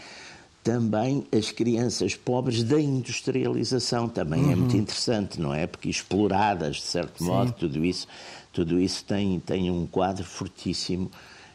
também 0.64 1.28
as 1.38 1.52
crianças 1.52 2.16
pobres 2.16 2.64
da 2.64 2.80
industrialização 2.80 4.08
também 4.08 4.44
uhum. 4.46 4.52
é 4.52 4.56
muito 4.56 4.74
uhum. 4.74 4.82
interessante, 4.82 5.40
não 5.40 5.54
é? 5.54 5.68
Porque 5.68 5.90
exploradas 5.90 6.78
de 6.78 6.84
certo 6.84 7.20
Sim. 7.20 7.26
modo 7.26 7.52
tudo 7.52 7.84
isso, 7.84 8.08
tudo 8.52 8.80
isso 8.80 9.04
tem 9.04 9.40
tem 9.40 9.70
um 9.70 9.86
quadro 9.86 10.24
fortíssimo 10.24 11.12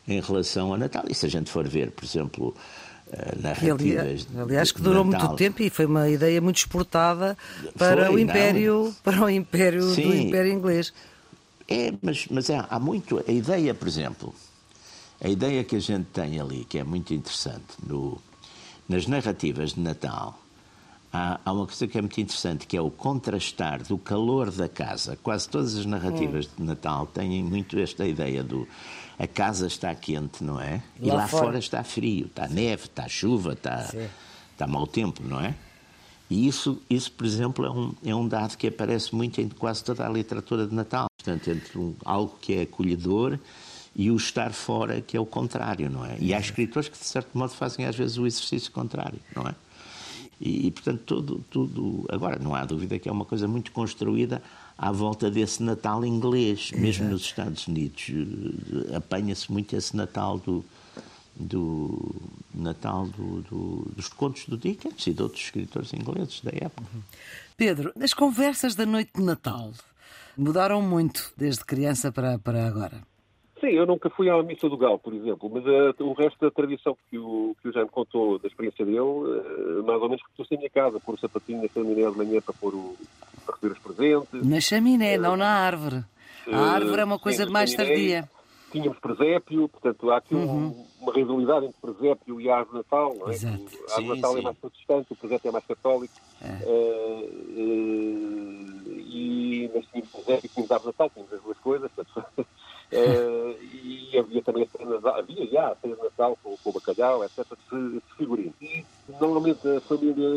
em 0.07 0.21
relação 0.21 0.73
ao 0.73 0.79
Natal. 0.79 1.05
E 1.09 1.15
se 1.15 1.27
a 1.27 1.29
gente 1.29 1.51
for 1.51 1.67
ver, 1.67 1.91
por 1.91 2.05
exemplo, 2.05 2.55
narrativas. 3.41 4.27
Aliás, 4.37 4.73
que 4.73 4.81
durou 4.81 5.05
Natal. 5.05 5.29
muito 5.29 5.39
tempo 5.39 5.63
e 5.63 5.71
foi 5.71 5.87
uma 5.87 6.09
ideia 6.09 6.41
muito 6.41 6.59
exportada 6.59 7.37
para 7.77 8.07
foi, 8.07 8.15
o 8.15 8.19
Império, 8.19 8.85
não. 8.85 8.93
para 9.03 9.25
o 9.25 9.31
Império 9.31 9.83
Sim. 9.95 10.03
do 10.03 10.17
Império 10.17 10.53
Inglês. 10.53 10.93
É, 11.69 11.93
mas, 12.03 12.27
mas 12.31 12.49
é, 12.51 12.65
há 12.69 12.81
muito. 12.81 13.23
A 13.27 13.33
ideia, 13.33 13.75
por 13.75 13.89
exemplo, 13.89 14.35
a 15.21 15.29
ideia 15.29 15.65
que 15.65 15.77
a 15.77 15.81
gente 15.81 16.07
tem 16.07 16.41
ali, 16.41 16.65
que 16.65 16.79
é 16.79 16.85
muito 16.85 17.13
interessante, 17.13 17.75
no, 17.87 18.21
nas 18.89 19.07
narrativas 19.07 19.75
de 19.75 19.81
Natal, 19.81 20.39
há, 21.13 21.41
há, 21.45 21.53
uma 21.53 21.67
coisa 21.67 21.87
que 21.87 21.99
é 21.99 22.01
muito 22.01 22.21
interessante, 22.21 22.67
que 22.67 22.77
é 22.77 22.81
o 22.81 22.91
contrastar 22.91 23.83
do 23.83 23.99
calor 23.99 24.51
da 24.51 24.69
casa. 24.69 25.17
Quase 25.23 25.49
todas 25.49 25.77
as 25.77 25.87
narrativas 25.87 26.47
hum. 26.47 26.51
de 26.59 26.63
Natal 26.65 27.07
têm 27.07 27.43
muito 27.43 27.79
esta 27.79 28.07
ideia 28.07 28.43
do 28.43 28.67
a 29.19 29.27
casa 29.27 29.67
está 29.67 29.93
quente, 29.97 30.45
não 30.45 30.61
é? 30.61 30.81
E 31.01 31.11
lá, 31.11 31.27
fora. 31.27 31.47
fora. 31.47 31.59
está 31.59 31.83
frio, 31.83 32.27
está 32.27 32.47
neve, 32.47 32.85
está 32.85 33.09
chuva, 33.09 33.55
está, 33.55 33.93
está 34.53 34.67
mau 34.67 34.87
tempo, 34.87 35.23
não 35.25 35.41
é? 35.41 35.57
E 36.31 36.47
isso, 36.47 36.81
isso 36.89 37.11
por 37.11 37.27
exemplo, 37.27 37.65
é 37.65 37.71
um, 37.71 37.95
é 38.05 38.15
um 38.15 38.29
dado 38.29 38.57
que 38.57 38.69
aparece 38.69 39.15
muito 39.15 39.41
em 39.41 39.49
quase 39.49 39.83
toda 39.83 40.07
a 40.07 40.09
literatura 40.09 40.67
de 40.67 40.75
Natal. 40.75 41.07
Portanto, 41.17 41.49
entre 41.51 41.79
um, 41.79 41.95
algo 42.05 42.37
que 42.41 42.55
é 42.55 42.63
acolhedor 42.63 43.39
e 43.97 44.11
o 44.11 44.17
estar 44.17 44.53
fora, 44.53 45.01
que 45.01 45.17
é 45.17 45.21
o 45.21 45.27
contrário, 45.27 45.91
não 45.91 46.05
é? 46.05 46.17
E 46.21 46.33
há 46.33 46.39
escritores 46.39 46.89
que, 46.89 46.97
de 46.97 47.05
certo 47.05 47.37
modo, 47.37 47.53
fazem 47.55 47.87
às 47.87 47.97
vezes 47.97 48.19
o 48.19 48.27
exercício 48.27 48.71
contrário, 48.71 49.19
não 49.35 49.43
é? 49.43 49.55
E, 50.41 50.67
e 50.67 50.71
portanto, 50.71 51.03
tudo, 51.05 51.45
tudo. 51.51 52.07
Agora, 52.09 52.39
não 52.39 52.55
há 52.55 52.65
dúvida 52.65 52.99
que 52.99 53.09
é 53.09 53.13
uma 53.13 53.25
coisa 53.25 53.49
muito 53.49 53.73
construída 53.73 54.43
à 54.77 54.93
volta 54.93 55.31
desse 55.31 55.63
Natal 55.63 56.05
inglês, 56.05 56.71
mesmo 56.73 57.05
Exato. 57.05 57.11
nos 57.11 57.23
Estados 57.23 57.67
Unidos. 57.67 58.11
Eh, 58.11 58.97
apanha-se 58.97 59.51
muito 59.51 59.75
esse 59.75 59.97
Natal 59.97 60.39
do, 60.39 60.65
do 61.35 62.15
Natal 62.55 63.07
do, 63.07 63.43
do, 63.43 63.93
dos 63.97 64.09
contos 64.09 64.47
do 64.47 64.57
Dickens 64.57 65.07
e 65.07 65.13
de 65.13 65.23
outros 65.23 65.43
escritores 65.43 65.93
ingleses 65.93 66.41
da 66.43 66.51
época. 66.51 66.89
Uhum. 66.95 67.03
Pedro, 67.57 67.93
as 68.01 68.15
conversas 68.15 68.77
da 68.77 68.87
noite 68.87 69.11
de 69.17 69.23
Natal 69.23 69.73
mudaram 70.37 70.81
muito 70.81 71.33
desde 71.37 71.65
criança 71.65 72.13
para, 72.13 72.39
para 72.39 72.67
agora. 72.67 73.08
Sim, 73.61 73.71
eu 73.71 73.87
nunca 73.87 74.09
fui 74.11 74.31
à 74.31 74.41
missa 74.43 74.69
do 74.69 74.77
Gal, 74.77 74.99
por 74.99 75.13
exemplo, 75.13 75.51
mas 75.53 75.65
uh, 75.65 76.05
o 76.05 76.13
resto 76.13 76.39
da 76.41 76.51
tradição 76.51 76.97
que 77.11 77.19
o, 77.19 77.57
que 77.61 77.69
o 77.69 77.73
Jaime 77.73 77.91
contou 77.91 78.39
da 78.39 78.47
experiência 78.47 78.85
dele, 78.85 79.01
uh, 79.01 79.83
mais 79.85 80.01
ou 80.01 80.09
menos 80.09 80.23
repetiu-se 80.23 80.55
em 80.55 80.59
minha 80.59 80.71
casa, 80.71 81.01
pôr 81.01 81.15
o 81.15 81.19
sapatinho 81.19 81.63
na 81.63 81.69
chaminé 81.69 82.09
de 82.09 82.17
manhã 82.17 82.41
para, 82.41 82.55
pôr 82.55 82.75
o, 82.75 82.97
para 83.45 83.55
receber 83.57 83.73
os 83.73 83.79
presentes. 83.81 84.47
Na 84.49 84.61
chaminé, 84.61 85.19
uh, 85.19 85.21
não 85.21 85.37
na 85.37 85.49
árvore. 85.49 86.05
A 86.53 86.59
árvore 86.59 87.01
é 87.01 87.05
uma 87.05 87.19
coisa 87.19 87.47
sim, 87.47 87.51
mais 87.51 87.71
chaminé, 87.71 87.95
tardia. 87.95 88.31
Tínhamos 88.71 88.99
presépio, 89.01 89.69
portanto 89.69 90.11
há 90.11 90.19
aqui 90.19 90.35
uhum. 90.35 90.69
um, 90.69 90.87
uma 91.01 91.13
rivalidade 91.13 91.67
entre 91.67 91.81
presépio 91.81 92.41
e 92.41 92.49
a 92.49 92.59
árvore 92.59 92.79
natal, 92.79 93.15
não 93.19 93.29
é? 93.29 93.33
Exato. 93.33 93.65
A 93.91 93.95
árvore 93.97 94.21
natal 94.21 94.39
é 94.39 94.43
mais 94.43 94.59
protestante, 94.59 95.13
o 95.13 95.17
presépio 95.17 95.49
é 95.49 95.53
mais 95.53 95.67
católico. 95.67 96.15
É. 96.41 96.59
e 98.97 99.71
nós 99.75 99.85
tínhamos 99.87 100.11
presépio 100.11 100.47
e 100.47 100.49
tínhamos 100.49 100.71
árvore 100.71 100.87
natal, 100.87 101.11
tínhamos 101.11 101.33
as 101.33 101.43
duas 101.43 101.59
coisas, 101.59 101.91
portanto, 101.91 102.47
Uh, 102.91 103.57
e 103.63 104.19
havia 104.19 104.43
também 104.43 104.63
a 104.63 104.79
cena, 104.79 105.11
havia 105.11 105.47
já 105.47 105.69
a 105.69 105.77
cena 105.77 105.95
de 105.95 106.03
Natal 106.03 106.39
com, 106.43 106.57
com 106.57 106.71
o 106.71 106.73
bacalhau, 106.73 107.23
etc., 107.23 107.47
de, 107.71 107.93
de 107.93 108.15
figurino. 108.17 108.55
E 108.61 108.85
normalmente 109.21 109.61
a 109.69 109.81
família 109.83 110.29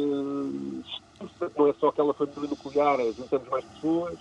não 1.58 1.68
é 1.68 1.74
só 1.80 1.88
aquela 1.88 2.14
família 2.14 2.50
nuclear, 2.50 3.00
é 3.00 3.12
juntamos 3.14 3.48
mais 3.48 3.64
pessoas 3.66 4.20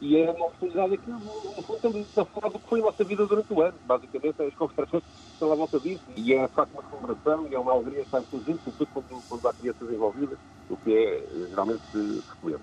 e 0.00 0.16
é 0.16 0.30
uma 0.30 0.46
oportunidade 0.46 0.94
aqui, 0.94 1.10
no 1.10 1.20
fundo, 1.20 1.74
estamos 1.74 2.18
a 2.18 2.24
falar 2.24 2.52
do 2.52 2.58
que 2.60 2.68
foi 2.68 2.80
a 2.80 2.84
nossa 2.84 3.04
vida 3.04 3.26
durante 3.26 3.52
o 3.52 3.62
ano. 3.62 3.74
Basicamente, 3.84 4.42
as 4.42 4.54
conversações 4.54 5.02
estão 5.32 5.52
à 5.52 5.54
volta 5.56 5.80
disso 5.80 6.04
e 6.16 6.34
é, 6.34 6.46
de 6.46 6.54
facto, 6.54 6.72
uma 6.72 6.84
celebração 6.88 7.48
e 7.48 7.54
é 7.54 7.58
uma 7.58 7.72
alegria 7.72 8.02
estar 8.02 8.22
todos 8.30 8.46
juntos, 8.46 8.62
sobretudo 8.64 8.88
quando, 8.92 9.22
quando 9.28 9.48
há 9.48 9.52
crianças 9.54 9.90
envolvidas, 9.90 10.38
o 10.70 10.76
que 10.76 10.96
é 10.96 11.48
geralmente 11.48 11.82
frequente. 11.82 12.62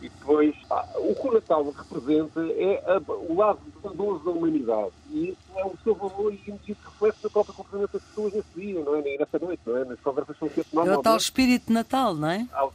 E 0.00 0.08
depois, 0.08 0.54
pá, 0.68 0.86
o 0.96 1.14
que 1.14 1.28
o 1.28 1.32
Natal 1.32 1.64
representa 1.70 2.40
é 2.40 2.82
a, 2.86 3.12
o 3.12 3.36
lado 3.36 3.60
bondoso 3.82 4.24
da 4.24 4.30
humanidade. 4.30 4.92
E 5.10 5.30
isso 5.30 5.38
é 5.56 5.64
o 5.64 5.76
seu 5.82 5.94
valor 5.94 6.32
e 6.32 6.36
isso 6.36 6.76
reflete 6.84 7.18
na 7.22 7.30
própria 7.30 7.54
comportamento 7.54 7.92
das 7.92 8.02
pessoas 8.02 8.32
nesse 8.32 8.48
dia, 8.54 8.84
não 8.84 8.96
é? 8.96 9.02
Nem 9.02 9.18
nessa 9.18 9.38
noite, 9.38 9.62
não 9.66 9.76
é? 9.76 9.84
Nas 9.84 10.00
conversas 10.00 10.36
são 10.38 10.48
sempre 10.48 10.74
normal. 10.74 10.94
É 10.94 10.98
o 10.98 11.02
tal 11.02 11.16
espírito 11.16 11.66
de 11.66 11.72
Natal, 11.72 12.14
não 12.14 12.28
é? 12.28 12.46
Ah, 12.52 12.68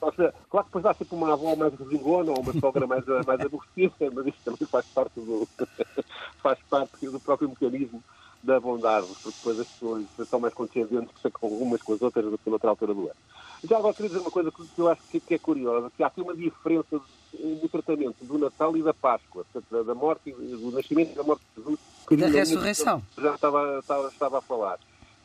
claro 0.50 0.66
que 0.66 0.72
depois 0.72 0.86
há 0.86 0.94
sempre 0.94 1.16
uma 1.16 1.34
avó 1.34 1.56
mais 1.56 1.74
resingona 1.74 2.32
ou 2.32 2.40
uma 2.40 2.54
sogra 2.54 2.88
mais, 2.88 3.06
mais 3.06 3.42
aborrecida, 3.42 4.12
mas 4.14 4.28
isso 4.28 4.38
também 4.44 4.68
faz 4.68 4.86
parte 4.88 5.20
do, 5.20 5.48
faz 6.42 6.60
parte 6.70 7.08
do 7.08 7.20
próprio 7.20 7.50
mecanismo 7.50 8.04
da 8.42 8.60
bondade, 8.60 9.08
porque 9.22 9.38
depois 9.38 9.60
as 9.60 9.68
pessoas 9.68 10.06
são 10.30 10.40
mais 10.40 10.54
condescendentes 10.54 11.14
com 11.34 11.48
umas 11.48 11.82
com 11.82 11.94
as 11.94 12.02
outras 12.02 12.26
do 12.26 12.38
que 12.38 12.50
noutra 12.50 12.70
altura 12.70 12.94
do 12.94 13.02
ano. 13.02 13.16
Já 13.64 13.78
agora 13.78 13.94
queria 13.94 14.10
dizer 14.10 14.22
uma 14.22 14.32
coisa 14.32 14.52
que 14.52 14.64
eu 14.78 14.88
acho 14.88 15.02
que 15.04 15.34
é 15.34 15.38
curiosa, 15.38 15.92
que 15.96 16.02
há 16.02 16.08
aqui 16.08 16.22
uma 16.22 16.36
diferença 16.36 17.02
no 17.34 17.70
tratamento 17.70 18.24
do 18.24 18.38
Natal 18.38 18.76
e 18.78 18.82
da 18.82 18.94
Páscoa, 18.94 19.46
portanto, 19.52 19.84
da 19.84 19.96
morte, 19.96 20.32
do 20.32 20.72
nascimento 20.72 21.12
e 21.12 21.16
da 21.16 21.24
morte 21.24 21.42
de 21.56 21.62
Jesus. 21.62 21.80
E 22.10 22.16
da 22.16 22.28
ressurreição. 22.28 23.04
Já 23.18 23.36
estava, 23.36 23.80
estava, 23.80 24.08
estava 24.08 24.38
a 24.40 24.42
falar. 24.42 24.80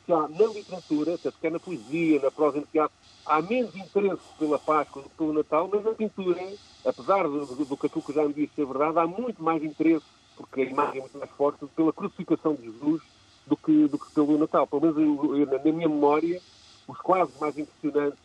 Que 0.04 0.12
há 0.12 0.28
na 0.28 0.46
literatura, 0.46 1.12
portanto, 1.12 1.36
quer 1.40 1.50
na 1.50 1.60
poesia, 1.60 2.20
na 2.20 2.30
prosa, 2.30 2.60
no 2.60 2.66
teatro, 2.66 2.94
há 3.24 3.40
menos 3.40 3.74
interesse 3.74 4.22
pela 4.38 4.58
Páscoa 4.58 5.02
do 5.02 5.08
que 5.08 5.16
pelo 5.16 5.32
Natal, 5.32 5.68
mas 5.72 5.84
na 5.84 5.92
pintura, 5.92 6.40
apesar 6.84 7.22
do, 7.24 7.46
do, 7.46 7.64
do 7.64 7.76
que 7.76 7.86
aquilo 7.86 8.02
que 8.02 8.12
já 8.12 8.24
me 8.24 8.34
disse 8.34 8.54
ser 8.54 8.66
verdade, 8.66 8.98
há 8.98 9.06
muito 9.06 9.42
mais 9.42 9.62
interesse, 9.62 10.04
porque 10.36 10.62
a 10.62 10.64
imagem 10.64 10.98
é 10.98 11.00
muito 11.00 11.18
mais 11.18 11.30
forte, 11.30 11.64
pela 11.74 11.92
crucificação 11.92 12.54
de 12.54 12.64
Jesus 12.64 13.00
do 13.46 13.56
que, 13.56 13.88
do 13.88 13.98
que 13.98 14.12
pelo 14.12 14.36
Natal. 14.36 14.66
Pelo 14.66 14.82
menos 14.82 14.96
eu, 14.98 15.36
eu, 15.38 15.46
na 15.46 15.58
minha 15.58 15.88
memória, 15.88 16.40
os 16.88 16.98
quadros 16.98 17.38
mais 17.38 17.56
impressionantes 17.58 18.18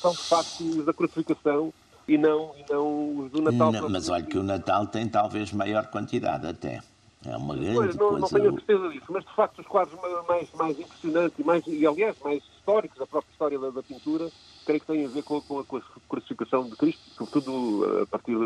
são 0.00 0.12
de 0.12 0.18
facto 0.18 0.60
os 0.62 0.84
da 0.84 0.92
crucificação 0.92 1.72
e 2.06 2.16
não, 2.16 2.54
e 2.56 2.72
não 2.72 3.18
os 3.18 3.30
do 3.30 3.42
Natal. 3.42 3.72
Não, 3.72 3.88
mas 3.88 4.08
olha 4.08 4.24
que 4.24 4.38
o 4.38 4.42
Natal 4.42 4.86
tem 4.86 5.08
talvez 5.08 5.52
maior 5.52 5.86
quantidade 5.88 6.46
até. 6.46 6.80
É 7.24 7.36
uma 7.36 7.54
grande 7.54 7.74
pois, 7.74 7.96
não, 7.96 8.08
coisa. 8.08 8.20
Não 8.20 8.28
tenho 8.28 8.48
a 8.48 8.52
certeza 8.52 8.88
disso, 8.90 9.06
mas 9.08 9.24
de 9.24 9.34
facto 9.34 9.58
os 9.58 9.66
quadros 9.66 9.98
mais, 10.28 10.48
mais 10.52 10.78
impressionantes 10.78 11.38
e, 11.38 11.44
mais, 11.44 11.66
e 11.66 11.86
aliás 11.86 12.16
mais 12.22 12.42
históricos 12.56 12.98
da 12.98 13.06
própria 13.06 13.30
história 13.32 13.58
da, 13.58 13.70
da 13.70 13.82
pintura, 13.82 14.30
creio 14.64 14.80
que 14.80 14.86
têm 14.86 15.04
a 15.04 15.08
ver 15.08 15.22
com, 15.22 15.40
com, 15.40 15.58
a, 15.58 15.64
com, 15.64 15.76
a, 15.78 15.82
crucificação 16.08 16.64
de 16.64 16.76
Cristo, 16.76 17.02
sobretudo 17.16 18.02
a 18.02 18.06
partir 18.06 18.36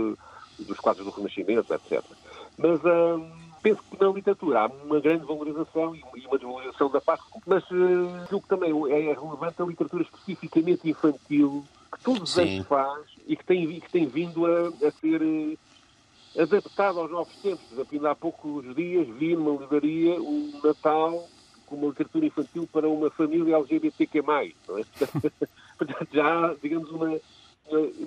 dos 0.58 0.78
quadros 0.80 1.04
do 1.04 1.12
Renascimento, 1.12 1.72
etc. 1.74 2.02
Mas 2.56 2.80
hum, 2.84 3.30
penso 3.62 3.80
que 3.82 4.00
na 4.00 4.10
literatura 4.10 4.60
há 4.62 4.66
uma 4.66 5.00
grande 5.00 5.24
valorização 5.24 5.94
e 5.94 6.02
uma 6.26 6.38
desvalorização 6.38 6.90
da 6.90 7.00
paz, 7.00 7.20
mas 7.46 7.62
uh, 7.70 8.22
aquilo 8.24 8.42
que 8.42 8.48
também 8.48 8.70
é 8.90 9.12
relevante 9.12 9.54
é 9.58 9.62
a 9.62 9.66
literatura 9.66 10.02
especificamente 10.02 10.90
infantil, 10.90 11.64
que 11.92 12.02
todos 12.02 12.32
os 12.32 12.38
anos 12.38 12.66
faz 12.66 13.06
e 13.26 13.36
que 13.36 13.44
tem, 13.44 13.80
que 13.80 13.90
tem 13.90 14.06
vindo 14.06 14.44
a, 14.46 14.68
a 14.68 14.90
ser 14.90 15.22
uh, 15.22 15.58
adaptado 16.38 17.00
aos 17.00 17.10
novos 17.10 17.34
tempos. 17.36 17.64
Ainda 17.92 18.10
há 18.10 18.14
poucos 18.14 18.74
dias 18.74 19.06
vi 19.16 19.36
numa 19.36 19.60
livraria 19.60 20.20
um 20.20 20.60
Natal 20.62 21.28
com 21.66 21.76
uma 21.76 21.88
literatura 21.88 22.26
infantil 22.26 22.68
para 22.70 22.88
uma 22.88 23.10
família 23.10 23.56
LGBTQ+. 23.56 24.22
Não 24.22 24.78
é? 24.78 24.84
Portanto, 25.78 26.08
já 26.12 26.46
há, 26.46 26.54
digamos, 26.60 26.90
uma. 26.90 27.18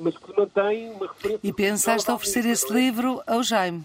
Mas 0.02 0.15
que 0.18 0.38
mantém 0.38 0.91
uma 0.91 1.08
referência... 1.08 1.39
E 1.41 1.52
pensaste 1.52 2.12
oferecer 2.12 2.46
esse 2.46 2.72
livro 2.72 3.24
ao 3.26 3.41
Jaime? 3.41 3.84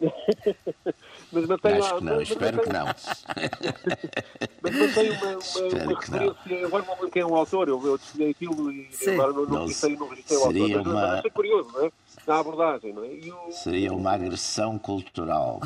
mas 1.32 1.46
mantém 1.46 1.72
Acho 1.74 1.96
que 1.96 2.04
não, 2.04 2.16
mas, 2.16 2.28
espero 2.28 2.56
mas 2.56 2.66
que 2.66 2.72
não. 2.72 2.86
mas 4.62 4.74
mantém 4.74 5.10
uma, 5.10 5.30
uma, 5.30 5.84
uma 5.84 6.00
referência. 6.00 6.66
Agora 6.66 6.84
não 6.84 6.94
lembro 6.94 7.10
quem 7.10 7.22
é 7.22 7.26
o 7.26 7.36
autor, 7.36 7.68
eu, 7.68 7.86
eu 7.86 7.98
desfiei 7.98 8.30
aquilo 8.30 8.72
e 8.72 8.88
Sim. 8.92 9.14
agora 9.14 9.32
não, 9.32 9.46
não, 9.46 9.62
registrei, 9.62 9.96
não 9.96 10.08
registrei 10.08 10.38
o 10.38 10.44
autor. 10.44 10.68
Mas, 10.68 10.86
uma... 10.86 10.92
mas 10.94 11.18
achei 11.18 11.30
curioso, 11.30 11.70
não 11.72 11.86
é? 11.86 11.92
Na 12.26 12.38
abordagem, 12.38 12.92
não 12.92 13.04
é? 13.04 13.08
O... 13.08 13.52
Seria 13.52 13.92
uma 13.92 14.12
agressão 14.12 14.78
cultural. 14.78 15.60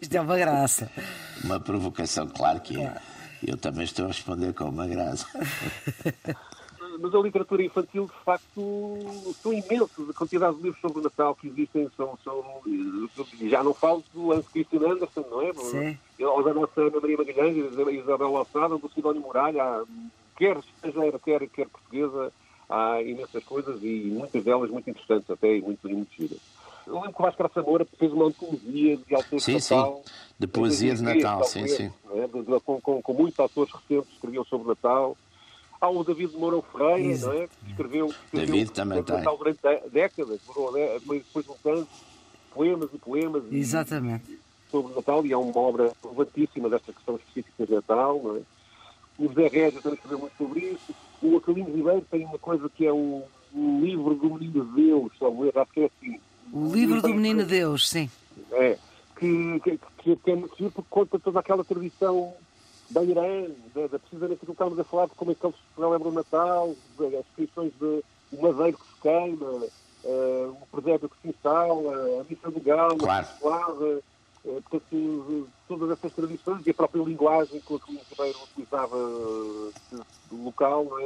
Isto 0.00 0.14
é 0.14 0.20
uma 0.20 0.36
graça. 0.36 0.90
Uma 1.44 1.60
provocação, 1.60 2.28
claro 2.28 2.60
que 2.60 2.80
é. 2.80 2.96
Eu 3.46 3.56
também 3.56 3.84
estou 3.84 4.06
a 4.06 4.08
responder 4.08 4.54
com 4.54 4.64
uma 4.64 4.86
graça. 4.86 5.26
Mas 6.98 7.14
a 7.14 7.18
literatura 7.18 7.62
infantil, 7.62 8.06
de 8.06 8.24
facto, 8.24 8.98
são 9.42 9.52
imensos. 9.52 10.10
A 10.10 10.12
quantidade 10.12 10.56
de 10.56 10.62
livros 10.62 10.80
sobre 10.80 11.00
o 11.00 11.02
Natal 11.02 11.34
que 11.34 11.48
existem 11.48 11.88
são. 11.96 12.18
são 12.24 12.44
já 13.42 13.62
não 13.62 13.74
falo 13.74 14.02
do 14.12 14.28
Lance 14.28 14.48
Christian 14.50 14.90
Anderson, 14.90 15.24
não 15.30 15.42
é? 15.42 15.52
Sim. 15.54 15.98
Ou 16.20 16.42
da 16.42 16.54
nossa 16.54 16.80
Ana 16.80 17.00
Maria 17.00 17.18
Magalhães, 17.18 17.56
Isabel 17.56 18.32
Lassada, 18.32 18.78
do 18.78 18.90
Sidónio 18.90 19.20
Muralha, 19.20 19.84
quer 20.36 20.58
estrangeira, 20.58 21.18
quer, 21.18 21.48
quer 21.48 21.68
portuguesa, 21.68 22.32
há 22.68 23.02
imensas 23.02 23.44
coisas 23.44 23.82
e 23.82 24.10
muitas 24.12 24.44
delas 24.44 24.70
muito 24.70 24.88
interessantes 24.90 25.30
até 25.30 25.56
e 25.56 25.62
muito, 25.62 25.88
muito 25.88 26.12
giras. 26.16 26.38
Eu 26.86 26.94
lembro 26.94 27.14
que 27.14 27.20
o 27.20 27.22
Vasco 27.22 27.62
Moura 27.62 27.86
fez 27.98 28.12
uma 28.12 28.26
antologia 28.26 28.96
de 28.96 29.14
autores 29.14 29.44
sim, 29.44 29.56
de 29.56 29.70
Natal. 29.70 30.02
Sim, 30.04 30.12
de 30.38 30.46
poesia 30.46 30.94
de 30.94 31.02
Natal, 31.02 31.44
sim, 31.44 31.66
sim. 31.66 31.92
É? 32.14 32.60
Com, 32.64 32.80
com, 32.80 33.02
com 33.02 33.12
muitos 33.12 33.40
autores 33.40 33.72
recentes 33.72 34.08
que 34.08 34.14
escreviam 34.14 34.44
sobre 34.44 34.68
Natal. 34.68 35.16
Há 35.80 35.90
o 35.90 36.02
David 36.02 36.36
Mourão 36.36 36.62
Ferreira, 36.62 37.26
não 37.26 37.32
é? 37.32 37.48
que 37.48 37.70
escreveu, 37.70 38.06
escreveu 38.06 38.46
David 38.46 38.72
também 38.72 39.02
tem. 39.02 39.22
durante 39.22 39.60
décadas, 39.90 40.40
depois 40.40 41.44
de 41.44 41.50
um 41.50 41.72
anos, 41.72 41.88
poemas 42.52 42.88
e 42.92 42.98
poemas 42.98 43.42
Exatamente. 43.52 44.38
sobre 44.70 44.94
Natal, 44.94 45.26
e 45.26 45.32
é 45.32 45.36
uma 45.36 45.58
obra 45.58 45.92
relevantíssima 46.02 46.70
desta 46.70 46.92
questão 46.92 47.16
específica 47.16 47.66
de 47.66 47.74
Natal. 47.74 48.20
Não 48.22 48.36
é? 48.36 48.40
O 49.18 49.28
José 49.28 49.48
Régio 49.48 49.82
também 49.82 49.96
escreveu 49.96 50.18
muito 50.18 50.36
sobre 50.36 50.60
isso. 50.60 50.94
O 51.22 51.36
Acalino 51.36 51.74
Ribeiro 51.74 52.06
tem 52.10 52.24
uma 52.24 52.38
coisa 52.38 52.68
que 52.68 52.86
é 52.86 52.92
o, 52.92 53.22
livro 53.54 54.14
do 54.14 54.34
Menino 54.34 54.64
Deus, 54.64 55.12
talvez, 55.18 55.56
acho 55.56 55.72
que 55.72 55.80
é 55.80 55.84
assim. 55.86 56.20
O 56.52 56.72
livro 56.72 57.00
do 57.00 57.08
Menino 57.08 57.44
Deus, 57.44 57.88
sim. 57.88 58.10
É, 58.52 58.78
que, 59.18 59.60
que, 59.60 59.80
que, 59.98 60.16
que 60.16 60.30
é 60.30 60.34
muito 60.34 60.56
giro 60.56 60.70
porque 60.70 60.88
conta 60.90 61.18
toda 61.18 61.40
aquela 61.40 61.64
tradição 61.64 62.34
da 62.90 63.02
Irã, 63.02 63.48
da, 63.74 63.86
da, 63.86 63.98
precisamente 63.98 64.34
aquilo 64.34 64.46
que 64.46 64.52
estávamos 64.52 64.78
a 64.78 64.84
falar, 64.84 65.06
de 65.06 65.14
como 65.14 65.32
é 65.32 65.34
que 65.34 65.46
eles 65.46 65.56
celebram 65.74 66.10
o 66.10 66.14
Natal, 66.14 66.74
as 66.98 67.24
descrições 67.26 67.72
de 67.80 68.04
o 68.32 68.42
madeiro 68.42 68.78
que 68.78 68.86
se 68.86 69.00
queima, 69.02 69.46
uh, 70.04 70.56
o 70.60 70.66
presépio 70.72 71.08
que 71.08 71.22
se 71.22 71.28
instala, 71.28 72.20
a 72.20 72.24
missa 72.28 72.50
do 72.50 72.60
galo, 72.60 72.98
claro. 72.98 73.26
a 73.42 74.00
portanto, 74.46 75.48
todas 75.68 75.90
essas 75.90 76.12
tradições 76.12 76.66
e 76.66 76.70
a 76.70 76.74
própria 76.74 77.02
linguagem 77.02 77.60
que 77.60 77.72
o 77.72 77.76
Ribeiro 77.76 78.38
utilizava 78.44 78.96
uh, 78.96 79.72
local 80.32 80.86
é? 81.00 81.04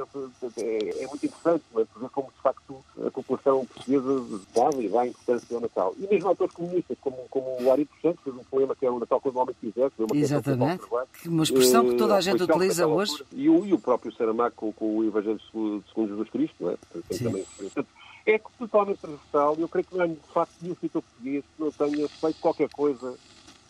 É, 0.58 1.04
é 1.04 1.06
muito 1.06 1.26
interessante, 1.26 1.64
não 1.72 1.82
é? 1.82 1.86
ver 1.96 2.08
como 2.10 2.28
de 2.28 2.42
facto 2.42 2.84
a 3.06 3.10
população 3.10 3.66
portuguesa 3.66 4.40
dava 4.54 4.82
e 4.82 4.88
dá 4.88 5.06
importância 5.06 5.56
ao 5.56 5.62
Natal. 5.62 5.94
E 5.98 6.06
mesmo 6.06 6.28
autores 6.28 6.54
comunistas, 6.54 6.96
como, 7.00 7.16
como 7.30 7.62
o 7.62 7.72
Ari 7.72 7.88
Santos, 8.02 8.22
fez 8.22 8.36
um 8.36 8.44
poema 8.44 8.76
que 8.76 8.86
é 8.86 8.90
o 8.90 8.98
Natal 8.98 9.20
quando 9.20 9.36
o 9.36 9.38
homem 9.40 9.54
quiser, 9.60 9.90
que 9.90 10.02
é 10.02 10.04
uma 10.04 10.16
Exatamente, 10.16 10.84
uma 11.26 11.42
expressão 11.42 11.88
que 11.88 11.96
toda 11.96 12.16
a 12.16 12.20
gente 12.20 12.42
utiliza 12.42 12.86
hoje. 12.86 13.24
E 13.32 13.48
o, 13.48 13.64
e 13.64 13.72
o 13.72 13.78
próprio 13.78 14.12
Saramago 14.12 14.54
com, 14.54 14.72
com 14.72 14.98
o 14.98 15.04
Evangelho 15.04 15.40
segundo, 15.40 15.84
segundo 15.88 16.08
Jesus 16.08 16.30
Cristo, 16.30 16.56
não 16.60 16.70
é? 16.70 16.76
Portanto, 16.76 17.88
é 18.26 18.38
totalmente 18.58 18.98
transversal 18.98 19.56
e 19.58 19.62
eu 19.62 19.68
creio 19.68 19.86
que 19.86 19.96
não 19.96 20.04
há, 20.04 20.06
de 20.06 20.16
facto, 20.32 20.52
nenhum 20.60 20.74
escritor 20.74 21.02
português 21.02 21.44
que 21.44 21.62
não 21.62 21.70
tenha 21.72 22.08
feito 22.08 22.40
qualquer 22.40 22.68
coisa 22.68 23.16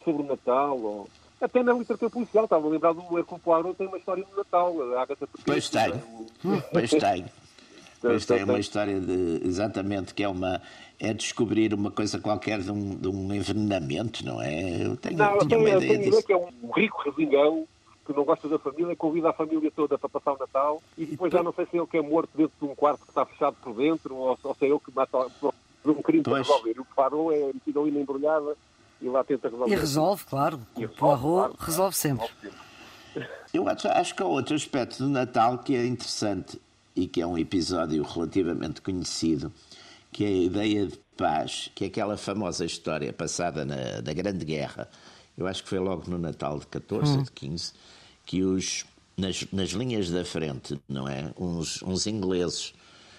sobre 0.05 0.23
o 0.23 0.27
Natal 0.27 0.79
ou 0.79 1.09
até 1.41 1.63
na 1.63 1.73
literatura 1.73 2.11
policial, 2.11 2.45
estava 2.45 2.67
a 2.67 2.71
lembrar 2.71 2.93
do 2.93 3.19
Hercule 3.19 3.41
Poirot, 3.41 3.75
tem 3.75 3.87
uma 3.87 3.97
história 3.97 4.23
do 4.23 4.37
Natal, 4.37 4.75
a 4.95 5.03
Agatha 5.03 5.27
Pois 5.45 5.71
tem, 5.71 5.93
pois 6.73 6.91
tem. 6.91 7.25
Pois 8.01 8.27
tem 8.27 8.45
uma 8.45 8.59
história 8.59 8.99
de, 8.99 9.41
exatamente, 9.47 10.15
que 10.15 10.23
é 10.23 10.29
uma, 10.29 10.61
é 10.99 11.13
descobrir 11.13 11.75
uma 11.75 11.91
coisa 11.91 12.19
qualquer 12.19 12.61
de 12.61 12.71
um, 12.71 12.95
de 12.95 13.09
um 13.09 13.33
envenenamento, 13.33 14.25
não 14.25 14.41
é? 14.41 14.87
Eu 14.87 14.97
tenho, 14.97 15.19
não, 15.19 15.35
eu 15.37 15.47
tenho, 15.47 15.61
uma 15.61 15.71
ideia 15.71 15.93
tenho 15.93 16.11
disso. 16.11 16.27
que 16.27 16.33
é 16.33 16.37
um 16.37 16.71
rico 16.75 17.03
resingão 17.03 17.67
que 18.07 18.13
não 18.15 18.25
gosta 18.25 18.49
da 18.49 18.59
família, 18.59 18.97
convida 18.97 19.31
a 19.31 19.33
família 19.33 19.71
toda 19.71 19.99
para 19.99 20.09
passar 20.09 20.33
o 20.33 20.39
Natal 20.39 20.83
e 20.97 21.05
depois 21.05 21.33
já 21.33 21.43
não 21.43 21.53
sei 21.53 21.67
se 21.67 21.77
é 21.77 21.81
ele 21.81 21.87
que 21.87 21.99
é 21.99 22.03
morto 22.03 22.31
dentro 22.35 22.55
de 22.59 22.65
um 22.67 22.75
quarto 22.75 23.03
que 23.03 23.11
está 23.11 23.25
fechado 23.27 23.57
por 23.63 23.75
dentro 23.75 24.17
ou, 24.17 24.39
ou 24.43 24.55
se 24.55 24.65
é 24.65 24.69
ele 24.69 24.81
que 24.81 24.95
mata 24.95 25.27
por 25.39 25.55
um 25.85 26.03
crime 26.03 26.23
para 26.23 26.39
resolver. 26.39 26.81
O 26.81 26.85
que 26.85 26.95
parou 26.95 27.33
é 27.33 27.53
metido 27.53 27.81
ali 27.81 27.91
na 27.91 28.01
embrulhada 28.01 28.57
e 29.01 29.09
lá 29.09 29.25
tenta 29.25 29.49
resolver. 29.49 29.73
E 29.73 29.77
resolve, 29.77 30.25
claro. 30.25 30.61
E 30.77 30.81
resolve, 30.81 31.03
o 31.03 31.11
arroz 31.11 31.47
claro, 31.47 31.57
resolve 31.59 31.97
sempre. 31.97 32.29
Eu 33.53 33.69
acho, 33.69 33.89
acho 33.89 34.15
que 34.15 34.23
há 34.23 34.27
outro 34.27 34.55
aspecto 34.55 34.99
do 34.99 35.09
Natal 35.09 35.59
que 35.59 35.75
é 35.75 35.85
interessante 35.85 36.61
e 36.95 37.07
que 37.07 37.21
é 37.21 37.27
um 37.27 37.37
episódio 37.39 38.03
relativamente 38.03 38.81
conhecido, 38.81 39.53
que 40.13 40.25
é 40.25 40.29
a 40.29 40.31
ideia 40.31 40.87
de 40.87 40.99
paz, 41.17 41.71
que 41.75 41.85
é 41.85 41.87
aquela 41.89 42.17
famosa 42.17 42.65
história 42.65 43.13
passada 43.13 43.65
na, 43.65 44.01
na 44.03 44.13
Grande 44.13 44.45
Guerra, 44.45 44.89
eu 45.37 45.47
acho 45.47 45.63
que 45.63 45.69
foi 45.69 45.79
logo 45.79 46.09
no 46.09 46.19
Natal 46.19 46.59
de 46.59 46.67
14 46.67 47.19
hum. 47.19 47.23
de 47.23 47.33
15, 47.33 47.73
que 48.27 48.43
os, 48.43 48.85
nas, 49.17 49.47
nas 49.53 49.71
linhas 49.71 50.11
da 50.11 50.25
frente, 50.25 50.79
não 50.89 51.09
é? 51.09 51.33
Uns, 51.39 51.83
uns 51.83 52.07
ingleses, 52.07 52.75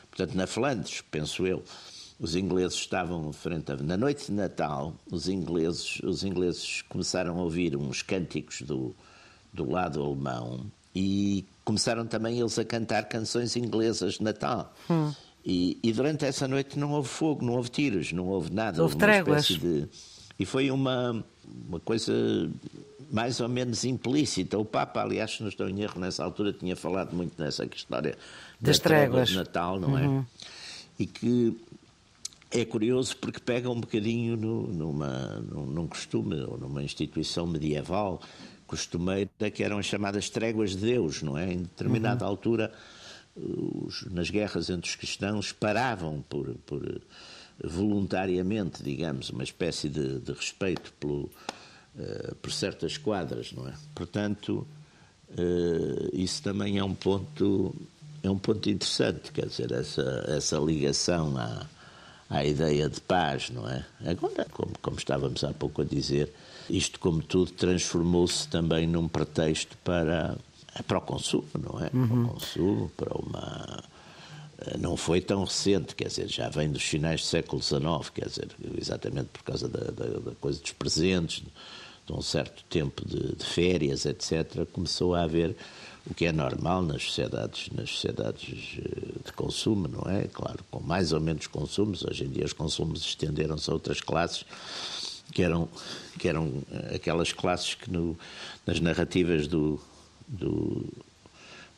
portanto 0.10 0.36
na 0.36 0.46
Flandres, 0.46 1.02
penso 1.10 1.46
eu, 1.48 1.64
os 2.22 2.36
ingleses 2.36 2.78
estavam 2.78 3.34
frente 3.34 3.72
a... 3.72 3.78
Na 3.78 3.98
noite 3.98 4.28
de 4.28 4.34
Natal, 4.34 4.94
os 5.10 5.28
ingleses, 5.28 6.00
os 6.04 6.24
ingleses 6.24 6.84
começaram 6.84 7.40
a 7.40 7.42
ouvir 7.42 7.76
uns 7.76 8.04
cânticos 8.04 8.62
do, 8.62 8.96
do 9.52 9.68
lado 9.68 10.04
alemão 10.04 10.68
e 10.96 11.44
começaram 11.66 12.06
também 12.06 12.40
eles 12.40 12.60
a 12.60 12.64
cantar 12.64 13.06
canções 13.06 13.56
inglesas 13.56 14.16
de 14.16 14.24
Natal. 14.24 14.72
Hum. 14.88 15.12
E, 15.44 15.80
e, 15.82 15.92
durante 15.92 16.24
essa 16.24 16.48
noite 16.48 16.78
não 16.78 16.92
houve 16.92 17.10
fogo, 17.10 17.44
não 17.44 17.54
houve 17.54 17.72
tiros, 17.72 18.12
não 18.12 18.28
houve 18.28 18.54
nada. 18.54 18.84
Houve 18.84 18.98
tréguas. 18.98 19.48
De... 19.48 19.90
E 20.38 20.46
foi 20.46 20.70
uma, 20.70 21.26
uma 21.68 21.80
coisa 21.80 22.14
mais 23.12 23.40
ou 23.40 23.50
menos 23.50 23.84
implícita. 23.84 24.60
O 24.60 24.66
Papa, 24.66 25.02
aliás, 25.02 25.32
se 25.32 25.42
não 25.42 25.50
estou 25.50 25.68
em 25.68 25.82
erro, 25.82 26.00
nessa 26.00 26.24
altura 26.24 26.54
tinha 26.54 26.76
falado 26.76 27.16
muito 27.16 27.42
nessa 27.42 27.66
história 27.66 28.16
das 28.60 28.78
tréguas 28.78 29.30
de 29.30 29.38
Natal, 29.38 29.80
não 29.80 29.98
é? 29.98 30.08
Uhum. 30.08 30.26
E 31.00 31.08
que 31.08 31.58
é 32.52 32.66
curioso 32.66 33.16
porque 33.18 33.40
pega 33.40 33.70
um 33.70 33.80
bocadinho 33.80 34.36
no, 34.36 34.68
numa, 34.68 35.40
num, 35.40 35.88
costume 35.88 36.42
ou 36.42 36.58
numa 36.58 36.84
instituição 36.84 37.48
medieval 37.48 38.22
costumeira 38.68 39.50
que 39.54 39.64
eram 39.64 39.78
as 39.78 39.86
chamadas 39.86 40.30
tréguas 40.30 40.72
de 40.72 40.78
Deus, 40.78 41.22
não 41.22 41.38
é? 41.38 41.52
Em 41.52 41.64
determinada 41.64 42.24
uhum. 42.24 42.32
altura, 42.32 42.72
os, 43.36 44.06
nas 44.12 44.30
guerras 44.30 44.70
entre 44.70 44.90
os 44.90 44.96
cristãos, 44.96 45.52
paravam 45.52 46.24
por, 46.30 46.56
por 46.66 47.02
voluntariamente, 47.64 48.82
digamos, 48.82 49.30
uma 49.30 49.44
espécie 49.44 49.90
de, 49.90 50.20
de 50.20 50.32
respeito 50.32 50.94
pelo, 51.00 51.30
uh, 51.96 52.36
por 52.42 52.52
certas 52.52 52.98
quadras, 52.98 53.52
não 53.52 53.68
é? 53.68 53.74
Portanto, 53.94 54.66
uh, 55.32 56.10
isso 56.14 56.42
também 56.42 56.78
é 56.78 56.84
um 56.84 56.96
ponto 56.96 57.76
é 58.24 58.30
um 58.30 58.38
ponto 58.38 58.70
interessante, 58.70 59.32
quer 59.32 59.48
dizer, 59.48 59.72
essa, 59.72 60.26
essa 60.28 60.58
ligação 60.60 61.36
à, 61.38 61.66
à 62.32 62.46
ideia 62.46 62.90
de 62.90 63.02
paz, 63.02 63.50
não 63.50 63.70
é? 63.70 63.86
Agora, 64.06 64.48
como, 64.52 64.72
como 64.82 64.98
estávamos 64.98 65.44
há 65.44 65.54
pouco 65.54 65.82
a 65.82 65.86
dizer, 65.86 66.34
isto, 66.70 67.00
como 67.00 67.22
tudo, 67.22 67.52
transformou-se 67.52 68.48
também 68.48 68.88
num 68.88 69.08
pretexto 69.08 69.78
para 69.84 70.38
para 70.88 71.00
o 71.00 71.02
consumo, 71.02 71.50
não 71.62 71.84
é? 71.84 71.90
Uhum. 71.94 72.08
Para 72.08 72.18
o 72.18 72.28
consumo, 72.30 72.92
para 72.96 73.18
uma 73.18 73.84
eh, 74.60 74.78
não 74.78 74.96
foi 74.96 75.20
tão 75.20 75.44
recente, 75.44 75.94
quer 75.94 76.08
dizer, 76.08 76.30
já 76.30 76.48
vem 76.48 76.72
dos 76.72 76.84
finais 76.84 77.22
do 77.22 77.28
século 77.28 77.62
XIX, 77.62 78.10
quer 78.14 78.28
dizer, 78.28 78.48
exatamente 78.78 79.28
por 79.34 79.44
causa 79.44 79.68
da, 79.68 79.92
da, 79.92 80.20
da 80.20 80.32
coisa 80.36 80.62
dos 80.62 80.72
presentes, 80.72 81.44
de 82.06 82.14
um 82.14 82.22
certo 82.22 82.64
tempo 82.70 83.06
de, 83.06 83.36
de, 83.36 83.46
férias, 83.46 84.06
etc., 84.06 84.66
começou 84.72 85.14
a 85.14 85.24
haver 85.24 85.56
o 86.10 86.14
que 86.14 86.26
é 86.26 86.32
normal 86.32 86.82
nas 86.82 87.04
sociedades, 87.04 87.70
nas 87.72 87.90
sociedades 87.90 88.80
eh, 88.80 89.20
de 89.26 89.34
consumo, 89.34 89.88
não 89.88 90.12
é? 90.12 90.24
Claro, 90.24 90.60
com 90.70 90.80
mais 90.80 91.14
ou 91.14 91.20
menos 91.20 91.48
consumos, 91.48 92.04
hoje 92.04 92.26
em 92.26 92.30
dia 92.30 92.46
os 92.46 92.54
consumos 92.54 93.02
estenderam-se 93.02 93.70
a 93.70 93.74
outras 93.74 94.02
classes, 94.02 94.44
que 95.32 95.44
eram, 95.44 95.70
que 96.18 96.28
eram 96.28 96.52
eh, 96.72 96.96
aquelas 96.96 97.32
classes 97.32 97.76
que 97.76 97.92
no, 97.92 98.18
nas 98.66 98.80
narrativas 98.80 99.48
do, 99.48 99.80
do 100.28 100.86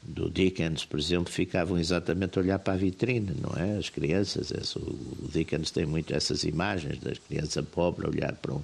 do 0.05 0.29
Dickens, 0.29 0.83
por 0.83 0.99
exemplo, 0.99 1.31
ficavam 1.31 1.77
exatamente 1.77 2.37
a 2.37 2.41
olhar 2.41 2.59
para 2.59 2.73
a 2.73 2.77
vitrine, 2.77 3.33
não 3.39 3.51
é? 3.61 3.77
As 3.77 3.89
crianças, 3.89 4.75
o 4.75 5.29
Dickens 5.31 5.71
tem 5.71 5.85
muito 5.85 6.13
essas 6.13 6.43
imagens 6.43 6.99
da 6.99 7.11
criança 7.15 7.63
pobre 7.63 8.05
a 8.05 8.09
olhar 8.09 8.33
para 8.33 8.53
um. 8.53 8.61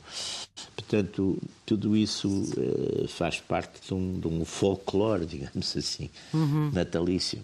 Portanto, 0.76 1.42
tudo 1.66 1.96
isso 1.96 2.28
uh, 2.28 3.08
faz 3.08 3.40
parte 3.40 3.88
de 3.88 3.94
um, 3.94 4.20
de 4.20 4.28
um, 4.28 4.44
folclore, 4.44 5.26
digamos 5.28 5.76
assim, 5.78 6.10
uhum. 6.34 6.72
natalício. 6.74 7.40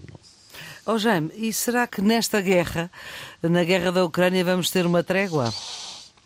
Ó 0.86 0.94
oh, 0.94 0.98
Jaime, 0.98 1.32
e 1.36 1.52
será 1.52 1.88
que 1.88 2.02
nesta 2.02 2.42
guerra, 2.42 2.92
na 3.42 3.64
guerra 3.64 3.92
da 3.92 4.06
Ucrânia, 4.06 4.44
vamos 4.44 4.70
ter 4.70 4.86
uma 4.86 5.04
trégua? 5.04 5.54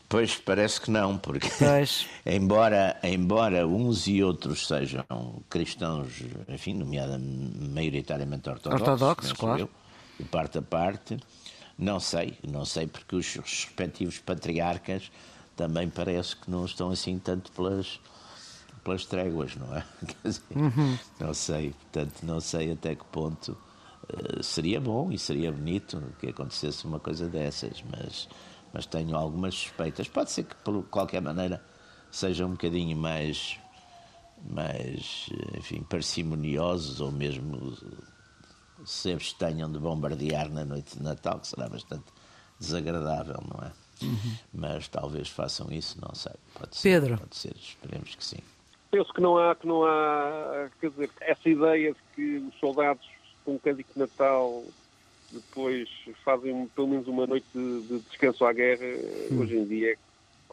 Pois 0.10 0.36
parece 0.36 0.82
que 0.82 0.90
não, 0.90 1.20
porque 1.20 1.48
embora, 2.26 2.98
embora 3.04 3.68
uns 3.68 4.08
e 4.08 4.24
outros 4.24 4.66
sejam 4.66 5.06
cristãos, 5.48 6.24
enfim, 6.48 6.74
nomeadamente 6.74 7.70
maioritariamente 7.70 8.50
ortodoxos, 8.50 8.82
ortodoxos 8.82 9.34
claro. 9.34 9.62
Eu, 9.62 9.70
de 10.20 10.26
parte 10.26 10.58
a 10.58 10.62
parte, 10.64 11.18
não 11.78 12.00
sei, 12.00 12.34
não 12.44 12.66
sei 12.66 12.88
porque 12.88 13.16
os 13.16 13.36
respectivos 13.36 14.18
patriarcas 14.18 15.12
também 15.56 15.88
parece 15.88 16.36
que 16.36 16.50
não 16.50 16.66
estão 16.66 16.90
assim 16.90 17.20
tanto 17.20 17.52
pelas 17.52 18.00
pelas 18.84 19.06
tréguas, 19.06 19.56
não 19.56 19.76
é? 19.76 19.84
Dizer, 20.24 20.42
uhum. 20.56 20.98
Não 21.20 21.34
sei, 21.34 21.72
portanto, 21.72 22.24
não 22.24 22.40
sei 22.40 22.72
até 22.72 22.96
que 22.96 23.06
ponto 23.06 23.56
uh, 24.12 24.42
seria 24.42 24.82
bom 24.82 25.12
e 25.12 25.20
seria 25.20 25.52
bonito 25.52 26.02
que 26.20 26.30
acontecesse 26.30 26.86
uma 26.86 27.00
coisa 27.00 27.28
dessas, 27.28 27.84
mas 27.92 28.28
mas 28.74 28.86
tenho 28.86 29.16
algumas 29.16 29.56
suspeitas. 29.56 30.08
Pode 30.08 30.32
ser 30.32 30.44
que, 30.44 30.56
por 30.58 30.84
qualquer 30.86 31.22
maneira, 31.22 31.64
sejam 32.12 32.50
um 32.50 32.52
bocadinho 32.52 32.96
mais, 32.96 33.58
mais 34.50 35.30
enfim, 35.58 35.84
parcimoniosos 35.84 37.02
ou 37.02 37.12
mesmo 37.12 37.78
se 38.86 39.12
abstenham 39.12 39.72
de 39.72 39.80
bombardear 39.80 40.50
na 40.50 40.64
noite 40.64 40.98
de 40.98 41.04
Natal, 41.04 41.40
que 41.40 41.48
será 41.48 41.68
bastante 41.68 42.06
desagradável, 42.60 43.42
não 43.54 43.68
é? 43.68 43.72
Uhum. 44.02 44.36
Mas 44.54 44.88
talvez 44.88 45.28
façam 45.30 45.72
isso, 45.72 46.00
não 46.02 46.16
sei. 46.16 46.34
Pode 46.54 46.76
ser, 46.76 47.02
Pedro. 47.02 47.18
Pode 47.18 47.36
ser, 47.36 47.56
esperemos 47.56 48.16
que 48.16 48.24
sim. 48.24 48.40
Penso 48.92 49.14
que 49.14 49.22
não 49.22 49.38
há, 49.38 49.56
que 49.56 49.68
não 49.68 49.86
há, 49.86 50.70
quer 50.80 50.90
dizer, 50.90 51.12
essa 51.22 51.48
ideia 51.48 51.94
de 51.94 52.00
que 52.16 52.38
os 52.38 52.60
soldados 52.60 53.06
com 53.46 53.56
um 53.56 53.60
cântico 53.60 53.94
de 53.94 54.00
Natal 54.00 54.64
depois 55.32 55.90
fazem 56.24 56.68
pelo 56.76 56.88
menos 56.88 57.08
uma 57.08 57.28
noite 57.28 57.46
de, 57.54 57.82
de 57.82 58.00
descanso 58.10 58.46
à 58.46 58.54
guerra, 58.54 58.86
hum. 59.32 59.40
hoje 59.40 59.58
em 59.58 59.66
dia 59.66 59.94
é 59.94 59.98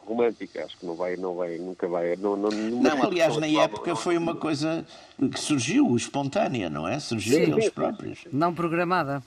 romântica, 0.06 0.64
acho 0.64 0.76
que 0.78 0.86
não 0.86 0.94
vai, 0.94 1.16
não 1.16 1.34
vai, 1.34 1.58
nunca 1.58 1.88
vai. 1.88 2.14
Não, 2.16 2.36
não, 2.36 2.50
não 2.50 3.02
aliás, 3.02 3.36
na 3.36 3.48
época 3.48 3.90
não, 3.90 3.96
foi 3.96 4.16
uma 4.16 4.36
coisa 4.36 4.86
que 5.18 5.38
surgiu, 5.38 5.96
espontânea, 5.96 6.70
não 6.70 6.86
é? 6.86 6.98
Surgiu 7.00 7.38
sim, 7.38 7.46
deles 7.46 7.64
sim, 7.64 7.70
próprios. 7.72 8.20
Sim, 8.20 8.28
não 8.32 8.54
programada. 8.54 9.22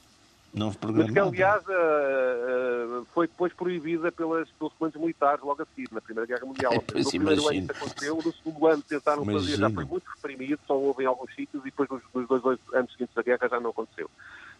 Não 0.54 0.74
programada. 0.74 1.14
Mas 1.14 1.36
que, 1.36 1.44
aliás, 1.44 1.64
uh, 1.68 3.02
uh, 3.02 3.08
foi 3.14 3.28
depois 3.28 3.54
proibida 3.54 4.12
pelas, 4.12 4.50
pelos 4.52 4.74
comandos 4.74 5.00
militares 5.00 5.44
logo 5.44 5.62
a 5.62 5.66
seguir, 5.66 5.90
na 5.92 6.02
Primeira 6.02 6.26
Guerra 6.28 6.46
Mundial. 6.46 6.74
É, 6.96 7.00
no 7.00 7.10
primeiro 7.10 7.48
ano 7.48 7.60
isso 7.60 7.72
aconteceu, 7.72 8.16
no 8.16 8.34
segundo 8.34 8.68
ano 8.68 8.82
tentaram 8.82 9.24
imagino. 9.24 9.44
fazer, 9.44 9.58
já 9.58 9.70
foi 9.70 9.86
muito 9.86 10.06
reprimido, 10.16 10.60
só 10.66 10.76
houve 10.76 11.04
em 11.04 11.06
alguns 11.06 11.36
sítios, 11.36 11.62
e 11.62 11.66
depois 11.66 11.88
nos, 11.90 12.02
nos 12.14 12.28
dois 12.28 12.60
anos 12.74 12.92
seguintes 12.92 13.14
da 13.14 13.22
guerra 13.22 13.48
já 13.48 13.60
não 13.60 13.70
aconteceu. 13.70 14.10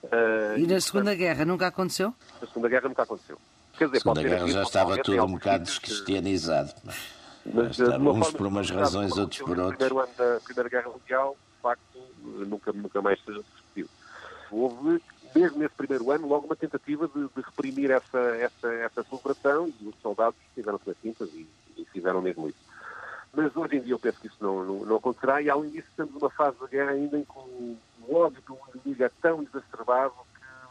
Uh, 0.04 0.58
e 0.58 0.66
na 0.66 0.80
Segunda 0.80 1.14
Guerra 1.14 1.46
nunca 1.46 1.68
aconteceu? 1.68 2.14
Na 2.42 2.48
Segunda 2.48 2.70
Guerra 2.70 2.88
nunca 2.88 3.04
aconteceu. 3.04 3.38
Quer 3.78 3.86
dizer, 3.86 4.00
Segunda 4.00 4.24
Guerra 4.24 4.48
já 4.48 4.64
estava 4.64 4.98
tudo 5.02 5.24
um 5.24 5.34
bocado 5.34 5.64
descristianizado. 5.66 6.74
Mas, 7.46 7.78
mas 7.78 8.02
uns 8.02 8.32
por 8.32 8.48
umas 8.48 8.70
razões, 8.70 9.18
outros 9.18 9.42
por 9.42 9.58
outros. 9.60 9.72
No 9.72 9.78
primeiro 9.78 10.00
ano 10.00 10.12
da 10.18 10.40
Primeira 10.42 10.70
Guerra 10.70 10.90
Mundial, 10.90 11.38
de 11.56 11.62
facto, 11.62 12.00
nunca, 12.24 12.74
nunca 12.74 13.02
mais 13.02 13.20
se 13.24 13.32
repetiu. 13.32 13.90
Houve, 14.52 15.02
mesmo 15.36 15.60
nesse 15.60 15.76
primeiro 15.76 16.12
ano, 16.12 16.28
logo 16.28 16.46
uma 16.46 16.56
tentativa 16.56 17.08
de, 17.08 17.22
de 17.22 17.42
reprimir 17.42 17.92
essa, 17.92 18.20
essa, 18.38 18.74
essa 18.74 19.04
celebração 19.04 19.72
e 19.80 19.88
os 19.88 19.96
soldados 20.02 20.40
fizeram-se 20.56 20.88
nas 20.88 20.98
cintas 21.02 21.30
e, 21.34 21.48
e, 21.78 21.86
fizeram 21.86 22.22
mesmo 22.22 22.48
isso. 22.50 22.70
Mas 23.34 23.56
hoje 23.56 23.78
em 23.78 23.82
dia 23.82 23.94
eu 23.94 24.00
penso 24.00 24.20
que 24.20 24.28
isso 24.28 24.38
não, 24.40 24.64
não, 24.64 24.86
não 24.86 24.96
acontecerá 24.96 25.42
e 25.42 25.50
além 25.50 25.70
disso 25.70 25.88
estamos 25.90 26.14
numa 26.14 26.30
fase 26.32 26.58
da 26.60 26.68
guerra 26.68 26.92
ainda 26.92 27.18
em 27.18 27.24
que 27.24 27.78
o 28.10 28.16
ódio 28.16 28.42
pelo 28.42 28.60
inimigo 28.74 29.04
é 29.04 29.12
tão 29.22 29.44
exacerbado 29.44 30.14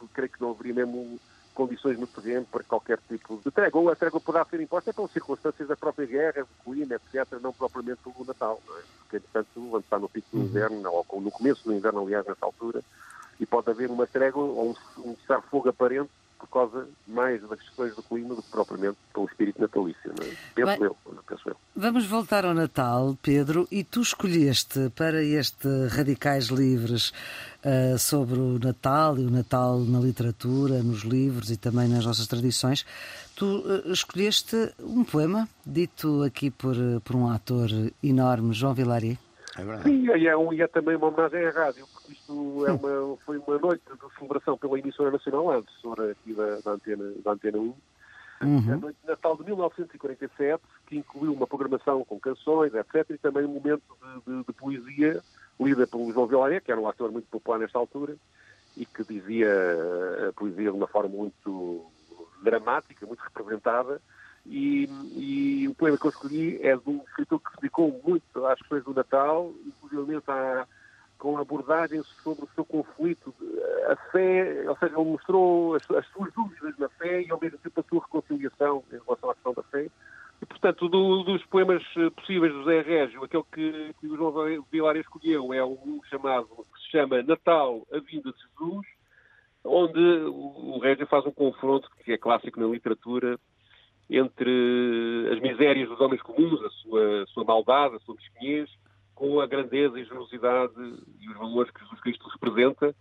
que 0.00 0.08
creio 0.08 0.30
que 0.30 0.40
não 0.40 0.50
haveria 0.50 0.74
mesmo 0.74 1.18
condições 1.54 1.98
no 1.98 2.06
terreno 2.06 2.46
para 2.46 2.62
qualquer 2.62 2.98
tipo 3.08 3.40
de 3.44 3.50
trégua. 3.50 3.80
Ou 3.80 3.90
a 3.90 3.96
trégua 3.96 4.20
poderá 4.20 4.44
ser 4.44 4.60
imposta 4.60 4.92
pelas 4.92 5.10
circunstâncias 5.10 5.68
da 5.68 5.76
própria 5.76 6.06
guerra, 6.06 6.42
do 6.42 6.64
clima, 6.64 6.94
etc., 6.94 7.40
não 7.40 7.52
propriamente 7.52 8.00
pelo 8.02 8.24
Natal. 8.24 8.60
Não 8.66 8.78
é? 8.78 8.82
Porque, 9.00 9.16
entretanto, 9.16 9.48
vamos 9.54 9.84
estar 9.84 9.98
no 9.98 10.08
pico 10.08 10.28
do 10.32 10.38
uhum. 10.38 10.44
inverno, 10.44 11.04
ou 11.08 11.20
no 11.20 11.30
começo 11.30 11.64
do 11.64 11.74
inverno, 11.74 12.02
aliás, 12.02 12.26
nessa 12.26 12.46
altura, 12.46 12.82
e 13.40 13.46
pode 13.46 13.70
haver 13.70 13.90
uma 13.90 14.06
trégua 14.06 14.42
ou 14.42 14.70
um, 14.70 15.10
um 15.10 15.16
cessar-fogo 15.16 15.68
aparente 15.68 16.10
por 16.38 16.48
causa 16.48 16.88
mais 17.06 17.40
das 17.42 17.60
questões 17.60 17.94
do 17.94 18.02
clima 18.02 18.34
do 18.34 18.42
que 18.42 18.50
propriamente 18.50 18.96
pelo 19.12 19.26
espírito 19.26 19.60
natalício. 19.60 20.12
Não 20.16 20.26
é? 20.26 20.30
Penso, 20.54 20.78
Bem, 20.78 20.82
eu, 20.82 20.96
penso 21.26 21.48
eu. 21.48 21.56
Vamos 21.74 22.06
voltar 22.06 22.44
ao 22.44 22.54
Natal, 22.54 23.16
Pedro, 23.22 23.66
e 23.70 23.82
tu 23.84 24.00
escolheste 24.00 24.90
para 24.90 25.22
este 25.22 25.68
Radicais 25.88 26.46
Livres 26.46 27.12
uh, 27.64 27.98
sobre 27.98 28.38
o 28.38 28.58
Natal 28.58 29.18
e 29.18 29.26
o 29.26 29.30
Natal 29.30 29.80
na 29.80 29.98
literatura, 30.00 30.82
nos 30.82 31.02
livros 31.02 31.50
e 31.50 31.56
também 31.56 31.88
nas 31.88 32.06
nossas 32.06 32.26
tradições. 32.26 32.86
Tu 33.34 33.44
uh, 33.44 33.92
escolheste 33.92 34.72
um 34.80 35.04
poema 35.04 35.48
dito 35.66 36.22
aqui 36.22 36.50
por, 36.50 36.76
por 37.04 37.16
um 37.16 37.28
ator 37.28 37.68
enorme, 38.02 38.52
João 38.52 38.74
Vilari. 38.74 39.18
É 39.56 39.82
Sim, 39.82 40.06
e 40.16 40.28
é, 40.28 40.36
um, 40.36 40.52
e 40.52 40.62
é 40.62 40.68
também 40.68 40.94
uma 40.94 41.08
homenagem 41.08 41.44
à 41.44 41.50
rádio, 41.50 41.84
isto 42.08 42.66
é 42.66 42.72
uma, 42.72 43.16
foi 43.18 43.38
uma 43.38 43.58
noite 43.58 43.82
de 43.84 44.14
celebração 44.16 44.56
pela 44.56 44.78
emissora 44.78 45.10
nacional, 45.10 45.50
a 45.50 45.56
antecessora 45.56 46.12
aqui 46.12 46.32
da, 46.32 46.60
da, 46.60 46.72
antena, 46.72 47.12
da 47.24 47.32
Antena 47.32 47.58
1, 47.58 47.60
uhum. 47.62 48.72
a 48.72 48.76
noite 48.76 48.98
de 49.02 49.08
Natal 49.08 49.36
de 49.36 49.44
1947, 49.44 50.62
que 50.86 50.96
incluiu 50.96 51.32
uma 51.32 51.46
programação 51.46 52.04
com 52.04 52.18
canções, 52.18 52.72
etc., 52.74 53.10
e 53.10 53.18
também 53.18 53.44
um 53.44 53.54
momento 53.54 53.82
de, 54.02 54.32
de, 54.32 54.44
de 54.44 54.52
poesia 54.52 55.22
lida 55.60 55.86
pelo 55.86 56.12
João 56.12 56.26
Vilaré, 56.26 56.60
que 56.60 56.70
era 56.70 56.80
um 56.80 56.88
ator 56.88 57.10
muito 57.10 57.28
popular 57.28 57.58
nesta 57.58 57.78
altura, 57.78 58.16
e 58.76 58.86
que 58.86 59.04
dizia 59.04 59.50
a 60.28 60.32
poesia 60.32 60.70
de 60.70 60.76
uma 60.76 60.86
forma 60.86 61.08
muito 61.08 61.84
dramática, 62.42 63.06
muito 63.06 63.20
representada, 63.20 64.00
e, 64.46 64.88
e, 65.14 65.68
o 65.68 65.74
poema 65.74 65.98
que 65.98 66.06
eu 66.06 66.10
escolhi 66.10 66.58
é 66.62 66.74
de 66.74 66.88
um 66.88 67.02
escritor 67.08 67.38
que 67.38 67.50
se 67.50 67.56
dedicou 67.56 68.00
muito 68.02 68.46
às 68.46 68.58
questões 68.58 68.82
do 68.82 68.94
Natal, 68.94 69.52
inclusive 69.66 70.22
à, 70.26 70.66
com 71.18 71.36
abordagens 71.36 72.06
sobre 72.22 72.44
o 72.44 72.48
seu 72.54 72.64
conflito, 72.64 73.34
a 73.88 73.96
fé, 74.10 74.64
ou 74.68 74.76
seja, 74.76 74.94
ele 74.94 75.10
mostrou 75.10 75.74
as, 75.74 75.90
as, 75.90 76.06
suas 76.08 76.32
dúvidas 76.32 76.78
na 76.78 76.88
fé 76.90 77.22
e 77.22 77.30
ao 77.30 77.40
mesmo 77.40 77.58
tempo 77.58 77.80
a 77.80 77.84
sua 77.84 78.00
reconciliação 78.00 78.84
em 78.92 78.98
relação 79.04 79.30
à 79.30 79.34
questão 79.34 79.52
da 79.54 79.62
fé. 79.64 79.88
E, 80.40 80.46
portanto, 80.46 80.88
do, 80.88 81.24
dos 81.24 81.44
poemas 81.46 81.82
possíveis 82.14 82.52
do 82.52 82.60
José 82.60 82.80
Régio, 82.82 83.24
aquele 83.24 83.42
que, 83.52 83.94
que 84.00 84.06
o 84.06 84.16
João 84.16 84.64
Vilar 84.70 84.96
escolheu 84.96 85.52
é 85.52 85.64
um 85.64 86.00
chamado, 86.08 86.46
que 86.46 86.80
se 86.82 86.90
chama 86.92 87.22
Natal, 87.22 87.86
a 87.92 87.98
Vinda 87.98 88.32
de 88.32 88.38
Jesus, 88.38 88.86
onde 89.64 90.00
o 90.00 90.78
Régio 90.78 91.06
faz 91.08 91.26
um 91.26 91.32
confronto 91.32 91.90
que 92.04 92.12
é 92.12 92.16
clássico 92.18 92.60
na 92.60 92.68
literatura 92.68 93.38
entre 94.08 95.28
as 95.32 95.40
misérias 95.40 95.88
dos 95.88 96.00
homens 96.00 96.22
comuns, 96.22 96.62
a 96.62 96.70
sua, 96.70 97.22
a 97.22 97.26
sua 97.26 97.44
maldade, 97.44 97.96
a 97.96 98.00
sua 98.00 98.14
mesquinhez, 98.14 98.70
com 99.18 99.40
a 99.40 99.46
grandeza 99.48 99.98
e 99.98 100.04
generosidade 100.04 100.72
e 101.20 101.28
os 101.28 101.36
valores 101.36 101.72
que 101.72 101.80
Jesus 101.80 102.00
Cristo 102.00 102.28
representa. 102.28 102.94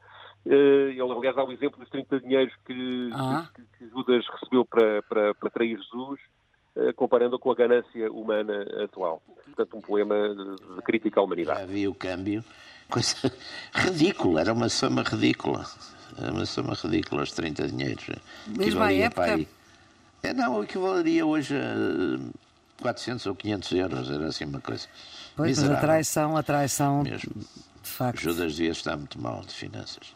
Eh, 0.47 0.89
ele, 0.89 1.01
aliás, 1.01 1.35
dá 1.35 1.43
o 1.43 1.51
exemplo 1.51 1.79
dos 1.79 1.89
30 1.89 2.21
dinheiros 2.21 2.53
que, 2.65 3.09
ah. 3.13 3.47
que, 3.53 3.61
que 3.77 3.89
Judas 3.91 4.25
recebeu 4.33 4.65
para, 4.65 5.03
para, 5.03 5.35
para 5.35 5.49
trair 5.51 5.77
Jesus, 5.77 6.19
eh, 6.75 6.91
comparando 6.93 7.37
com 7.37 7.51
a 7.51 7.55
ganância 7.55 8.11
humana 8.11 8.65
atual. 8.83 9.21
Portanto, 9.45 9.77
um 9.77 9.81
poema 9.81 10.15
de 10.75 10.81
crítica 10.81 11.19
à 11.19 11.23
humanidade. 11.23 11.59
Já 11.59 11.63
havia 11.65 11.89
o 11.89 11.93
câmbio. 11.93 12.43
Coisa 12.89 13.31
ridícula, 13.75 14.41
era 14.41 14.53
uma 14.53 14.69
soma 14.69 15.03
ridícula. 15.03 15.65
Era 16.19 16.31
uma 16.31 16.47
soma 16.47 16.73
ridícula, 16.73 17.21
os 17.21 17.31
30 17.31 17.67
dinheiros. 17.67 18.09
Mesmo 18.47 18.81
à 18.81 18.91
época, 18.91 19.45
é, 20.23 20.33
não, 20.33 20.63
equivaleria 20.63 21.27
hoje 21.27 21.55
a 21.55 22.81
400 22.81 23.23
ou 23.27 23.35
500 23.35 23.71
euros, 23.73 24.09
era 24.09 24.27
assim 24.27 24.45
uma 24.45 24.61
coisa. 24.61 24.87
Pois, 25.37 25.61
mas 25.61 25.69
a 25.69 25.79
traição, 25.79 26.35
a 26.35 26.41
traição. 26.41 27.03
Mesmo. 27.03 27.31
De 27.83 27.89
facto. 27.89 28.19
Judas 28.19 28.55
devia 28.55 28.71
estar 28.71 28.97
muito 28.97 29.21
mal 29.21 29.41
de 29.41 29.53
finanças. 29.53 30.15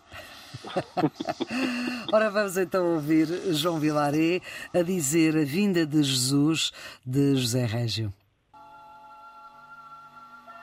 Ora, 2.11 2.29
vamos 2.31 2.57
então 2.57 2.95
ouvir 2.95 3.27
João 3.53 3.79
Vilaré 3.79 4.41
a 4.73 4.81
dizer 4.81 5.37
a 5.37 5.45
vinda 5.45 5.85
de 5.85 6.01
Jesus 6.01 6.73
de 7.05 7.35
José 7.35 7.65
Régio. 7.65 8.11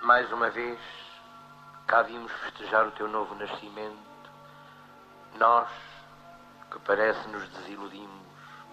Mais 0.02 0.30
uma 0.32 0.50
vez, 0.50 0.78
cá 1.86 2.02
vimos 2.02 2.32
festejar 2.44 2.86
o 2.88 2.90
teu 2.90 3.08
novo 3.08 3.34
nascimento. 3.36 3.96
Nós, 5.38 5.68
que 6.70 6.80
parece 6.80 7.28
nos 7.28 7.48
desiludimos 7.50 8.26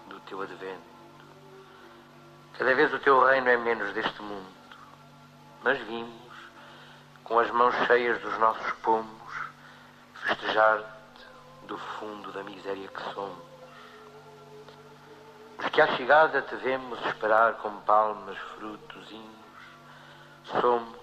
do 0.08 0.18
teu 0.20 0.42
advento. 0.42 0.96
Cada 2.58 2.74
vez 2.74 2.92
o 2.92 2.98
teu 2.98 3.24
reino 3.24 3.48
é 3.48 3.56
menos 3.56 3.92
deste 3.94 4.20
mundo, 4.20 4.48
mas 5.66 5.80
vimos, 5.80 6.32
com 7.24 7.40
as 7.40 7.50
mãos 7.50 7.74
cheias 7.88 8.22
dos 8.22 8.38
nossos 8.38 8.70
pomos, 8.84 9.32
festejar-te 10.14 11.26
do 11.66 11.76
fundo 11.76 12.30
da 12.30 12.44
miséria 12.44 12.86
que 12.86 13.02
somos. 13.12 13.44
Os 15.58 15.68
que 15.70 15.80
à 15.80 15.88
chegada 15.96 16.40
te 16.42 16.54
vemos 16.54 17.04
esperar 17.06 17.54
com 17.54 17.80
palmas, 17.80 18.38
frutos, 18.54 19.10
hinos, 19.10 20.60
somos, 20.60 21.00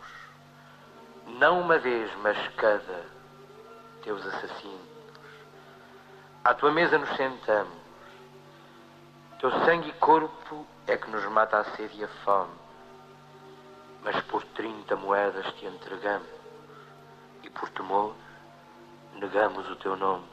não 1.27 1.59
uma 1.59 1.77
vez, 1.77 2.09
mas 2.21 2.37
cada, 2.55 3.05
teus 4.01 4.25
assassinos. 4.25 4.87
À 6.41 6.53
tua 6.53 6.71
mesa 6.71 6.97
nos 6.97 7.13
sentamos, 7.17 7.77
teu 9.41 9.51
sangue 9.65 9.89
e 9.89 9.93
corpo 9.99 10.65
é 10.87 10.95
que 10.95 11.09
nos 11.09 11.25
mata 11.25 11.57
a 11.57 11.65
sede 11.75 11.99
e 11.99 12.05
a 12.05 12.07
fome, 12.23 12.62
mas 14.03 14.21
por 14.25 14.43
trinta 14.47 14.95
moedas 14.95 15.45
te 15.55 15.65
entregamos 15.65 16.27
e 17.41 17.49
por 17.49 17.69
temor 17.69 18.13
negamos 19.15 19.69
o 19.69 19.75
teu 19.77 19.95
nome. 19.95 20.25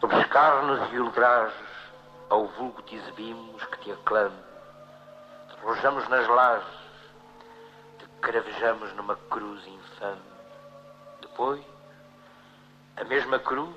Sob 0.00 0.14
escarnos 0.20 0.92
e 0.92 0.98
ultrajes, 0.98 1.68
ao 2.28 2.46
vulgo 2.46 2.82
te 2.82 2.96
exibimos 2.96 3.64
que 3.66 3.76
te 3.78 3.92
aclame. 3.92 4.36
Te 5.48 5.56
rojamos 5.62 6.08
nas 6.08 6.26
lajes, 6.28 6.78
te 7.98 8.06
cravejamos 8.20 8.92
numa 8.94 9.16
cruz 9.30 9.66
infame. 9.66 10.22
Depois, 11.20 11.64
a 12.96 13.04
mesma 13.04 13.38
cruz, 13.38 13.74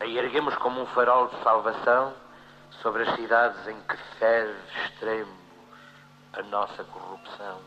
a 0.00 0.06
erguemos 0.06 0.54
como 0.56 0.82
um 0.82 0.86
farol 0.86 1.28
de 1.28 1.42
salvação 1.42 2.14
sobre 2.82 3.02
as 3.02 3.14
cidades 3.16 3.66
em 3.66 3.80
que 3.82 3.96
ferve 4.18 4.56
extremos 4.84 5.37
a 6.38 6.42
nossa 6.44 6.84
corrupção. 6.84 7.60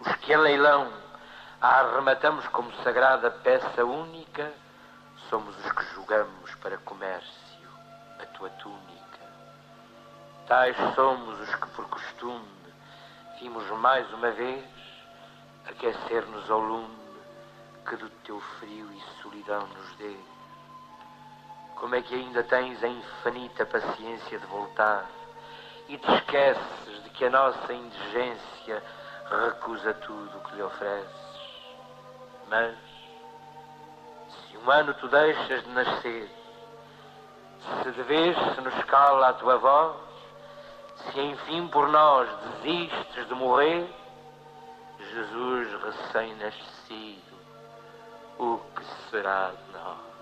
Os 0.00 0.16
que 0.16 0.34
a 0.34 0.38
leilão 0.38 0.92
a 1.60 1.80
arrematamos 1.80 2.46
como 2.48 2.70
sagrada 2.82 3.30
peça 3.30 3.84
única, 3.84 4.52
somos 5.30 5.56
os 5.64 5.72
que 5.72 5.84
julgamos 5.94 6.54
para 6.56 6.76
comércio 6.78 7.68
a 8.20 8.26
tua 8.36 8.50
túnica. 8.50 9.20
Tais 10.46 10.76
somos 10.94 11.40
os 11.40 11.54
que 11.54 11.66
por 11.68 11.88
costume 11.88 12.44
vimos 13.40 13.64
mais 13.78 14.12
uma 14.12 14.30
vez 14.32 14.64
aquecer-nos 15.66 16.50
ao 16.50 16.60
lume 16.60 16.98
que 17.88 17.96
do 17.96 18.10
teu 18.24 18.40
frio 18.58 18.92
e 18.92 19.22
solidão 19.22 19.66
nos 19.68 19.96
dê. 19.96 20.16
Como 21.76 21.94
é 21.94 22.02
que 22.02 22.14
ainda 22.14 22.42
tens 22.42 22.82
a 22.82 22.88
infinita 22.88 23.64
paciência 23.64 24.38
de 24.38 24.46
voltar 24.46 25.06
e 25.88 25.98
te 25.98 26.14
esqueces 26.14 27.02
de 27.04 27.10
que 27.10 27.24
a 27.26 27.30
nossa 27.30 27.72
indigência 27.72 28.82
recusa 29.28 29.94
tudo 29.94 30.38
o 30.38 30.40
que 30.40 30.56
lhe 30.56 30.62
ofereces? 30.62 31.24
Mas, 32.48 32.76
se 34.28 34.56
um 34.58 34.70
ano 34.70 34.94
tu 34.94 35.08
deixas 35.08 35.62
de 35.62 35.70
nascer, 35.70 36.30
se 37.82 37.90
de 37.90 38.02
vez 38.02 38.36
se 38.54 38.60
nos 38.60 38.84
cala 38.84 39.28
a 39.28 39.32
tua 39.34 39.58
voz, 39.58 39.96
se 40.96 41.20
enfim 41.20 41.68
por 41.68 41.88
nós 41.88 42.28
desistes 42.62 43.28
de 43.28 43.34
morrer, 43.34 43.88
Jesus 44.98 45.82
recém-nascido, 45.82 47.36
o 48.38 48.58
que 48.74 48.84
será 49.10 49.50
de 49.50 49.72
nós? 49.72 50.13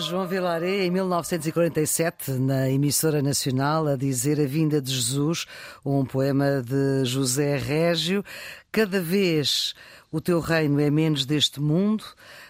João 0.00 0.26
Vilaré, 0.26 0.84
em 0.84 0.90
1947, 0.90 2.32
na 2.32 2.70
emissora 2.70 3.20
nacional, 3.20 3.86
a 3.88 3.96
dizer 3.96 4.40
a 4.40 4.46
vinda 4.46 4.80
de 4.80 4.92
Jesus, 4.92 5.44
um 5.84 6.04
poema 6.04 6.62
de 6.62 7.04
José 7.04 7.56
Régio. 7.56 8.24
Cada 8.70 9.00
vez 9.00 9.74
o 10.12 10.20
teu 10.20 10.40
reino 10.40 10.80
é 10.80 10.88
menos 10.88 11.26
deste 11.26 11.60
mundo, 11.60 12.04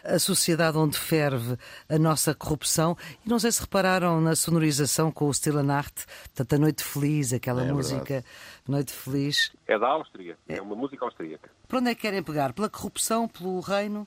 a 0.04 0.18
sociedade 0.18 0.76
onde 0.76 0.98
ferve 0.98 1.56
a 1.88 1.98
nossa 1.98 2.34
corrupção. 2.34 2.96
E 3.24 3.28
não 3.28 3.38
sei 3.38 3.50
se 3.50 3.60
repararam 3.60 4.20
na 4.20 4.36
sonorização 4.36 5.10
com 5.10 5.26
o 5.26 5.34
Stille 5.34 5.62
Nacht, 5.62 6.06
portanto, 6.24 6.52
a 6.54 6.58
Noite 6.58 6.84
Feliz, 6.84 7.32
aquela 7.32 7.64
é 7.64 7.72
música 7.72 8.04
verdade. 8.04 8.26
Noite 8.68 8.92
Feliz. 8.92 9.52
É 9.66 9.78
da 9.78 9.88
Áustria, 9.88 10.36
é, 10.48 10.58
é 10.58 10.62
uma 10.62 10.76
música 10.76 11.04
austríaca. 11.04 11.50
Para 11.66 11.78
onde 11.78 11.90
é 11.90 11.94
que 11.94 12.02
querem 12.02 12.22
pegar? 12.22 12.52
Pela 12.52 12.68
corrupção, 12.68 13.26
pelo 13.26 13.58
reino? 13.60 14.06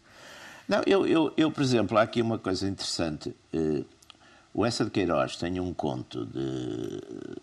Não, 0.68 0.82
eu, 0.86 1.06
eu, 1.06 1.34
eu, 1.36 1.52
por 1.52 1.62
exemplo, 1.62 1.98
há 1.98 2.02
aqui 2.02 2.22
uma 2.22 2.38
coisa 2.38 2.68
interessante. 2.68 3.36
Uh, 3.54 3.86
o 4.54 4.66
Essa 4.66 4.84
de 4.84 4.92
Queiroz 4.92 5.36
tem 5.38 5.60
um 5.60 5.74
conto 5.74 6.26
de, 6.26 7.02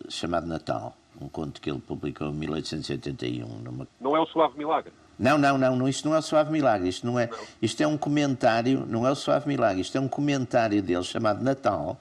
chamado 0.09 0.45
Natal, 0.45 0.95
um 1.19 1.27
conto 1.27 1.59
que 1.59 1.69
ele 1.69 1.79
publicou 1.79 2.29
em 2.29 2.33
1881. 2.33 3.47
Numa... 3.47 3.87
Não 3.99 4.15
é 4.15 4.19
o 4.19 4.25
Suave 4.25 4.57
Milagre? 4.57 4.91
Não, 5.17 5.37
não, 5.37 5.57
não, 5.57 5.75
não, 5.75 5.87
isto 5.89 6.07
não 6.07 6.15
é 6.15 6.19
o 6.19 6.21
Suave 6.21 6.51
Milagre, 6.51 6.87
isto 6.87 7.05
não 7.05 7.19
é. 7.19 7.27
Não. 7.27 7.37
Isto 7.61 7.81
é 7.81 7.87
um 7.87 7.97
comentário, 7.97 8.85
não 8.87 9.05
é 9.05 9.11
o 9.11 9.15
Suave 9.15 9.47
Milagre, 9.47 9.81
isto 9.81 9.97
é 9.97 10.01
um 10.01 10.07
comentário 10.07 10.81
dele 10.81 11.03
chamado 11.03 11.43
Natal, 11.43 11.99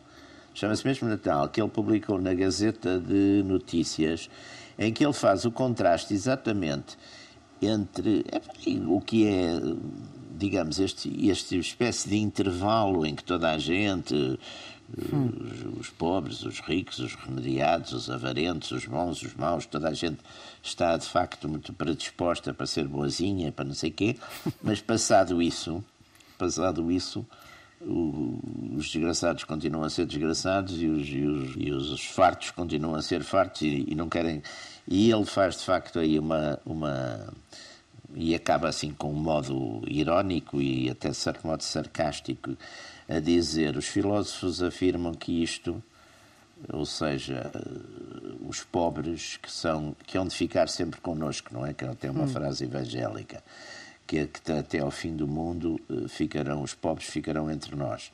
chama-se 0.55 0.87
mesmo 0.87 1.09
Natal, 1.09 1.49
que 1.49 1.61
ele 1.61 1.71
publicou 1.71 2.21
na 2.21 2.33
Gazeta 2.33 2.99
de 2.99 3.43
Notícias, 3.45 4.31
em 4.79 4.93
que 4.93 5.05
ele 5.05 5.13
faz 5.13 5.45
o 5.45 5.51
contraste 5.51 6.15
exatamente 6.15 6.97
entre 7.61 8.25
é, 8.31 8.41
o 8.87 9.01
que 9.01 9.27
é 9.27 9.59
digamos, 10.39 10.79
este, 10.79 11.29
este 11.29 11.59
espécie 11.59 12.09
de 12.09 12.17
intervalo 12.17 13.05
em 13.05 13.15
que 13.15 13.25
toda 13.25 13.51
a 13.51 13.59
gente, 13.59 14.15
hum. 15.13 15.31
os, 15.75 15.81
os, 15.81 15.91
pobres, 15.91 16.43
os 16.43 16.61
ricos, 16.61 16.99
os 17.01 17.15
remediados, 17.15 17.93
os 17.93 18.09
avarentos, 18.09 18.71
os 18.71 18.87
bons, 18.87 19.23
os 19.23 19.35
maus, 19.35 19.67
toda 19.67 19.89
a 19.89 19.95
gente 19.95 20.19
está 20.63 20.97
de 20.97 21.07
facto 21.07 21.49
muito 21.49 21.73
predisposta 21.73 22.55
para 22.55 22.67
ser 22.67 22.87
boazinha, 22.87 23.51
para 23.51 23.65
não 23.65 23.75
sei 23.75 23.91
quê, 23.91 24.17
mas 24.63 24.81
passado 24.81 25.43
isso, 25.43 25.85
passado 26.39 26.91
isso, 26.91 27.27
o, 27.81 28.39
os 28.77 28.91
desgraçados 28.91 29.45
continuam 29.45 29.85
a 29.85 29.91
ser 29.91 30.07
desgraçados 30.07 30.81
e 30.81 30.87
os, 30.87 31.09
e 31.09 31.23
os, 31.25 31.55
e 31.57 31.71
os 31.71 32.05
fartos 32.07 32.51
continuam 32.51 32.95
a 32.95 33.03
ser 33.03 33.23
fartos 33.23 33.63
e, 33.63 33.87
e 33.89 33.95
não 33.95 34.09
querem. 34.09 34.43
E 34.87 35.11
ele 35.11 35.25
faz 35.25 35.59
de 35.59 35.65
facto 35.65 35.99
aí 35.99 36.19
uma, 36.19 36.59
uma 36.65 37.33
e 38.15 38.35
acaba 38.35 38.69
assim 38.69 38.93
com 38.93 39.11
um 39.11 39.15
modo 39.15 39.83
irónico 39.87 40.61
e 40.61 40.91
até 40.91 41.13
certo 41.13 41.47
modo 41.47 41.63
sarcástico 41.63 42.57
a 43.09 43.21
dizer 43.21 43.77
os 43.77 43.87
filósofos 43.87 44.63
afirmam 44.63 45.15
que 45.15 45.43
isto 45.43 45.83
ou 46.73 46.85
seja 46.85 47.51
os 48.47 48.65
pobres 48.65 49.37
que 49.37 49.51
são 49.51 49.95
que 50.07 50.19
hão 50.19 50.27
de 50.27 50.35
ficar 50.35 50.69
sempre 50.69 51.01
connosco 51.01 51.53
não 51.53 51.65
é? 51.65 51.73
Que 51.73 51.87
tem 51.97 52.11
uma 52.11 52.25
hum. 52.25 52.29
frase 52.29 52.65
evangélica. 52.65 53.43
Que, 54.07 54.27
que 54.27 54.53
até 54.53 54.79
ao 54.79 54.91
fim 54.91 55.15
do 55.15 55.29
mundo 55.29 55.79
eh, 55.91 56.09
ficarão 56.09 56.63
os 56.63 56.73
pobres 56.73 57.07
ficarão 57.09 57.51
entre 57.51 57.77
nós. 57.77 58.11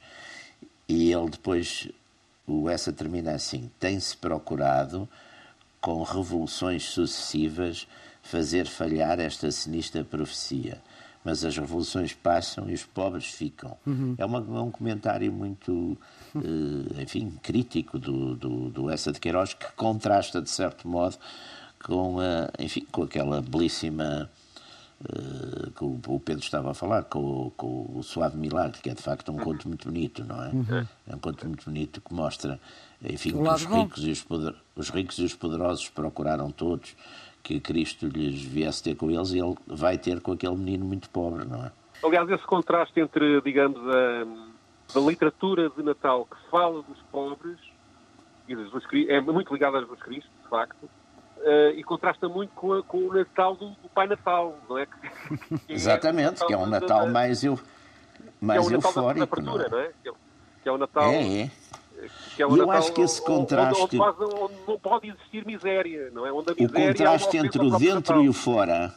E 0.88 1.12
ele 1.12 1.30
depois 1.30 1.88
o 2.48 2.68
essa 2.68 2.92
termina 2.92 3.32
assim 3.32 3.70
tem-se 3.78 4.16
procurado 4.16 5.08
com 5.80 6.02
revoluções 6.02 6.82
sucessivas 6.82 7.86
fazer 8.24 8.66
falhar 8.66 9.20
esta 9.20 9.50
sinistra 9.52 10.02
profecia. 10.02 10.82
Mas 11.22 11.44
as 11.44 11.56
revoluções 11.56 12.12
passam 12.12 12.68
e 12.68 12.74
os 12.74 12.84
pobres 12.84 13.26
ficam. 13.26 13.76
Uhum. 13.86 14.14
É, 14.18 14.24
uma, 14.26 14.38
é, 14.38 14.60
um 14.60 14.70
comentário 14.70 15.32
muito, 15.32 15.96
uh, 16.34 17.00
enfim, 17.00 17.32
crítico 17.42 17.98
do, 17.98 18.34
do, 18.34 18.70
do 18.70 18.90
Essa 18.90 19.10
de 19.10 19.20
Queiroz, 19.20 19.54
que 19.54 19.72
contrasta, 19.72 20.42
de 20.42 20.50
certo 20.50 20.86
modo, 20.86 21.16
com, 21.82 22.18
a, 22.20 22.50
enfim, 22.58 22.86
com 22.92 23.04
aquela 23.04 23.40
belíssima 23.40 24.30
uh, 25.00 25.70
que 25.70 25.84
o, 25.84 26.20
Pedro 26.20 26.44
estava 26.44 26.72
a 26.72 26.74
falar, 26.74 27.04
com, 27.04 27.50
com, 27.56 27.90
o 27.94 28.02
Suave 28.02 28.36
Milagre, 28.36 28.82
que 28.82 28.90
é 28.90 28.94
de 28.94 29.02
facto 29.02 29.32
um 29.32 29.36
conto 29.36 29.66
muito 29.66 29.88
bonito, 29.88 30.22
não 30.24 30.44
é? 30.44 30.48
Uhum. 30.48 30.86
É 31.06 31.16
um 31.16 31.18
conto 31.18 31.46
muito 31.46 31.64
bonito 31.64 32.02
que 32.02 32.12
mostra, 32.12 32.60
enfim, 33.02 33.30
que 33.30 33.38
os 33.38 33.64
ricos, 33.64 34.04
e 34.04 34.10
os, 34.10 34.22
poder, 34.22 34.54
os 34.76 34.90
ricos 34.90 35.18
e 35.18 35.24
os 35.24 35.34
poderosos 35.34 35.88
procuraram 35.88 36.50
todos 36.50 36.94
que 37.44 37.60
Cristo 37.60 38.06
lhes 38.06 38.42
viesse 38.42 38.82
ter 38.82 38.96
com 38.96 39.10
eles 39.10 39.30
e 39.32 39.38
ele 39.38 39.54
vai 39.66 39.98
ter 39.98 40.20
com 40.20 40.32
aquele 40.32 40.56
menino 40.56 40.84
muito 40.84 41.10
pobre, 41.10 41.44
não 41.44 41.66
é? 41.66 41.70
Aliás, 42.02 42.28
esse 42.30 42.44
contraste 42.44 42.98
entre, 42.98 43.40
digamos, 43.42 43.78
a, 43.86 44.98
a 44.98 45.00
literatura 45.00 45.68
de 45.68 45.82
Natal 45.82 46.24
que 46.24 46.50
fala 46.50 46.82
dos 46.82 46.98
pobres 47.12 47.58
e 48.48 48.56
de 48.56 48.64
Jesus 48.64 48.86
Cristo, 48.86 49.10
é 49.12 49.20
muito 49.20 49.52
ligado 49.52 49.76
a 49.76 49.80
Jesus 49.80 50.02
Cristo, 50.02 50.30
de 50.42 50.48
facto, 50.48 50.84
uh, 50.84 51.70
e 51.76 51.84
contrasta 51.84 52.28
muito 52.28 52.50
com, 52.54 52.72
a, 52.72 52.82
com, 52.82 52.98
o 53.08 53.14
Natal 53.14 53.54
do, 53.56 53.70
do, 53.70 53.88
Pai 53.90 54.06
Natal, 54.06 54.58
não 54.68 54.78
é? 54.78 54.86
Que, 55.66 55.72
Exatamente, 55.72 56.42
é 56.42 56.46
que 56.46 56.52
é 56.54 56.56
um 56.56 56.66
Natal 56.66 57.06
mais, 57.08 57.44
eu, 57.44 57.58
mais 58.40 58.66
que 58.66 58.72
é 58.72 58.76
eufórico. 58.76 59.26
Da, 59.26 59.34
abertura, 59.34 59.68
não 59.68 59.78
é? 59.78 59.90
Que, 60.02 60.08
é, 60.08 60.12
que 60.62 60.68
é 60.68 60.72
o 60.72 60.78
Natal. 60.78 61.10
É, 61.10 61.42
é. 61.42 61.50
Que 62.36 62.42
é 62.42 62.44
eu 62.44 62.50
Natal 62.50 62.70
acho 62.72 62.92
que 62.92 63.00
esse 63.00 63.22
contraste. 63.22 63.82
Onde, 63.82 63.98
onde, 64.00 64.34
onde, 64.34 64.54
não 64.66 64.78
pode 64.78 65.08
existir 65.08 65.46
miséria, 65.46 66.10
não 66.12 66.26
é? 66.26 66.32
Onde 66.32 66.50
a 66.50 66.54
miséria 66.54 66.84
o 66.84 66.88
contraste 66.88 67.36
é 67.36 67.40
entre 67.40 67.64
o 67.64 67.78
dentro 67.78 68.22
e 68.22 68.28
o 68.28 68.32
fora. 68.32 68.94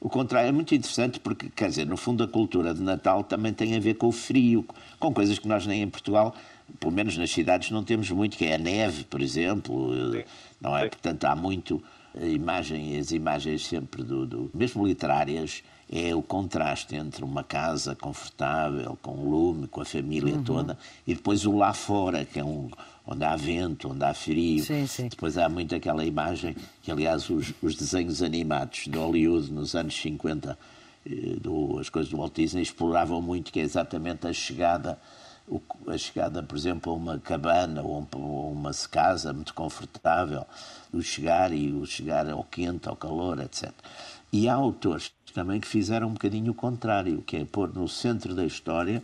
O 0.00 0.08
contrário 0.08 0.48
é 0.48 0.52
muito 0.52 0.74
interessante 0.74 1.18
porque, 1.18 1.50
quer 1.50 1.68
dizer, 1.68 1.84
no 1.84 1.96
fundo 1.96 2.22
a 2.22 2.28
cultura 2.28 2.72
de 2.72 2.80
Natal 2.80 3.24
também 3.24 3.52
tem 3.52 3.76
a 3.76 3.80
ver 3.80 3.94
com 3.94 4.06
o 4.06 4.12
frio, 4.12 4.64
com 4.98 5.12
coisas 5.12 5.38
que 5.40 5.48
nós 5.48 5.66
nem 5.66 5.82
em 5.82 5.88
Portugal, 5.88 6.34
pelo 6.78 6.92
menos 6.92 7.16
nas 7.18 7.30
cidades, 7.30 7.70
não 7.72 7.82
temos 7.82 8.08
muito, 8.10 8.36
que 8.36 8.44
é 8.44 8.54
a 8.54 8.58
neve, 8.58 9.04
por 9.04 9.20
exemplo, 9.20 9.92
Sim. 10.12 10.24
não 10.60 10.76
é? 10.76 10.84
Sim. 10.84 10.88
Portanto, 10.90 11.24
há 11.24 11.34
muito 11.34 11.82
a 12.14 12.26
imagem, 12.26 12.98
as 12.98 13.10
imagens 13.10 13.66
sempre 13.66 14.02
do, 14.02 14.26
do, 14.26 14.50
mesmo 14.54 14.86
literárias, 14.86 15.62
é 15.90 16.14
o 16.14 16.22
contraste 16.22 16.94
entre 16.94 17.24
uma 17.24 17.42
casa 17.42 17.94
confortável, 17.94 18.98
com 19.00 19.24
lume, 19.28 19.66
com 19.66 19.80
a 19.80 19.84
família 19.84 20.34
uhum. 20.34 20.44
toda, 20.44 20.78
e 21.06 21.14
depois 21.14 21.46
o 21.46 21.56
lá 21.56 21.72
fora, 21.72 22.24
que 22.24 22.38
é 22.38 22.44
um 22.44 22.70
onde 23.06 23.24
há 23.24 23.34
vento, 23.36 23.88
onde 23.88 24.04
há 24.04 24.12
frio. 24.12 24.62
Sim, 24.62 24.86
sim. 24.86 25.08
Depois 25.08 25.38
há 25.38 25.48
muito 25.48 25.74
aquela 25.74 26.04
imagem 26.04 26.54
que, 26.82 26.92
aliás, 26.92 27.30
os, 27.30 27.54
os 27.62 27.74
desenhos 27.74 28.22
animados 28.22 28.80
de 28.86 28.98
Hollywood 28.98 29.50
nos 29.50 29.74
anos 29.74 29.98
50, 29.98 30.58
eh, 31.06 31.10
do, 31.40 31.78
as 31.78 31.88
coisas 31.88 32.10
do 32.10 32.18
Walt 32.18 32.34
Disney, 32.34 32.60
exploravam 32.60 33.22
muito, 33.22 33.50
que 33.50 33.60
é 33.60 33.62
exatamente 33.62 34.26
a 34.26 34.32
chegada 34.32 34.98
a 35.86 35.96
chegada, 35.96 36.42
por 36.42 36.56
exemplo, 36.56 36.92
a 36.92 36.96
uma 36.96 37.18
cabana 37.18 37.82
ou 37.82 38.06
uma 38.52 38.70
casa 38.90 39.32
muito 39.32 39.54
confortável, 39.54 40.44
o 40.92 41.00
chegar 41.02 41.52
e 41.52 41.72
o 41.72 41.86
chegar 41.86 42.28
ao 42.28 42.44
quente, 42.44 42.88
ao 42.88 42.96
calor, 42.96 43.40
etc. 43.40 43.72
E 44.32 44.48
há 44.48 44.54
autores 44.54 45.12
também 45.32 45.60
que 45.60 45.66
fizeram 45.66 46.08
um 46.08 46.12
bocadinho 46.12 46.52
o 46.52 46.54
contrário, 46.54 47.22
que 47.22 47.36
é 47.36 47.44
pôr 47.44 47.72
no 47.74 47.88
centro 47.88 48.34
da 48.34 48.44
história 48.44 49.02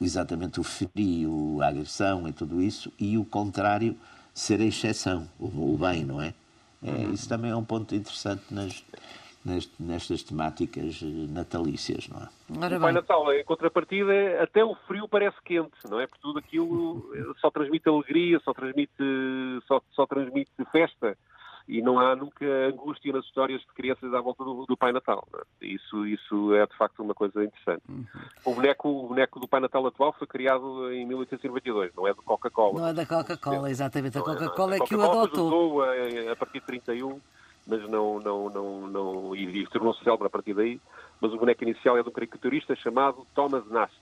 exatamente 0.00 0.58
o 0.58 0.62
frio, 0.62 1.60
a 1.62 1.68
agressão 1.68 2.26
e 2.26 2.32
tudo 2.32 2.62
isso, 2.62 2.90
e 2.98 3.18
o 3.18 3.24
contrário 3.24 3.96
ser 4.32 4.60
a 4.60 4.64
exceção, 4.64 5.28
o, 5.38 5.76
bem, 5.76 6.04
não 6.04 6.22
é? 6.22 6.32
é? 6.82 7.04
Isso 7.12 7.28
também 7.28 7.50
é 7.50 7.56
um 7.56 7.64
ponto 7.64 7.94
interessante 7.94 8.42
nas, 8.50 8.82
nestas 9.44 10.22
temáticas 10.22 11.00
natalícias, 11.02 12.08
não 12.08 12.20
é? 12.20 12.28
Ora 12.64 12.76
o 12.76 12.80
Pai 12.80 12.92
Natal, 12.92 13.32
em 13.32 13.44
contrapartida, 13.44 14.42
até 14.42 14.62
o 14.64 14.74
frio 14.86 15.08
parece 15.08 15.36
quente, 15.44 15.70
não 15.88 15.98
é? 15.98 16.06
Porque 16.06 16.22
tudo 16.22 16.38
aquilo 16.38 17.10
só 17.40 17.50
transmite 17.50 17.88
alegria, 17.88 18.38
só 18.44 18.52
transmite, 18.52 18.92
só, 19.66 19.80
só 19.92 20.06
transmite 20.06 20.50
festa 20.70 21.16
e 21.70 21.80
não 21.80 22.00
há 22.00 22.16
nunca 22.16 22.44
angústia 22.66 23.12
nas 23.12 23.24
histórias 23.24 23.60
de 23.60 23.68
crianças 23.68 24.12
à 24.12 24.20
volta 24.20 24.42
do, 24.42 24.66
do 24.66 24.76
Pai 24.76 24.90
Natal. 24.90 25.26
É? 25.34 25.66
Isso, 25.66 26.04
isso 26.04 26.52
é 26.54 26.66
de 26.66 26.76
facto 26.76 27.00
uma 27.00 27.14
coisa 27.14 27.44
interessante. 27.44 27.82
Uhum. 27.88 28.04
O, 28.44 28.54
boneco, 28.54 28.88
o 28.88 29.08
boneco 29.08 29.38
do 29.38 29.46
Pai 29.46 29.60
Natal 29.60 29.86
atual 29.86 30.12
foi 30.18 30.26
criado 30.26 30.92
em 30.92 31.06
1892, 31.06 31.94
não 31.94 32.08
é 32.08 32.12
do 32.12 32.22
Coca-Cola. 32.22 32.80
Não 32.80 32.88
é 32.88 32.92
da 32.92 33.06
Coca-Cola, 33.06 33.70
exatamente. 33.70 34.18
A 34.18 34.22
Coca-Cola 34.22 34.74
é, 34.74 34.78
é, 34.78 34.84
que 34.84 34.96
o 34.96 35.02
adotou. 35.02 35.82
A, 35.82 36.32
a, 36.32 36.36
partir 36.36 36.58
de 36.58 36.66
31, 36.66 37.20
mas 37.66 37.88
não, 37.88 38.20
não, 38.20 38.50
não, 38.50 38.86
não 38.88 39.36
e, 39.36 39.62
e 39.62 39.66
tornou-se 39.68 40.02
célebre 40.02 40.26
a 40.26 40.30
partir 40.30 40.54
daí. 40.54 40.80
Mas 41.20 41.32
o 41.32 41.36
boneco 41.36 41.62
inicial 41.62 41.98
é 41.98 42.02
de 42.02 42.08
um 42.08 42.12
caricaturista 42.12 42.74
chamado 42.76 43.26
Thomas 43.34 43.66
Nast. 43.70 43.94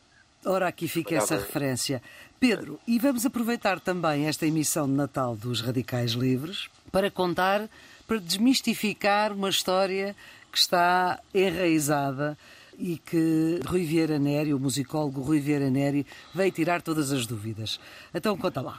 Ora, 0.45 0.69
aqui 0.69 0.87
fica 0.87 1.17
essa 1.17 1.37
referência. 1.37 2.01
Pedro, 2.39 2.79
e 2.87 2.99
vamos 2.99 3.27
aproveitar 3.27 3.81
também 3.81 4.27
esta 4.27 4.47
emissão 4.47 4.87
de 4.87 4.93
Natal 4.93 5.35
dos 5.35 5.61
Radicais 5.61 6.13
Livres 6.13 6.69
para 6.93 7.11
contar, 7.11 7.69
para 8.07 8.19
desmistificar 8.19 9.33
uma 9.33 9.49
história 9.49 10.15
que 10.53 10.59
está 10.59 11.21
enraizada 11.35 12.39
e 12.79 12.97
que 12.97 13.61
Rui 13.67 13.85
Vieira 13.85 14.19
Néri, 14.19 14.55
o 14.55 14.61
musicólogo 14.61 15.21
Rui 15.21 15.41
Vieira 15.41 15.69
Néri, 15.69 16.07
veio 16.33 16.53
tirar 16.53 16.81
todas 16.81 17.11
as 17.11 17.27
dúvidas. 17.27 17.81
Então 18.15 18.37
conta 18.39 18.61
lá. 18.61 18.79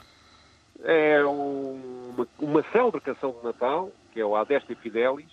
É 0.82 1.22
uma, 1.24 2.26
uma 2.38 2.62
célebre 2.72 3.00
canção 3.00 3.32
de 3.32 3.44
Natal, 3.44 3.90
que 4.12 4.20
é 4.20 4.24
o 4.24 4.34
Adeste 4.34 4.74
Fidelis, 4.74 5.30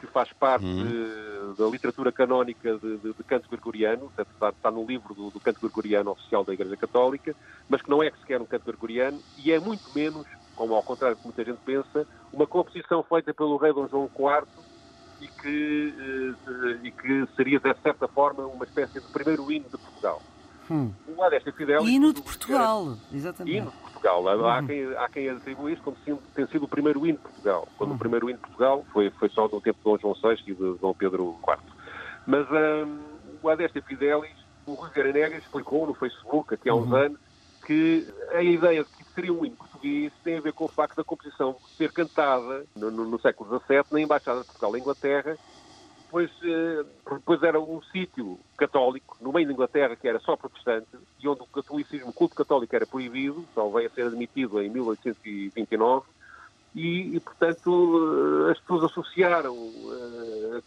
que 0.00 0.06
faz 0.06 0.30
parte 0.32 0.66
uhum. 0.66 0.84
de, 0.84 1.58
da 1.58 1.66
literatura 1.66 2.12
canónica 2.12 2.76
de, 2.76 2.98
de, 2.98 3.12
de 3.14 3.24
canto 3.24 3.48
gregoriano, 3.48 4.12
está, 4.18 4.50
está 4.50 4.70
no 4.70 4.84
livro 4.84 5.14
do, 5.14 5.30
do, 5.30 5.40
canto 5.40 5.60
gregoriano 5.60 6.10
oficial 6.10 6.44
da 6.44 6.52
Igreja 6.52 6.76
Católica, 6.76 7.34
mas 7.68 7.80
que 7.80 7.88
não 7.88 8.02
é 8.02 8.10
sequer 8.10 8.40
um 8.40 8.44
canto 8.44 8.66
gregoriano 8.66 9.18
e 9.42 9.50
é 9.50 9.58
muito 9.58 9.90
menos 9.94 10.26
como 10.56 10.74
ao 10.74 10.82
contrário 10.82 11.16
do 11.16 11.20
que 11.20 11.26
muita 11.26 11.44
gente 11.44 11.60
pensa, 11.64 12.08
uma 12.32 12.46
composição 12.46 13.02
feita 13.02 13.32
pelo 13.32 13.56
rei 13.58 13.72
Dom 13.72 13.86
João 13.86 14.10
IV 14.18 14.48
e 15.20 15.28
que, 15.28 15.94
eh, 15.98 16.78
e 16.82 16.90
que 16.90 17.26
seria, 17.36 17.60
de 17.60 17.74
certa 17.82 18.08
forma, 18.08 18.44
uma 18.46 18.64
espécie 18.64 19.00
de 19.00 19.06
primeiro 19.12 19.50
hino 19.52 19.66
de 19.68 19.78
Portugal. 19.78 20.22
Hum. 20.70 20.92
O 21.06 21.22
Adeste 21.22 21.52
Fidel... 21.52 21.86
Hino 21.86 22.12
de 22.12 22.22
Portugal, 22.22 22.96
exatamente. 23.12 23.56
Hino 23.56 23.70
de 23.70 23.76
Portugal. 24.00 24.28
Há, 24.28 24.60
hum. 24.60 24.66
quem, 24.66 24.96
há 24.96 25.08
quem 25.08 25.28
atribua 25.28 25.72
isso 25.72 25.82
como 25.82 25.96
sendo, 26.04 26.20
tem 26.34 26.46
sido 26.48 26.64
o 26.64 26.68
primeiro 26.68 27.06
hino 27.06 27.18
de 27.18 27.22
Portugal, 27.22 27.68
quando 27.76 27.92
hum. 27.92 27.94
o 27.94 27.98
primeiro 27.98 28.30
hino 28.30 28.38
de 28.38 28.44
Portugal 28.44 28.84
foi, 28.92 29.10
foi 29.10 29.28
só 29.30 29.48
no 29.48 29.60
tempo 29.60 29.78
de 29.78 29.84
Dom 29.84 29.98
João 29.98 30.14
VI 30.14 30.42
e 30.46 30.54
de 30.54 30.78
Dom 30.78 30.94
Pedro 30.94 31.36
IV. 31.46 31.58
Mas 32.26 32.46
um, 32.50 32.98
o 33.42 33.48
Adeste 33.48 33.80
Fidelis, 33.80 34.36
o 34.66 34.74
Rui 34.74 35.12
Negas 35.12 35.42
explicou 35.42 35.86
no 35.86 35.94
Facebook, 35.94 36.54
aqui 36.54 36.68
há 36.68 36.74
uns 36.74 36.88
uhum. 36.88 36.96
anos, 36.96 37.18
que 37.64 38.06
a 38.32 38.42
ideia 38.42 38.84
de 38.84 38.90
que 38.90 39.04
seria 39.12 39.32
um 39.32 39.44
hino 39.44 39.56
português 39.56 40.12
tem 40.22 40.38
a 40.38 40.40
ver 40.40 40.52
com 40.52 40.66
o 40.66 40.68
facto 40.68 40.96
da 40.96 41.04
composição 41.04 41.56
ser 41.76 41.92
cantada 41.92 42.64
no, 42.76 42.90
no, 42.90 43.04
no 43.04 43.20
século 43.20 43.60
XVII 43.60 43.84
na 43.90 44.00
Embaixada 44.00 44.40
de 44.40 44.46
Portugal 44.46 44.76
em 44.76 44.80
Inglaterra, 44.80 45.36
pois, 46.16 46.30
eh, 46.44 46.82
pois 47.26 47.42
era 47.42 47.60
um 47.60 47.82
sítio 47.92 48.40
católico, 48.56 49.18
no 49.20 49.34
meio 49.34 49.46
da 49.46 49.52
Inglaterra, 49.52 49.94
que 49.94 50.08
era 50.08 50.18
só 50.18 50.34
protestante, 50.34 50.88
e 51.22 51.28
onde 51.28 51.42
o 51.42 51.46
catolicismo, 51.46 52.08
o 52.08 52.12
culto 52.14 52.34
católico 52.34 52.74
era 52.74 52.86
proibido, 52.86 53.44
só 53.54 53.68
veio 53.68 53.88
a 53.88 53.90
ser 53.90 54.06
admitido 54.06 54.62
em 54.62 54.70
1829, 54.70 56.06
e, 56.74 57.14
e 57.14 57.20
portanto, 57.20 58.48
eh, 58.48 58.52
as 58.52 58.58
pessoas 58.60 58.84
associaram 58.84 59.52
uh, 59.52 60.62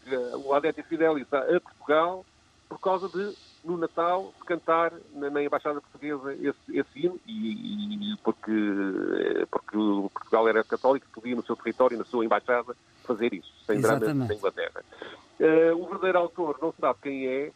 o 0.46 0.54
Adete 0.54 0.84
Fidelis 0.84 1.26
a 1.34 1.60
Portugal 1.60 2.24
por 2.68 2.80
causa 2.80 3.10
de 3.10 3.36
no 3.64 3.78
Natal 3.78 4.34
cantar 4.46 4.94
na, 5.14 5.30
na 5.30 5.44
Embaixada 5.44 5.82
Portuguesa 5.82 6.34
esse, 6.34 6.78
esse 6.78 7.06
hino, 7.06 7.20
e, 7.26 8.14
e, 8.14 8.18
porque, 8.24 8.52
porque 9.52 9.78
Portugal 10.14 10.48
era 10.48 10.64
católico, 10.64 11.06
podia 11.14 11.36
no 11.36 11.44
seu 11.44 11.56
território, 11.56 11.98
na 11.98 12.06
sua 12.06 12.26
embaixada, 12.26 12.76
fazer 13.04 13.34
isso, 13.34 13.52
sem 13.66 13.82
drama 13.82 14.14
na 14.14 14.34
Inglaterra. 14.34 14.84
Uh, 15.40 15.76
o 15.76 15.86
verdadeiro 15.86 16.20
autor 16.20 16.58
não 16.62 16.72
se 16.72 16.80
sabe 16.80 17.00
quem 17.02 17.28
é, 17.28 17.52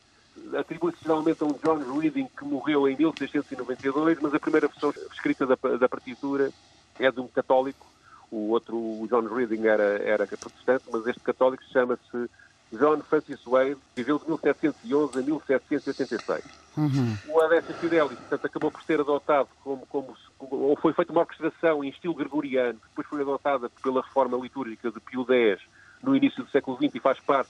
atribui-se 0.57 0.97
geralmente 1.03 1.43
a 1.43 1.45
um 1.45 1.53
John 1.63 1.99
Reading 1.99 2.27
que 2.37 2.45
morreu 2.45 2.87
em 2.87 2.95
1692, 2.95 4.19
mas 4.21 4.33
a 4.33 4.39
primeira 4.39 4.67
versão 4.67 4.93
escrita 5.11 5.45
da, 5.45 5.55
da 5.55 5.89
partitura 5.89 6.51
é 6.99 7.11
de 7.11 7.19
um 7.19 7.27
católico, 7.27 7.85
o 8.31 8.49
outro, 8.49 8.75
o 8.75 9.07
John 9.09 9.27
Reading, 9.27 9.65
era, 9.65 9.99
era 10.03 10.25
protestante, 10.25 10.85
mas 10.91 11.05
este 11.07 11.21
católico 11.21 11.63
chama-se 11.71 12.29
John 12.77 13.01
Francis 13.01 13.39
Wade 13.45 13.77
viveu 13.95 14.17
de 14.17 14.25
1711 14.25 15.19
a 15.19 15.21
1786. 15.21 16.43
Uhum. 16.75 17.17
O 17.29 17.41
Adécio 17.41 17.73
Fidelis, 17.75 18.17
portanto, 18.17 18.45
acabou 18.45 18.71
por 18.71 18.81
ser 18.83 18.99
adotado 18.99 19.47
como, 19.63 19.85
como, 19.85 20.15
ou 20.39 20.75
foi 20.77 20.91
feita 20.93 21.11
uma 21.11 21.21
orquestração 21.21 21.83
em 21.83 21.89
estilo 21.89 22.15
gregoriano, 22.15 22.79
que 22.79 22.87
depois 22.89 23.07
foi 23.07 23.21
adotada 23.21 23.69
pela 23.81 24.01
reforma 24.01 24.37
litúrgica 24.37 24.91
de 24.91 24.99
Pio 24.99 25.25
X 25.29 25.61
no 26.01 26.15
início 26.15 26.43
do 26.43 26.49
século 26.49 26.77
XX 26.77 26.95
e 26.95 26.99
faz 26.99 27.19
parte 27.19 27.49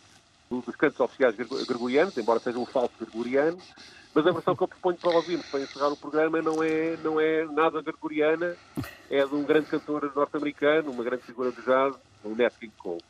dos 0.49 0.75
cantos 0.75 0.99
oficiais 0.99 1.35
gregorianos, 1.35 2.17
embora 2.17 2.39
seja 2.39 2.59
um 2.59 2.65
falso 2.65 2.93
gregoriano, 2.99 3.57
mas 4.13 4.27
a 4.27 4.31
versão 4.31 4.55
que 4.55 4.63
eu 4.63 4.67
proponho 4.67 4.97
para 4.97 5.15
ouvirmos 5.15 5.45
para 5.47 5.61
encerrar 5.61 5.87
o 5.87 5.97
programa 5.97 6.41
não 6.41 6.61
é, 6.61 6.97
não 7.03 7.19
é 7.19 7.45
nada 7.45 7.81
gregoriana, 7.81 8.55
é 9.09 9.25
de 9.25 9.33
um 9.33 9.43
grande 9.43 9.67
cantor 9.67 10.11
norte-americano, 10.15 10.91
uma 10.91 11.03
grande 11.03 11.23
figura 11.23 11.51
do 11.51 11.61
jazz, 11.61 11.95
o 12.23 12.35
Nat 12.35 12.53
King 12.59 12.73
Cole. 12.77 13.01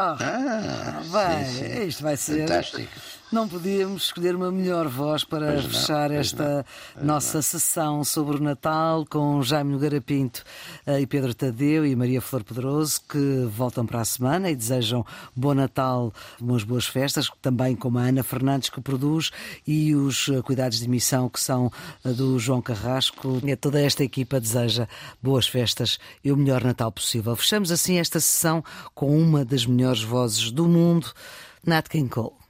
Ah, 0.00 0.16
ah 0.20 1.00
vai, 1.06 1.44
sim, 1.44 1.74
sim. 1.74 1.86
isto 1.88 2.02
vai 2.04 2.16
ser. 2.16 2.42
Fantástico. 2.42 2.92
Não 3.30 3.46
podíamos 3.46 4.04
escolher 4.04 4.34
uma 4.34 4.50
melhor 4.50 4.88
voz 4.88 5.22
para 5.22 5.52
pois 5.52 5.66
fechar 5.66 6.08
não, 6.08 6.16
esta 6.16 6.64
não, 6.96 7.04
nossa 7.04 7.38
não. 7.38 7.42
sessão 7.42 8.02
sobre 8.02 8.38
o 8.38 8.40
Natal 8.40 9.04
com 9.04 9.42
Jaime 9.42 9.72
Nogueira 9.72 10.00
Pinto 10.00 10.42
eh, 10.86 11.02
e 11.02 11.06
Pedro 11.06 11.34
Tadeu 11.34 11.84
e 11.84 11.94
Maria 11.94 12.22
Flor 12.22 12.42
Pedroso, 12.42 13.02
que 13.06 13.46
voltam 13.54 13.84
para 13.84 14.00
a 14.00 14.04
semana 14.06 14.50
e 14.50 14.56
desejam 14.56 15.04
bom 15.36 15.52
Natal, 15.52 16.10
umas 16.40 16.64
boas 16.64 16.86
festas, 16.86 17.30
também 17.42 17.76
com 17.76 17.98
a 17.98 18.02
Ana 18.02 18.22
Fernandes, 18.22 18.70
que 18.70 18.80
produz, 18.80 19.30
e 19.66 19.94
os 19.94 20.30
eh, 20.30 20.40
cuidados 20.40 20.78
de 20.78 20.86
emissão, 20.86 21.28
que 21.28 21.38
são 21.38 21.70
eh, 22.06 22.08
do 22.08 22.38
João 22.38 22.62
Carrasco. 22.62 23.42
E 23.44 23.54
toda 23.56 23.78
esta 23.78 24.02
equipa 24.02 24.40
deseja 24.40 24.88
boas 25.22 25.46
festas 25.46 25.98
e 26.24 26.32
o 26.32 26.36
melhor 26.36 26.64
Natal 26.64 26.90
possível. 26.90 27.36
Fechamos 27.36 27.70
assim 27.70 27.98
esta 27.98 28.20
sessão 28.20 28.64
com 28.94 29.14
uma 29.14 29.44
das 29.44 29.66
melhores 29.66 30.02
vozes 30.02 30.50
do 30.50 30.66
mundo, 30.66 31.12
Nat 31.62 31.88
King 31.88 32.08
Cole. 32.08 32.47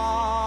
Oh. 0.00 0.37